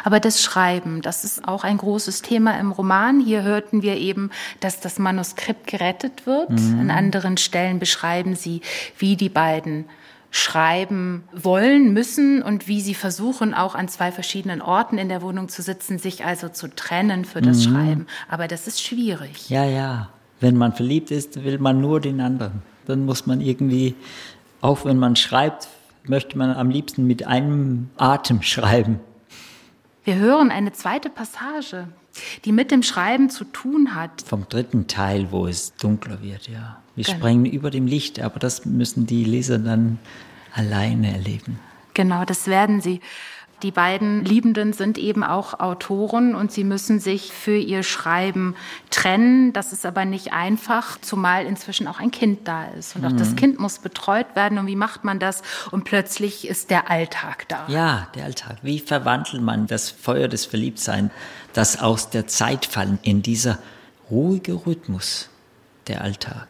Aber 0.04 0.20
das 0.20 0.42
Schreiben, 0.42 1.02
das 1.02 1.24
ist 1.24 1.46
auch 1.46 1.64
ein 1.64 1.78
großes 1.78 2.22
Thema 2.22 2.58
im 2.58 2.72
Roman. 2.72 3.20
Hier 3.20 3.42
hörten 3.42 3.82
wir 3.82 3.96
eben, 3.96 4.30
dass 4.60 4.80
das 4.80 4.98
Manuskript 4.98 5.66
gerettet 5.66 6.26
wird. 6.26 6.50
Mhm. 6.50 6.80
An 6.80 6.90
anderen 6.90 7.36
Stellen 7.36 7.78
beschreiben 7.78 8.36
sie, 8.36 8.60
wie 8.98 9.16
die 9.16 9.28
beiden 9.28 9.86
schreiben 10.30 11.22
wollen, 11.32 11.92
müssen 11.92 12.42
und 12.42 12.66
wie 12.66 12.80
sie 12.80 12.94
versuchen, 12.94 13.54
auch 13.54 13.76
an 13.76 13.86
zwei 13.86 14.10
verschiedenen 14.10 14.60
Orten 14.60 14.98
in 14.98 15.08
der 15.08 15.22
Wohnung 15.22 15.48
zu 15.48 15.62
sitzen, 15.62 15.98
sich 15.98 16.24
also 16.24 16.48
zu 16.48 16.66
trennen 16.74 17.24
für 17.24 17.40
das 17.40 17.58
mhm. 17.58 17.70
Schreiben. 17.70 18.06
Aber 18.28 18.48
das 18.48 18.66
ist 18.66 18.82
schwierig. 18.82 19.48
Ja, 19.48 19.64
ja. 19.64 20.08
Wenn 20.40 20.56
man 20.56 20.72
verliebt 20.72 21.12
ist, 21.12 21.44
will 21.44 21.60
man 21.60 21.80
nur 21.80 22.00
den 22.00 22.20
anderen. 22.20 22.62
Dann 22.86 23.04
muss 23.04 23.26
man 23.26 23.40
irgendwie, 23.40 23.94
auch 24.60 24.84
wenn 24.84 24.98
man 24.98 25.14
schreibt, 25.14 25.68
möchte 26.06 26.36
man 26.36 26.50
am 26.50 26.68
liebsten 26.68 27.06
mit 27.06 27.26
einem 27.26 27.90
Atem 27.96 28.42
schreiben. 28.42 28.98
Wir 30.04 30.16
hören 30.16 30.50
eine 30.50 30.72
zweite 30.72 31.08
Passage, 31.08 31.88
die 32.44 32.52
mit 32.52 32.70
dem 32.70 32.82
Schreiben 32.82 33.30
zu 33.30 33.44
tun 33.44 33.94
hat. 33.94 34.22
Vom 34.26 34.46
dritten 34.46 34.86
Teil, 34.86 35.28
wo 35.30 35.46
es 35.46 35.74
dunkler 35.76 36.20
wird, 36.22 36.46
ja. 36.46 36.82
Wir 36.94 37.04
genau. 37.04 37.16
sprengen 37.16 37.46
über 37.46 37.70
dem 37.70 37.86
Licht, 37.86 38.20
aber 38.20 38.38
das 38.38 38.66
müssen 38.66 39.06
die 39.06 39.24
Leser 39.24 39.58
dann 39.58 39.98
alleine 40.52 41.10
erleben. 41.10 41.58
Genau, 41.94 42.26
das 42.26 42.46
werden 42.48 42.82
sie. 42.82 43.00
Die 43.64 43.70
beiden 43.70 44.26
Liebenden 44.26 44.74
sind 44.74 44.98
eben 44.98 45.24
auch 45.24 45.58
Autoren 45.58 46.34
und 46.34 46.52
sie 46.52 46.64
müssen 46.64 47.00
sich 47.00 47.32
für 47.32 47.56
ihr 47.56 47.82
Schreiben 47.82 48.56
trennen. 48.90 49.54
Das 49.54 49.72
ist 49.72 49.86
aber 49.86 50.04
nicht 50.04 50.34
einfach, 50.34 51.00
zumal 51.00 51.46
inzwischen 51.46 51.88
auch 51.88 51.98
ein 51.98 52.10
Kind 52.10 52.46
da 52.46 52.66
ist. 52.78 52.94
Und 52.94 53.06
auch 53.06 53.12
das 53.12 53.30
mhm. 53.30 53.36
Kind 53.36 53.60
muss 53.60 53.78
betreut 53.78 54.36
werden. 54.36 54.58
Und 54.58 54.66
wie 54.66 54.76
macht 54.76 55.02
man 55.04 55.18
das? 55.18 55.40
Und 55.70 55.84
plötzlich 55.84 56.46
ist 56.46 56.68
der 56.68 56.90
Alltag 56.90 57.48
da. 57.48 57.64
Ja, 57.68 58.08
der 58.14 58.24
Alltag. 58.24 58.58
Wie 58.60 58.80
verwandelt 58.80 59.42
man 59.42 59.66
das 59.66 59.88
Feuer 59.88 60.28
des 60.28 60.44
Verliebtseins, 60.44 61.10
das 61.54 61.80
aus 61.80 62.10
der 62.10 62.26
Zeit 62.26 62.66
fallen, 62.66 62.98
in 63.00 63.22
dieser 63.22 63.58
ruhige 64.10 64.66
Rhythmus, 64.66 65.30
der 65.88 66.02
Alltag? 66.02 66.48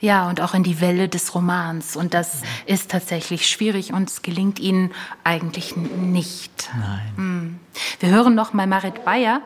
Ja, 0.00 0.28
und 0.28 0.40
auch 0.40 0.54
in 0.54 0.62
die 0.62 0.80
Welle 0.80 1.08
des 1.08 1.34
Romans. 1.34 1.96
Und 1.96 2.14
das 2.14 2.42
ist 2.66 2.90
tatsächlich 2.90 3.48
schwierig 3.48 3.92
und 3.92 4.08
es 4.08 4.22
gelingt 4.22 4.60
ihnen 4.60 4.92
eigentlich 5.24 5.76
nicht. 5.76 6.70
Nein. 6.78 7.12
Hm. 7.16 7.60
Wir 8.00 8.10
hören 8.10 8.34
noch 8.34 8.52
mal 8.52 8.66
Marit 8.66 9.04
Bayer 9.04 9.42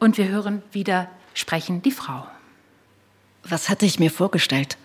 und 0.00 0.18
wir 0.18 0.28
hören 0.28 0.62
wieder 0.72 1.08
sprechen 1.32 1.82
die 1.82 1.92
Frau. 1.92 2.26
Was 3.44 3.68
hatte 3.68 3.86
ich 3.86 4.00
mir 4.00 4.10
vorgestellt? 4.10 4.78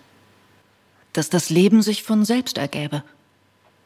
Dass 1.12 1.30
das 1.30 1.50
Leben 1.50 1.82
sich 1.82 2.02
von 2.02 2.24
selbst 2.24 2.58
ergäbe. 2.58 3.02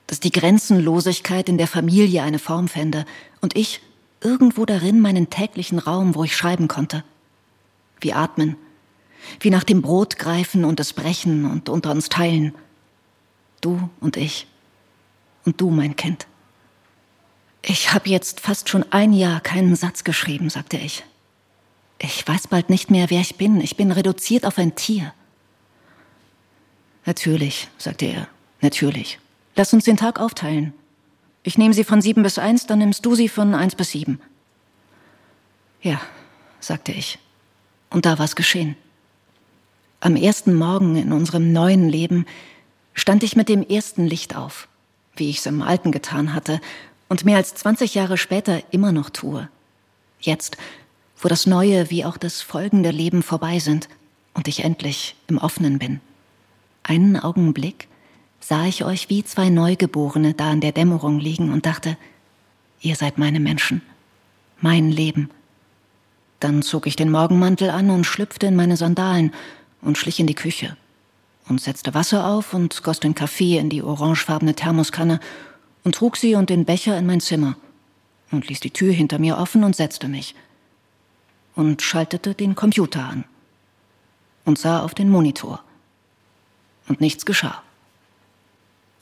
Dass 0.06 0.20
die 0.20 0.32
Grenzenlosigkeit 0.32 1.48
in 1.48 1.56
der 1.56 1.68
Familie 1.68 2.22
eine 2.22 2.38
Form 2.38 2.68
fände 2.68 3.06
und 3.40 3.56
ich 3.56 3.80
irgendwo 4.20 4.66
darin 4.66 5.00
meinen 5.00 5.30
täglichen 5.30 5.78
Raum, 5.78 6.14
wo 6.14 6.24
ich 6.24 6.36
schreiben 6.36 6.68
konnte. 6.68 7.04
Wie 8.00 8.12
atmen, 8.12 8.56
wie 9.40 9.50
nach 9.50 9.64
dem 9.64 9.82
Brot 9.82 10.18
greifen 10.18 10.64
und 10.64 10.80
es 10.80 10.92
brechen 10.92 11.44
und 11.44 11.68
unter 11.68 11.90
uns 11.90 12.08
teilen. 12.08 12.54
Du 13.60 13.88
und 14.00 14.16
ich. 14.16 14.46
Und 15.44 15.60
du, 15.60 15.70
mein 15.70 15.96
Kind. 15.96 16.26
Ich 17.62 17.92
habe 17.92 18.10
jetzt 18.10 18.40
fast 18.40 18.68
schon 18.68 18.84
ein 18.92 19.12
Jahr 19.12 19.40
keinen 19.40 19.74
Satz 19.76 20.04
geschrieben, 20.04 20.50
sagte 20.50 20.76
ich. 20.76 21.04
Ich 21.98 22.26
weiß 22.26 22.48
bald 22.48 22.68
nicht 22.68 22.90
mehr, 22.90 23.08
wer 23.08 23.20
ich 23.20 23.36
bin. 23.36 23.60
Ich 23.60 23.76
bin 23.76 23.90
reduziert 23.90 24.44
auf 24.44 24.58
ein 24.58 24.74
Tier. 24.74 25.14
Natürlich, 27.06 27.68
sagte 27.78 28.06
er. 28.06 28.28
Natürlich. 28.60 29.18
Lass 29.56 29.72
uns 29.72 29.84
den 29.84 29.96
Tag 29.96 30.20
aufteilen. 30.20 30.74
Ich 31.42 31.58
nehme 31.58 31.74
sie 31.74 31.84
von 31.84 32.00
sieben 32.00 32.22
bis 32.22 32.38
eins, 32.38 32.66
dann 32.66 32.78
nimmst 32.78 33.04
du 33.04 33.14
sie 33.14 33.28
von 33.28 33.54
eins 33.54 33.74
bis 33.74 33.90
sieben. 33.90 34.20
Ja, 35.82 36.00
sagte 36.60 36.92
ich. 36.92 37.18
Und 37.90 38.06
da 38.06 38.18
war's 38.18 38.34
geschehen. 38.34 38.76
Am 40.04 40.16
ersten 40.16 40.52
Morgen 40.52 40.96
in 40.96 41.14
unserem 41.14 41.50
neuen 41.50 41.88
Leben 41.88 42.26
stand 42.92 43.22
ich 43.22 43.36
mit 43.36 43.48
dem 43.48 43.66
ersten 43.66 44.04
Licht 44.04 44.36
auf, 44.36 44.68
wie 45.16 45.30
ich 45.30 45.38
es 45.38 45.46
im 45.46 45.62
alten 45.62 45.92
getan 45.92 46.34
hatte 46.34 46.60
und 47.08 47.24
mehr 47.24 47.38
als 47.38 47.54
20 47.54 47.94
Jahre 47.94 48.18
später 48.18 48.60
immer 48.70 48.92
noch 48.92 49.08
tue. 49.08 49.48
Jetzt, 50.20 50.58
wo 51.18 51.30
das 51.30 51.46
neue 51.46 51.88
wie 51.88 52.04
auch 52.04 52.18
das 52.18 52.42
folgende 52.42 52.90
Leben 52.90 53.22
vorbei 53.22 53.60
sind 53.60 53.88
und 54.34 54.46
ich 54.46 54.62
endlich 54.62 55.16
im 55.26 55.38
offenen 55.38 55.78
bin. 55.78 56.02
Einen 56.82 57.18
Augenblick 57.18 57.88
sah 58.40 58.66
ich 58.66 58.84
euch 58.84 59.08
wie 59.08 59.24
zwei 59.24 59.48
Neugeborene 59.48 60.34
da 60.34 60.52
in 60.52 60.60
der 60.60 60.72
Dämmerung 60.72 61.18
liegen 61.18 61.50
und 61.50 61.64
dachte, 61.64 61.96
ihr 62.82 62.96
seid 62.96 63.16
meine 63.16 63.40
Menschen, 63.40 63.80
mein 64.60 64.90
Leben. 64.90 65.30
Dann 66.40 66.60
zog 66.60 66.86
ich 66.86 66.94
den 66.94 67.10
Morgenmantel 67.10 67.70
an 67.70 67.88
und 67.88 68.04
schlüpfte 68.04 68.48
in 68.48 68.54
meine 68.54 68.76
Sandalen 68.76 69.32
und 69.84 69.98
schlich 69.98 70.18
in 70.18 70.26
die 70.26 70.34
Küche 70.34 70.76
und 71.48 71.60
setzte 71.60 71.94
Wasser 71.94 72.26
auf 72.26 72.54
und 72.54 72.82
goss 72.82 73.00
den 73.00 73.14
Kaffee 73.14 73.58
in 73.58 73.70
die 73.70 73.82
orangefarbene 73.82 74.54
Thermoskanne 74.54 75.20
und 75.84 75.94
trug 75.94 76.16
sie 76.16 76.34
und 76.34 76.50
den 76.50 76.64
Becher 76.64 76.98
in 76.98 77.06
mein 77.06 77.20
Zimmer 77.20 77.56
und 78.30 78.48
ließ 78.48 78.60
die 78.60 78.70
Tür 78.70 78.92
hinter 78.92 79.18
mir 79.18 79.38
offen 79.38 79.62
und 79.62 79.76
setzte 79.76 80.08
mich 80.08 80.34
und 81.54 81.82
schaltete 81.82 82.34
den 82.34 82.54
Computer 82.54 83.04
an 83.04 83.24
und 84.44 84.58
sah 84.58 84.82
auf 84.82 84.94
den 84.94 85.10
Monitor. 85.10 85.62
Und 86.86 87.00
nichts 87.00 87.24
geschah. 87.24 87.62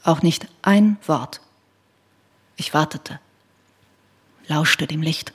Auch 0.04 0.22
nicht 0.22 0.46
ein 0.62 0.98
Wort. 1.06 1.40
Ich 2.56 2.74
wartete, 2.74 3.18
lauschte 4.46 4.86
dem 4.86 5.02
Licht, 5.02 5.32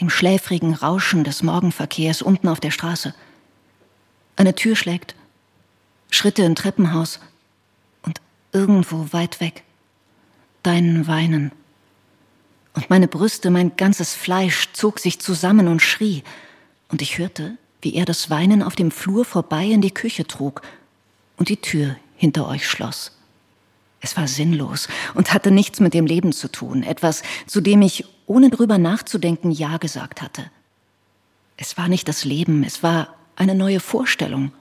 dem 0.00 0.08
schläfrigen 0.08 0.72
Rauschen 0.72 1.24
des 1.24 1.42
Morgenverkehrs 1.42 2.22
unten 2.22 2.48
auf 2.48 2.60
der 2.60 2.70
Straße– 2.70 3.14
eine 4.36 4.54
Tür 4.54 4.76
schlägt. 4.76 5.14
Schritte 6.10 6.42
im 6.42 6.54
Treppenhaus 6.54 7.20
und 8.02 8.20
irgendwo 8.52 9.12
weit 9.12 9.40
weg 9.40 9.64
dein 10.66 11.06
Weinen. 11.06 11.52
Und 12.74 12.90
meine 12.90 13.08
Brüste, 13.08 13.50
mein 13.50 13.76
ganzes 13.76 14.14
Fleisch 14.14 14.68
zog 14.72 14.98
sich 14.98 15.20
zusammen 15.20 15.68
und 15.68 15.80
schrie, 15.80 16.24
und 16.88 17.02
ich 17.02 17.18
hörte, 17.18 17.56
wie 17.80 17.94
er 17.94 18.04
das 18.04 18.30
Weinen 18.30 18.62
auf 18.62 18.74
dem 18.74 18.90
Flur 18.90 19.24
vorbei 19.24 19.64
in 19.64 19.80
die 19.80 19.94
Küche 19.94 20.26
trug 20.26 20.62
und 21.36 21.48
die 21.48 21.56
Tür 21.56 21.96
hinter 22.16 22.48
euch 22.48 22.68
schloss. 22.68 23.12
Es 24.00 24.16
war 24.16 24.28
sinnlos 24.28 24.88
und 25.14 25.32
hatte 25.32 25.50
nichts 25.50 25.80
mit 25.80 25.94
dem 25.94 26.06
Leben 26.06 26.32
zu 26.32 26.48
tun, 26.48 26.82
etwas, 26.82 27.22
zu 27.46 27.60
dem 27.60 27.82
ich, 27.82 28.04
ohne 28.26 28.50
drüber 28.50 28.78
nachzudenken, 28.78 29.50
Ja 29.52 29.78
gesagt 29.78 30.20
hatte. 30.20 30.50
Es 31.56 31.76
war 31.76 31.88
nicht 31.88 32.08
das 32.08 32.24
Leben, 32.24 32.64
es 32.64 32.82
war 32.82 33.14
eine 33.36 33.54
neue 33.54 33.80
Vorstellung. 33.80 34.52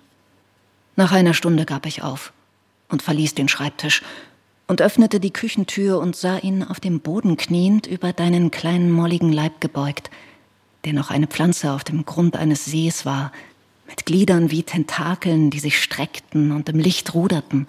Nach 0.95 1.11
einer 1.11 1.34
Stunde 1.34 1.65
gab 1.65 1.86
ich 1.86 2.03
auf 2.03 2.32
und 2.89 3.01
verließ 3.01 3.36
den 3.36 3.47
Schreibtisch 3.47 4.03
und 4.67 4.82
öffnete 4.82 5.19
die 5.19 5.34
Küchentür 5.34 5.99
und 5.99 6.15
sah 6.15 6.38
ihn 6.38 6.63
auf 6.63 6.80
dem 6.80 6.99
Boden 6.99 7.38
kniend 7.38 7.88
über 7.88 8.13
deinen 8.13 8.51
kleinen 8.51 8.91
molligen 8.91 9.32
Leib 9.32 9.61
gebeugt, 9.61 10.09
der 10.86 10.93
noch 10.93 11.11
eine 11.11 11.28
Pflanze 11.28 11.71
auf 11.71 11.84
dem 11.84 12.05
Grund 12.05 12.36
eines 12.36 12.65
Sees 12.65 13.05
war, 13.05 13.32
mit 13.88 14.05
Gliedern 14.05 14.51
wie 14.51 14.63
Tentakeln, 14.63 15.49
die 15.51 15.59
sich 15.59 15.82
streckten 15.82 16.51
und 16.51 16.69
im 16.69 16.80
Licht 16.80 17.13
ruderten, 17.13 17.67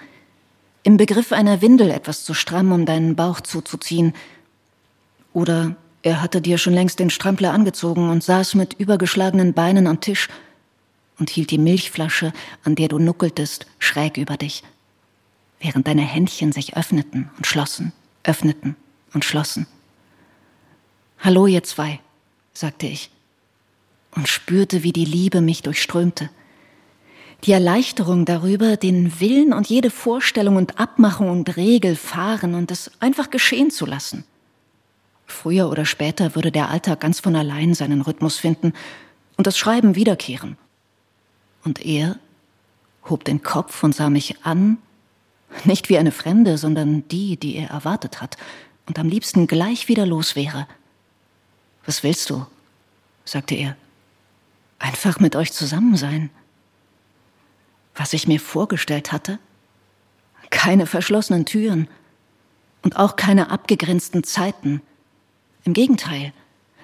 im 0.83 0.97
Begriff 0.97 1.33
einer 1.33 1.63
Windel 1.63 1.91
etwas 1.91 2.25
zu 2.25 2.33
stramm, 2.33 2.73
um 2.73 2.87
deinen 2.87 3.17
Bauch 3.17 3.41
zuzuziehen. 3.41 4.15
Oder 5.33 5.75
er 6.03 6.23
hatte 6.23 6.41
dir 6.41 6.59
schon 6.59 6.73
längst 6.73 7.01
den 7.01 7.11
Strampler 7.11 7.53
angezogen 7.53 8.09
und 8.09 8.23
saß 8.23 8.55
mit 8.55 8.75
übergeschlagenen 8.75 9.53
Beinen 9.53 9.89
am 9.89 10.01
Tisch 10.01 10.29
und 11.19 11.31
hielt 11.31 11.51
die 11.51 11.59
Milchflasche, 11.59 12.33
an 12.65 12.75
der 12.75 12.89
du 12.89 12.99
nuckeltest, 12.99 13.67
schräg 13.79 14.17
über 14.17 14.37
dich, 14.37 14.63
während 15.61 15.87
deine 15.87 16.03
Händchen 16.03 16.53
sich 16.53 16.77
öffneten 16.77 17.31
und 17.37 17.47
schlossen, 17.47 17.93
öffneten 18.23 18.77
und 19.15 19.25
schlossen. 19.25 19.67
Hallo, 21.19 21.47
ihr 21.47 21.63
zwei, 21.63 22.01
sagte 22.53 22.87
ich 22.87 23.11
und 24.15 24.29
spürte, 24.29 24.83
wie 24.83 24.93
die 24.93 25.05
Liebe 25.05 25.41
mich 25.41 25.63
durchströmte. 25.63 26.31
Die 27.45 27.53
Erleichterung 27.53 28.25
darüber, 28.25 28.77
den 28.77 29.21
Willen 29.21 29.53
und 29.53 29.69
jede 29.69 29.91
Vorstellung 29.91 30.57
und 30.57 30.81
Abmachung 30.81 31.31
und 31.31 31.57
Regel 31.57 31.95
fahren 31.95 32.55
und 32.55 32.71
es 32.71 32.91
einfach 33.01 33.31
geschehen 33.31 33.71
zu 33.71 33.85
lassen. 33.85 34.25
Früher 35.27 35.69
oder 35.69 35.85
später 35.85 36.35
würde 36.35 36.51
der 36.51 36.71
Alltag 36.71 37.01
ganz 37.01 37.21
von 37.21 37.37
allein 37.37 37.75
seinen 37.75 38.01
Rhythmus 38.01 38.39
finden 38.39 38.73
und 39.37 39.47
das 39.47 39.59
Schreiben 39.59 39.95
wiederkehren. 39.95 40.57
Und 41.67 41.85
er 41.85 42.17
hob 43.07 43.25
den 43.25 43.43
Kopf 43.43 43.83
und 43.83 43.93
sah 43.93 44.09
mich 44.09 44.45
an, 44.45 44.79
nicht 45.65 45.89
wie 45.89 45.99
eine 45.99 46.13
Fremde, 46.13 46.59
sondern 46.59 47.07
die, 47.09 47.37
die 47.37 47.57
er 47.57 47.71
erwartet 47.71 48.23
hat 48.23 48.37
und 48.87 49.01
am 49.01 49.09
liebsten 49.09 49.49
gleich 49.49 49.89
wieder 49.89 50.07
los 50.07 50.37
wäre. 50.37 50.69
Was 51.85 52.05
willst 52.05 52.31
du? 52.31 52.47
sagte 53.25 53.57
er. 53.57 53.77
Einfach 54.79 55.19
mit 55.19 55.35
euch 55.35 55.53
zusammen 55.53 55.97
sein. 55.97 56.31
Was 57.97 58.13
ich 58.13 58.29
mir 58.29 58.39
vorgestellt 58.39 59.11
hatte? 59.11 59.41
Keine 60.51 60.87
verschlossenen 60.87 61.47
Türen 61.47 61.89
und 62.83 62.95
auch 62.97 63.17
keine 63.17 63.51
abgegrenzten 63.51 64.23
Zeiten. 64.23 64.83
Im 65.65 65.73
Gegenteil, 65.73 66.33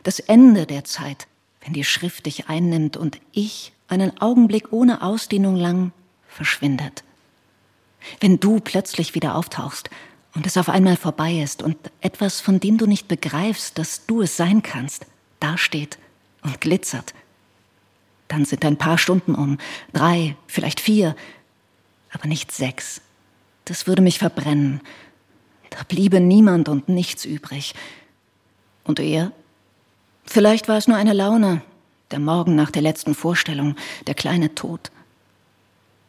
das 0.03 0.19
Ende 0.19 0.67
der 0.67 0.83
Zeit, 0.83 1.29
wenn 1.61 1.73
die 1.73 1.85
Schrift 1.85 2.27
dich 2.27 2.49
einnimmt 2.49 2.97
und 2.97 3.21
ich 3.31 3.73
einen 3.93 4.19
Augenblick 4.21 4.73
ohne 4.73 5.03
Ausdehnung 5.03 5.55
lang 5.55 5.93
verschwindet. 6.27 7.05
Wenn 8.21 8.41
du 8.41 8.59
plötzlich 8.59 9.15
wieder 9.15 9.37
auftauchst 9.37 9.91
und 10.35 10.47
es 10.47 10.57
auf 10.57 10.69
einmal 10.69 10.97
vorbei 10.97 11.35
ist 11.35 11.63
und 11.63 11.77
etwas, 12.01 12.41
von 12.41 12.59
dem 12.59 12.79
du 12.79 12.87
nicht 12.87 13.07
begreifst, 13.07 13.79
dass 13.79 14.07
du 14.07 14.23
es 14.23 14.37
sein 14.37 14.63
kannst, 14.63 15.07
dasteht 15.41 15.99
und 16.43 16.61
glitzert, 16.61 17.13
dann 18.29 18.47
sind 18.47 18.65
ein 18.65 18.79
paar 18.79 18.97
Stunden 18.97 19.35
um, 19.35 19.59
drei, 19.93 20.37
vielleicht 20.47 20.81
vier, 20.81 21.15
aber 22.13 22.27
nicht 22.27 22.51
sechs. 22.51 23.03
Das 23.67 23.87
würde 23.87 24.01
mich 24.01 24.19
verbrennen. 24.19 24.81
Da 25.69 25.83
bliebe 25.87 26.19
niemand 26.19 26.69
und 26.69 26.89
nichts 26.89 27.27
übrig. 27.27 27.75
Und 28.85 29.01
er? 29.01 29.33
Vielleicht 30.25 30.69
war 30.69 30.79
es 30.79 30.89
nur 30.89 30.97
eine 30.97 31.13
Laune, 31.13 31.63
der 32.13 32.21
Morgen 32.21 32.55
nach 32.55 32.71
der 32.71 32.83
letzten 32.83 33.15
Vorstellung, 33.15 33.77
der 34.07 34.15
kleine 34.15 34.55
Tod. 34.55 34.91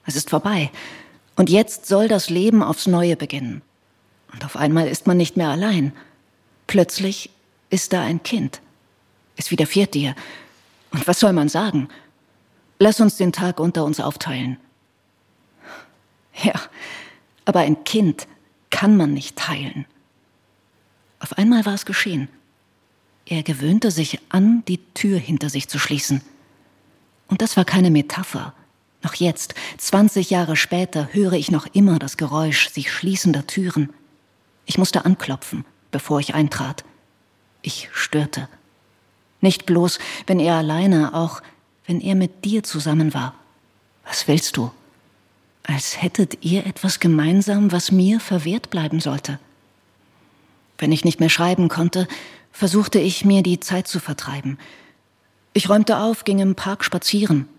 Es 0.05 0.15
ist 0.15 0.29
vorbei. 0.29 0.71
Und 1.35 1.49
jetzt 1.49 1.87
soll 1.87 2.07
das 2.07 2.29
Leben 2.29 2.61
aufs 2.61 2.87
Neue 2.87 3.15
beginnen. 3.15 3.61
Und 4.31 4.45
auf 4.45 4.55
einmal 4.55 4.87
ist 4.87 5.07
man 5.07 5.17
nicht 5.17 5.37
mehr 5.37 5.49
allein. 5.49 5.93
Plötzlich 6.67 7.29
ist 7.69 7.93
da 7.93 8.01
ein 8.01 8.21
Kind. 8.23 8.61
Es 9.35 9.49
widerfährt 9.49 9.93
dir. 9.93 10.15
Und 10.91 11.07
was 11.07 11.19
soll 11.19 11.33
man 11.33 11.49
sagen? 11.49 11.87
Lass 12.79 12.99
uns 12.99 13.17
den 13.17 13.31
Tag 13.31 13.59
unter 13.59 13.83
uns 13.85 13.99
aufteilen. 13.99 14.57
Ja, 16.43 16.53
aber 17.45 17.61
ein 17.61 17.83
Kind 17.83 18.27
kann 18.69 18.97
man 18.97 19.13
nicht 19.13 19.37
teilen. 19.37 19.85
Auf 21.19 21.37
einmal 21.37 21.65
war 21.65 21.75
es 21.75 21.85
geschehen. 21.85 22.27
Er 23.25 23.43
gewöhnte 23.43 23.91
sich 23.91 24.19
an, 24.29 24.63
die 24.67 24.79
Tür 24.93 25.17
hinter 25.17 25.49
sich 25.49 25.67
zu 25.67 25.79
schließen. 25.79 26.21
Und 27.27 27.41
das 27.41 27.55
war 27.57 27.65
keine 27.65 27.89
Metapher. 27.89 28.53
Noch 29.01 29.15
jetzt, 29.15 29.55
20 29.77 30.29
Jahre 30.29 30.55
später, 30.55 31.09
höre 31.11 31.33
ich 31.33 31.51
noch 31.51 31.67
immer 31.73 31.99
das 31.99 32.17
Geräusch 32.17 32.69
sich 32.69 32.91
schließender 32.91 33.47
Türen. 33.47 33.93
Ich 34.65 34.77
musste 34.77 35.05
anklopfen, 35.05 35.65
bevor 35.91 36.19
ich 36.19 36.35
eintrat. 36.35 36.83
Ich 37.61 37.89
störte. 37.93 38.47
Nicht 39.41 39.65
bloß, 39.65 39.99
wenn 40.27 40.39
er 40.39 40.55
alleine, 40.55 41.13
auch 41.13 41.41
wenn 41.85 41.99
er 41.99 42.15
mit 42.15 42.45
dir 42.45 42.63
zusammen 42.63 43.13
war? 43.13 43.33
Was 44.05 44.27
willst 44.27 44.57
du? 44.57 44.71
Als 45.63 46.01
hättet 46.01 46.43
ihr 46.43 46.65
etwas 46.65 46.99
gemeinsam, 46.99 47.71
was 47.71 47.91
mir 47.91 48.19
verwehrt 48.19 48.69
bleiben 48.69 48.99
sollte. 48.99 49.39
Wenn 50.77 50.91
ich 50.91 51.05
nicht 51.05 51.19
mehr 51.19 51.29
schreiben 51.29 51.69
konnte, 51.69 52.07
versuchte 52.53 52.99
ich 52.99 53.25
mir 53.25 53.43
die 53.43 53.59
Zeit 53.59 53.89
zu 53.89 53.99
vertreiben. 53.99 54.57
Ich 55.51 55.69
räumte 55.69 55.97
auf, 55.97 56.23
ging 56.23 56.39
im 56.39 56.55
Park 56.55 56.85
spazieren, 56.85 57.49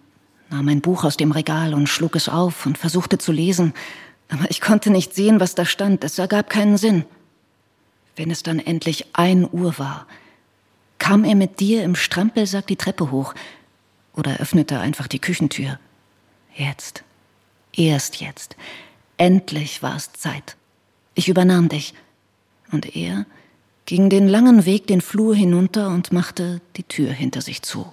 nahm 0.49 0.69
ein 0.69 0.81
Buch 0.81 1.05
aus 1.05 1.19
dem 1.19 1.33
Regal 1.33 1.75
und 1.75 1.89
schlug 1.89 2.17
es 2.17 2.31
auf 2.31 2.65
und 2.65 2.79
versuchte 2.79 3.19
zu 3.19 3.31
lesen, 3.31 3.75
aber 4.31 4.51
ich 4.51 4.63
konnte 4.63 4.89
nicht 4.89 5.15
sehen, 5.15 5.39
was 5.39 5.55
da 5.55 5.67
stand, 5.67 6.03
es 6.03 6.19
ergab 6.19 6.49
keinen 6.49 6.79
Sinn. 6.79 7.05
Wenn 8.17 8.31
es 8.31 8.43
dann 8.43 8.59
endlich 8.59 9.07
ein 9.13 9.47
Uhr 9.51 9.79
war, 9.79 10.07
kam 10.99 11.25
er 11.25 11.35
mit 11.35 11.61
dir 11.61 11.85
im 11.85 11.95
Strampelsack 11.95 12.67
die 12.67 12.77
Treppe 12.77 13.11
hoch, 13.11 13.35
oder 14.17 14.39
öffnete 14.39 14.79
einfach 14.81 15.09
die 15.09 15.19
Küchentür. 15.19 15.79
Jetzt. 16.55 17.03
Erst 17.73 18.21
jetzt. 18.21 18.57
Endlich 19.17 19.83
war 19.83 19.97
es 19.97 20.13
Zeit. 20.13 20.57
Ich 21.15 21.29
übernahm 21.29 21.69
dich. 21.69 21.95
Und 22.71 22.97
er 22.97 23.27
ging 23.87 24.09
den 24.09 24.29
langen 24.29 24.65
Weg 24.65 24.87
den 24.87 25.01
Flur 25.01 25.35
hinunter 25.35 25.89
und 25.89 26.13
machte 26.13 26.61
die 26.77 26.85
Tür 26.85 27.11
hinter 27.11 27.41
sich 27.41 27.63
zu. 27.63 27.93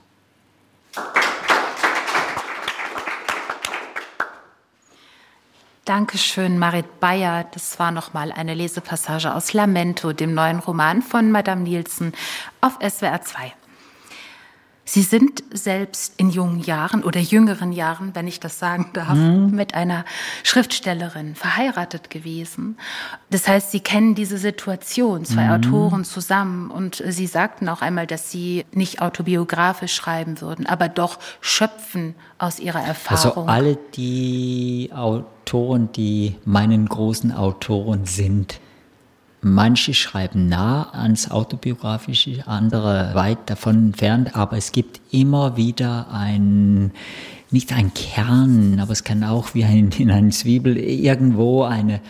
Dankeschön, 5.85 6.59
Marit 6.59 6.99
Bayer. 6.99 7.45
Das 7.53 7.79
war 7.79 7.91
nochmal 7.91 8.31
eine 8.31 8.53
Lesepassage 8.53 9.33
aus 9.33 9.51
Lamento, 9.53 10.13
dem 10.13 10.33
neuen 10.33 10.59
Roman 10.59 11.01
von 11.01 11.31
Madame 11.31 11.63
Nielsen 11.63 12.13
auf 12.61 12.77
SWR 12.81 13.21
2. 13.21 13.53
Sie 14.93 15.03
sind 15.03 15.41
selbst 15.53 16.15
in 16.17 16.31
jungen 16.31 16.59
Jahren 16.59 17.05
oder 17.05 17.21
jüngeren 17.21 17.71
Jahren, 17.71 18.13
wenn 18.13 18.27
ich 18.27 18.41
das 18.41 18.59
sagen 18.59 18.89
darf, 18.91 19.13
mhm. 19.13 19.51
mit 19.51 19.73
einer 19.73 20.03
Schriftstellerin 20.43 21.35
verheiratet 21.35 22.09
gewesen. 22.09 22.77
Das 23.29 23.47
heißt, 23.47 23.71
Sie 23.71 23.79
kennen 23.79 24.15
diese 24.15 24.37
Situation, 24.37 25.23
zwei 25.23 25.45
mhm. 25.45 25.51
Autoren 25.51 26.03
zusammen. 26.03 26.69
Und 26.71 27.01
Sie 27.07 27.25
sagten 27.25 27.69
auch 27.69 27.81
einmal, 27.81 28.05
dass 28.05 28.31
Sie 28.31 28.65
nicht 28.73 29.01
autobiografisch 29.01 29.95
schreiben 29.95 30.41
würden, 30.41 30.65
aber 30.65 30.89
doch 30.89 31.19
schöpfen 31.39 32.13
aus 32.37 32.59
Ihrer 32.59 32.81
Erfahrung. 32.83 33.47
Also 33.47 33.49
alle 33.49 33.77
die 33.95 34.89
Autoren, 34.93 35.89
die 35.93 36.35
meinen 36.43 36.89
großen 36.89 37.31
Autoren 37.31 38.03
sind, 38.03 38.59
Manche 39.43 39.95
schreiben 39.95 40.47
nah 40.47 40.91
ans 40.91 41.31
Autobiografische, 41.31 42.47
andere 42.47 43.15
weit 43.15 43.49
davon 43.49 43.87
entfernt, 43.87 44.35
aber 44.35 44.55
es 44.57 44.71
gibt 44.71 45.01
immer 45.11 45.57
wieder 45.57 46.07
ein, 46.11 46.91
nicht 47.49 47.73
ein 47.73 47.91
Kern, 47.95 48.79
aber 48.79 48.91
es 48.91 49.03
kann 49.03 49.23
auch 49.23 49.55
wie 49.55 49.63
ein, 49.63 49.89
in 49.97 50.11
einer 50.11 50.29
Zwiebel 50.29 50.77
irgendwo 50.77 51.63
eine, 51.63 52.01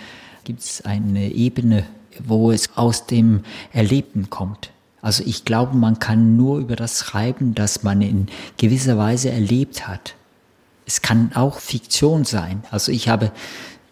gibt 0.44 0.60
es 0.60 0.84
eine 0.84 1.32
Ebene, 1.32 1.86
wo 2.20 2.52
es 2.52 2.76
aus 2.76 3.08
dem 3.08 3.44
Erlebten 3.72 4.30
kommt. 4.30 4.72
Also 5.02 5.24
ich 5.26 5.46
glaube, 5.46 5.78
man 5.78 6.00
kann 6.00 6.36
nur 6.36 6.60
über 6.60 6.76
das 6.76 7.00
schreiben, 7.00 7.56
das 7.56 7.82
man 7.82 8.02
in 8.02 8.28
gewisser 8.58 8.98
Weise 8.98 9.32
erlebt 9.32 9.88
hat. 9.88 10.16
es 10.86 11.02
kann 11.02 11.32
auch 11.34 11.60
Fiktion 11.60 12.26
sein. 12.26 12.64
Also 12.72 12.92
ich 12.92 13.08
habe 13.08 13.32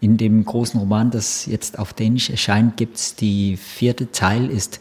in 0.00 0.16
dem 0.16 0.44
großen 0.44 0.80
Roman, 0.80 1.10
das 1.10 1.46
jetzt 1.46 1.78
auf 1.78 1.92
Dänisch 1.92 2.30
erscheint, 2.30 2.76
gibt 2.76 2.96
es 2.96 3.14
die 3.14 3.56
vierte 3.56 4.10
Teil, 4.10 4.50
ist, 4.50 4.80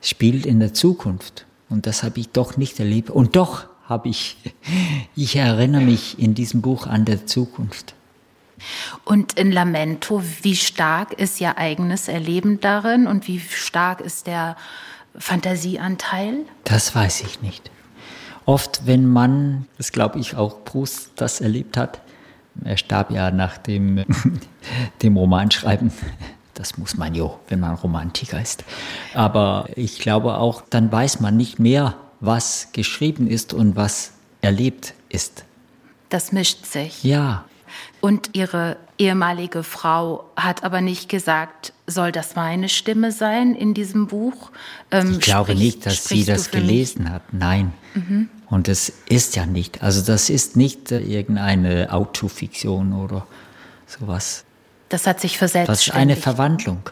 spielt 0.00 0.46
in 0.46 0.60
der 0.60 0.72
Zukunft. 0.72 1.46
Und 1.68 1.86
das 1.86 2.02
habe 2.02 2.20
ich 2.20 2.28
doch 2.28 2.56
nicht 2.56 2.78
erlebt. 2.78 3.10
Und 3.10 3.34
doch 3.34 3.66
habe 3.88 4.08
ich, 4.08 4.36
ich 5.16 5.36
erinnere 5.36 5.82
mich 5.82 6.18
in 6.18 6.34
diesem 6.34 6.62
Buch 6.62 6.86
an 6.86 7.04
der 7.04 7.26
Zukunft. 7.26 7.94
Und 9.04 9.32
in 9.32 9.50
Lamento, 9.50 10.22
wie 10.42 10.54
stark 10.54 11.14
ist 11.14 11.40
Ihr 11.40 11.58
eigenes 11.58 12.06
Erleben 12.06 12.60
darin 12.60 13.08
und 13.08 13.26
wie 13.26 13.40
stark 13.40 14.00
ist 14.00 14.28
der 14.28 14.56
Fantasieanteil? 15.18 16.44
Das 16.62 16.94
weiß 16.94 17.22
ich 17.22 17.42
nicht. 17.42 17.72
Oft, 18.44 18.86
wenn 18.86 19.06
man, 19.06 19.66
das 19.78 19.90
glaube 19.90 20.20
ich 20.20 20.36
auch 20.36 20.64
Proust 20.64 21.10
das 21.16 21.40
erlebt 21.40 21.76
hat, 21.76 22.01
er 22.64 22.76
starb 22.76 23.10
ja 23.10 23.30
nach 23.30 23.58
dem, 23.58 24.04
dem 25.02 25.16
Romanschreiben. 25.16 25.92
Das 26.54 26.76
muss 26.78 26.96
man 26.96 27.14
ja, 27.14 27.30
wenn 27.48 27.60
man 27.60 27.74
Romantiker 27.74 28.40
ist. 28.40 28.64
Aber 29.14 29.68
ich 29.74 29.98
glaube 29.98 30.36
auch, 30.36 30.62
dann 30.68 30.92
weiß 30.92 31.20
man 31.20 31.36
nicht 31.36 31.58
mehr, 31.58 31.94
was 32.20 32.68
geschrieben 32.72 33.26
ist 33.26 33.54
und 33.54 33.74
was 33.74 34.12
erlebt 34.42 34.94
ist. 35.08 35.44
Das 36.08 36.32
mischt 36.32 36.66
sich. 36.66 37.02
Ja. 37.02 37.44
Und 38.02 38.30
ihre 38.32 38.78
ehemalige 38.98 39.62
Frau 39.62 40.24
hat 40.34 40.64
aber 40.64 40.80
nicht 40.80 41.08
gesagt, 41.08 41.72
soll 41.86 42.10
das 42.10 42.34
meine 42.34 42.68
Stimme 42.68 43.12
sein 43.12 43.54
in 43.54 43.74
diesem 43.74 44.08
Buch? 44.08 44.50
Ähm, 44.90 45.12
ich 45.12 45.20
glaube 45.20 45.52
sprich, 45.52 45.64
nicht, 45.64 45.86
dass 45.86 46.06
sie 46.06 46.24
das 46.24 46.50
gelesen 46.50 47.04
mich? 47.04 47.12
hat. 47.12 47.22
Nein. 47.32 47.72
Mhm. 47.94 48.28
Und 48.50 48.66
es 48.66 48.92
ist 49.08 49.36
ja 49.36 49.46
nicht. 49.46 49.84
Also 49.84 50.02
das 50.02 50.30
ist 50.30 50.56
nicht 50.56 50.90
äh, 50.90 50.98
irgendeine 50.98 51.92
Autofiktion 51.92 52.92
oder 52.92 53.24
sowas. 53.86 54.44
Das 54.88 55.06
hat 55.06 55.20
sich 55.20 55.38
versetzt. 55.38 55.68
Das 55.68 55.86
ist 55.86 55.94
eine 55.94 56.16
Verwandlung. 56.16 56.90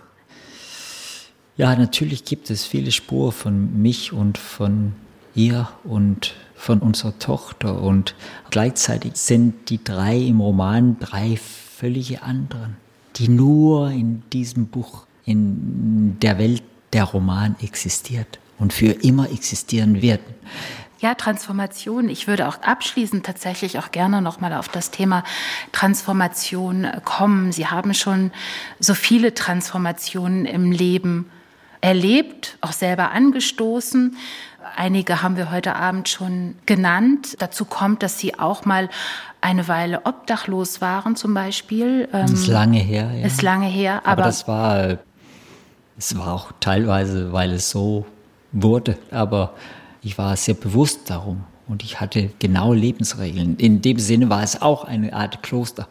Ja, 1.56 1.74
natürlich 1.74 2.24
gibt 2.24 2.50
es 2.50 2.64
viele 2.64 2.92
Spuren 2.92 3.32
von 3.32 3.82
mich 3.82 4.12
und 4.12 4.38
von 4.38 4.94
ihr 5.34 5.68
und 5.82 6.34
von 6.60 6.80
unserer 6.80 7.18
Tochter 7.18 7.80
und 7.80 8.14
gleichzeitig 8.50 9.16
sind 9.16 9.70
die 9.70 9.82
drei 9.82 10.18
im 10.18 10.40
Roman 10.40 10.98
drei 11.00 11.38
völlige 11.38 12.22
anderen, 12.22 12.76
die 13.16 13.28
nur 13.28 13.90
in 13.90 14.22
diesem 14.30 14.66
Buch, 14.66 15.06
in 15.24 16.18
der 16.20 16.38
Welt 16.38 16.62
der 16.92 17.04
Roman 17.04 17.56
existiert 17.62 18.38
und 18.58 18.74
für 18.74 18.90
immer 18.90 19.30
existieren 19.30 20.02
werden. 20.02 20.34
Ja, 20.98 21.14
Transformation. 21.14 22.10
Ich 22.10 22.28
würde 22.28 22.46
auch 22.46 22.60
abschließend 22.60 23.24
tatsächlich 23.24 23.78
auch 23.78 23.90
gerne 23.90 24.20
nochmal 24.20 24.52
auf 24.52 24.68
das 24.68 24.90
Thema 24.90 25.24
Transformation 25.72 26.86
kommen. 27.06 27.52
Sie 27.52 27.68
haben 27.68 27.94
schon 27.94 28.32
so 28.80 28.92
viele 28.92 29.32
Transformationen 29.32 30.44
im 30.44 30.72
Leben 30.72 31.30
erlebt, 31.80 32.58
auch 32.60 32.72
selber 32.72 33.12
angestoßen. 33.12 34.16
Einige 34.76 35.22
haben 35.22 35.36
wir 35.36 35.50
heute 35.50 35.76
Abend 35.76 36.08
schon 36.08 36.54
genannt. 36.66 37.36
Dazu 37.38 37.64
kommt, 37.64 38.02
dass 38.02 38.18
Sie 38.18 38.38
auch 38.38 38.64
mal 38.64 38.88
eine 39.40 39.68
Weile 39.68 40.04
obdachlos 40.04 40.80
waren, 40.80 41.16
zum 41.16 41.34
Beispiel. 41.34 42.08
Das 42.12 42.30
ist 42.30 42.46
lange 42.46 42.78
her. 42.78 43.10
Ja. 43.14 43.26
Ist 43.26 43.42
lange 43.42 43.66
her. 43.66 44.00
Aber, 44.04 44.08
aber 44.08 44.22
das 44.22 44.46
war, 44.46 44.98
es 45.98 46.16
war 46.16 46.34
auch 46.34 46.52
teilweise, 46.60 47.32
weil 47.32 47.52
es 47.52 47.70
so 47.70 48.06
wurde. 48.52 48.98
Aber 49.10 49.54
ich 50.02 50.18
war 50.18 50.36
sehr 50.36 50.54
bewusst 50.54 51.10
darum 51.10 51.44
und 51.68 51.82
ich 51.82 52.00
hatte 52.00 52.30
genaue 52.38 52.76
Lebensregeln. 52.76 53.56
In 53.56 53.82
dem 53.82 53.98
Sinne 53.98 54.30
war 54.30 54.42
es 54.42 54.60
auch 54.60 54.84
eine 54.84 55.12
Art 55.12 55.42
Kloster. 55.42 55.88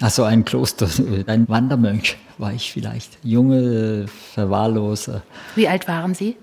Also 0.00 0.24
ein 0.24 0.44
Kloster, 0.44 0.88
ein 1.26 1.48
Wandermönch 1.48 2.16
war 2.38 2.52
ich 2.52 2.72
vielleicht. 2.72 3.18
Junge, 3.22 4.06
verwahrlose. 4.08 5.22
Wie 5.54 5.68
alt 5.68 5.88
waren 5.88 6.14
Sie? 6.14 6.36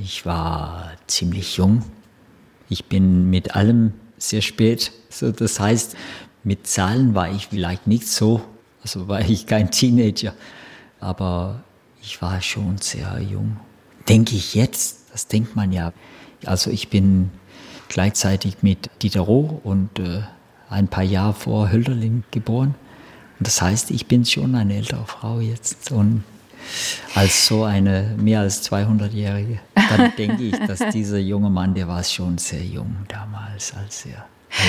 Ich 0.00 0.24
war 0.24 0.92
ziemlich 1.06 1.56
jung. 1.56 1.82
Ich 2.68 2.84
bin 2.84 3.30
mit 3.30 3.56
allem 3.56 3.94
sehr 4.16 4.42
spät. 4.42 4.92
So, 5.10 5.32
das 5.32 5.58
heißt, 5.58 5.96
mit 6.44 6.66
Zahlen 6.66 7.14
war 7.14 7.30
ich 7.30 7.48
vielleicht 7.48 7.86
nicht 7.86 8.06
so, 8.06 8.42
also 8.82 9.08
war 9.08 9.20
ich 9.20 9.46
kein 9.46 9.70
Teenager. 9.70 10.34
Aber 11.00 11.62
ich 12.02 12.20
war 12.22 12.40
schon 12.42 12.78
sehr 12.78 13.20
jung. 13.20 13.56
Denke 14.08 14.36
ich 14.36 14.54
jetzt, 14.54 15.10
das 15.12 15.26
denkt 15.26 15.56
man 15.56 15.72
ja. 15.72 15.92
Also 16.46 16.70
ich 16.70 16.88
bin 16.88 17.30
gleichzeitig 17.88 18.62
mit 18.62 18.90
Diderot 19.02 19.60
und 19.64 19.98
äh, 19.98 20.22
ein 20.70 20.88
paar 20.88 21.04
Jahre 21.04 21.34
vor 21.34 21.72
Hölderlin 21.72 22.24
geboren. 22.30 22.74
Und 23.38 23.46
das 23.46 23.60
heißt, 23.62 23.90
ich 23.90 24.06
bin 24.06 24.24
schon 24.24 24.54
eine 24.54 24.76
ältere 24.76 25.06
Frau 25.06 25.40
jetzt 25.40 25.90
und 25.90 26.24
als 27.14 27.46
so 27.46 27.64
eine 27.64 28.14
mehr 28.18 28.40
als 28.40 28.70
200-Jährige. 28.70 29.60
Dann 29.74 30.12
denke 30.16 30.42
ich, 30.44 30.58
dass 30.66 30.80
dieser 30.92 31.18
junge 31.18 31.50
Mann, 31.50 31.74
der 31.74 31.88
war 31.88 32.02
schon 32.04 32.38
sehr 32.38 32.62
jung 32.62 32.96
damals, 33.08 33.74
als 33.74 34.06
er. 34.06 34.24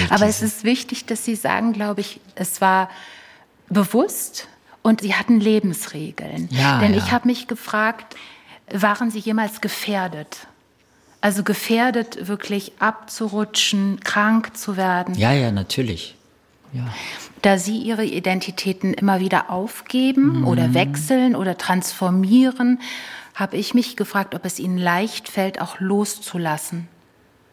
Aber 0.10 0.26
es 0.26 0.42
ist 0.42 0.64
wichtig, 0.64 1.06
dass 1.06 1.26
Sie 1.26 1.36
sagen, 1.36 1.74
glaube 1.74 2.02
ich, 2.02 2.20
es 2.36 2.62
war 2.62 2.90
bewusst 3.70 4.48
und 4.82 5.02
Sie 5.02 5.14
hatten 5.14 5.40
Lebensregeln. 5.40 6.50
Ja, 6.52 6.80
Denn 6.80 6.94
ja. 6.94 6.98
ich 6.98 7.12
habe 7.12 7.28
mich 7.28 7.48
gefragt, 7.48 8.16
waren 8.72 9.12
Sie 9.12 9.20
jemals 9.20 9.62
gefährdet? 9.62 10.48
Also 11.22 11.44
gefährdet, 11.44 12.28
wirklich 12.28 12.74
abzurutschen, 12.80 14.00
krank 14.02 14.56
zu 14.56 14.78
werden. 14.78 15.16
Ja, 15.16 15.34
ja, 15.34 15.52
natürlich. 15.52 16.16
Ja. 16.74 16.94
Da 17.42 17.58
Sie 17.58 17.78
Ihre 17.78 18.06
Identitäten 18.06 18.94
immer 18.94 19.20
wieder 19.20 19.50
aufgeben 19.50 20.40
mhm. 20.40 20.48
oder 20.48 20.74
wechseln 20.74 21.36
oder 21.36 21.58
transformieren, 21.58 22.80
habe 23.34 23.58
ich 23.58 23.74
mich 23.74 23.96
gefragt, 23.96 24.36
ob 24.36 24.46
es 24.46 24.60
Ihnen 24.60 24.78
leicht 24.78 25.30
fällt, 25.30 25.62
auch 25.62 25.80
loszulassen. 25.80 26.88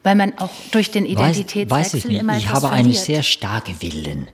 Weil 0.03 0.17
man 0.17 0.39
auch 0.39 0.51
durch 0.73 0.91
den 0.91 1.07
Identitätswechsel 1.07 1.71
weiß, 1.71 1.87
weiß 1.87 1.95
ich 1.95 2.05
nicht. 2.07 2.21
immer 2.21 2.37
Ich 2.37 2.49
habe 2.49 2.69
verliert. 2.69 2.87
einen 2.87 2.93
sehr 2.95 3.23
starken 3.23 3.81
Willen. 3.81 4.29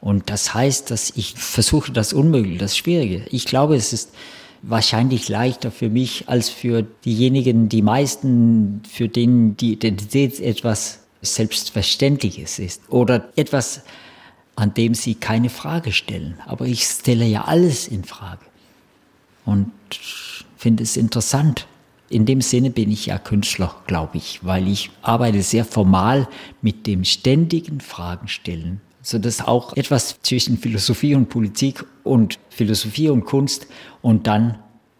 Und 0.00 0.30
das 0.30 0.54
heißt, 0.54 0.90
dass 0.90 1.10
ich 1.16 1.34
versuche 1.34 1.90
das 1.92 2.12
Unmögliche, 2.12 2.58
das 2.58 2.76
Schwierige. 2.76 3.24
Ich 3.30 3.44
glaube, 3.44 3.76
es 3.76 3.92
ist 3.92 4.12
wahrscheinlich 4.62 5.28
leichter 5.28 5.70
für 5.70 5.88
mich 5.88 6.28
als 6.28 6.48
für 6.48 6.82
diejenigen, 6.82 7.68
die 7.68 7.82
meisten, 7.82 8.82
für 8.88 9.08
denen 9.08 9.56
die 9.56 9.72
Identität 9.72 10.40
etwas 10.40 11.00
Selbstverständliches 11.22 12.58
ist 12.58 12.82
oder 12.88 13.28
etwas, 13.36 13.82
an 14.56 14.72
dem 14.74 14.94
sie 14.94 15.14
keine 15.14 15.50
Frage 15.50 15.92
stellen. 15.92 16.38
Aber 16.46 16.66
ich 16.66 16.84
stelle 16.84 17.26
ja 17.26 17.44
alles 17.44 17.86
in 17.86 18.04
Frage 18.04 18.44
und 19.44 19.70
finde 20.56 20.82
es 20.82 20.96
interessant. 20.96 21.66
In 22.08 22.24
dem 22.24 22.40
Sinne 22.40 22.70
bin 22.70 22.90
ich 22.90 23.06
ja 23.06 23.18
Künstler, 23.18 23.74
glaube 23.86 24.16
ich, 24.16 24.44
weil 24.44 24.68
ich 24.68 24.90
arbeite 25.02 25.42
sehr 25.42 25.64
formal 25.64 26.28
mit 26.62 26.86
dem 26.86 27.04
ständigen 27.04 27.80
Fragen 27.80 28.28
stellen, 28.28 28.80
so 29.02 29.18
dass 29.18 29.40
auch 29.40 29.76
etwas 29.76 30.20
zwischen 30.22 30.56
Philosophie 30.56 31.14
und 31.14 31.28
Politik 31.28 31.84
und 32.04 32.38
Philosophie 32.48 33.10
und 33.10 33.24
Kunst 33.24 33.66
und 34.02 34.26
dann 34.26 34.58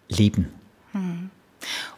Leben. 0.08 0.48
Hm. 0.92 1.30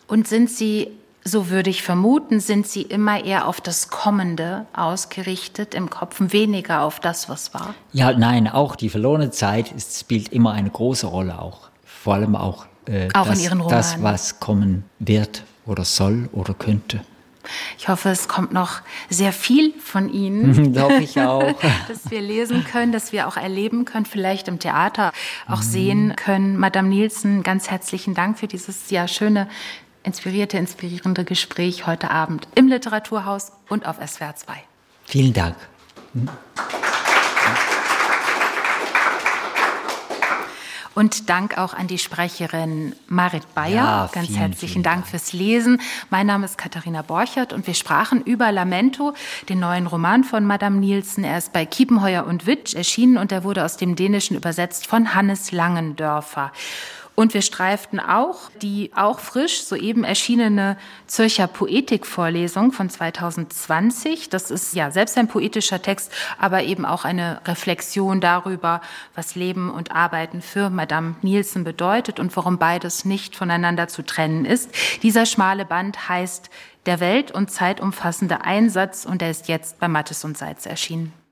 Und 0.06 0.28
sind 0.28 0.50
Sie, 0.50 0.88
so 1.29 1.51
würde 1.51 1.70
ich 1.70 1.83
vermuten, 1.83 2.41
sind 2.41 2.66
Sie 2.66 2.83
immer 2.83 3.24
eher 3.24 3.47
auf 3.47 3.61
das 3.61 3.91
Kommende 3.91 4.66
ausgerichtet 4.72 5.74
im 5.74 5.91
Kopf, 5.91 6.16
weniger 6.18 6.83
auf 6.83 7.01
das, 7.01 7.29
was 7.29 7.55
war? 7.55 7.74
Ja, 7.93 8.12
nein, 8.12 8.49
auch 8.49 8.74
die 8.74 8.89
verlorene 8.89 9.31
Zeit 9.31 9.70
ist, 9.72 10.01
spielt 10.01 10.33
immer 10.33 10.53
eine 10.53 10.70
große 10.70 11.07
Rolle 11.07 11.41
auch. 11.41 11.68
Vor 11.85 12.14
allem 12.14 12.35
auch, 12.35 12.66
äh, 12.87 13.09
auch 13.14 13.29
das, 13.29 13.59
das, 13.68 14.03
was 14.03 14.41
kommen 14.41 14.85
wird 14.99 15.45
oder 15.66 15.85
soll 15.85 16.29
oder 16.33 16.55
könnte. 16.55 17.01
Ich 17.79 17.89
hoffe, 17.89 18.11
es 18.11 18.29
kommt 18.29 18.53
noch 18.53 18.81
sehr 19.09 19.33
viel 19.33 19.72
von 19.79 20.12
Ihnen. 20.12 20.72
Glaube 20.72 21.03
ich 21.03 21.20
auch. 21.20 21.55
dass 21.89 22.11
wir 22.11 22.20
lesen 22.20 22.64
können, 22.64 22.93
dass 22.93 23.12
wir 23.12 23.29
auch 23.29 23.37
erleben 23.37 23.85
können, 23.85 24.07
vielleicht 24.07 24.49
im 24.49 24.59
Theater 24.59 25.12
auch 25.47 25.62
mhm. 25.62 25.66
sehen 25.66 26.16
können. 26.16 26.57
Madame 26.57 26.89
Nielsen, 26.89 27.43
ganz 27.43 27.70
herzlichen 27.70 28.14
Dank 28.14 28.39
für 28.39 28.49
dieses 28.49 28.91
ja 28.91 29.09
schöne, 29.09 29.49
inspirierte, 30.09 30.56
inspirierende 30.56 31.24
Gespräch 31.24 31.86
heute 31.86 32.11
Abend 32.11 32.48
im 32.54 32.66
Literaturhaus 32.66 33.52
und 33.68 33.86
auf 33.86 33.96
SWR 33.96 34.34
2. 34.34 34.54
Vielen 35.04 35.34
Dank. 35.34 35.54
Und 40.94 41.28
Dank 41.28 41.59
auch 41.59 41.74
an 41.74 41.86
die 41.86 41.98
Sprecherin 41.98 42.96
Marit 43.06 43.54
Bayer. 43.54 43.74
Ja, 43.74 44.11
Ganz 44.11 44.28
vielen, 44.28 44.38
herzlichen 44.38 44.72
vielen 44.72 44.82
Dank, 44.82 44.96
Dank 45.02 45.06
fürs 45.09 45.32
Lesen. 45.34 45.80
Mein 46.09 46.26
Name 46.26 46.46
ist 46.46 46.56
Katharina 46.56 47.02
Borchert 47.02 47.52
und 47.52 47.66
wir 47.66 47.74
sprachen 47.74 48.22
über 48.22 48.50
Lamento, 48.50 49.12
den 49.48 49.61
neuen 49.61 49.86
Roman 49.86 50.24
von 50.24 50.44
Madame 50.44 50.78
Nielsen. 50.78 51.22
Er 51.22 51.38
ist 51.38 51.52
bei 51.52 51.66
Kiepenheuer 51.66 52.26
und 52.26 52.46
Witsch 52.46 52.74
erschienen 52.74 53.18
und 53.18 53.30
er 53.30 53.44
wurde 53.44 53.64
aus 53.64 53.76
dem 53.76 53.94
Dänischen 53.94 54.36
übersetzt 54.36 54.86
von 54.86 55.14
Hannes 55.14 55.52
Langendörfer. 55.52 56.50
Und 57.18 57.34
wir 57.34 57.42
streiften 57.42 57.98
auch 57.98 58.48
die 58.62 58.92
auch 58.94 59.18
frisch 59.18 59.64
soeben 59.64 60.04
erschienene 60.04 60.76
Zürcher 61.08 61.48
Poetikvorlesung 61.48 62.70
von 62.70 62.88
2020. 62.88 64.28
Das 64.28 64.52
ist 64.52 64.72
ja 64.72 64.92
selbst 64.92 65.18
ein 65.18 65.26
poetischer 65.26 65.82
Text, 65.82 66.12
aber 66.38 66.62
eben 66.62 66.84
auch 66.84 67.04
eine 67.04 67.40
Reflexion 67.44 68.20
darüber, 68.20 68.82
was 69.16 69.34
Leben 69.34 69.68
und 69.68 69.90
Arbeiten 69.90 70.42
für 70.42 70.70
Madame 70.70 71.16
Nielsen 71.22 71.64
bedeutet 71.64 72.20
und 72.20 72.36
warum 72.36 72.56
beides 72.56 73.04
nicht 73.04 73.34
voneinander 73.34 73.88
zu 73.88 74.06
trennen 74.06 74.44
ist. 74.44 74.70
Dieser 75.02 75.26
schmale 75.26 75.64
Band 75.64 76.08
heißt 76.08 76.50
Der 76.86 77.00
welt- 77.00 77.32
und 77.32 77.50
zeitumfassende 77.50 78.42
Einsatz 78.42 79.04
und 79.04 79.22
er 79.22 79.30
ist 79.30 79.48
jetzt 79.48 79.80
bei 79.80 79.88
Mattes 79.88 80.24
und 80.24 80.38
Seitz 80.38 80.66
erschienen. 80.66 81.12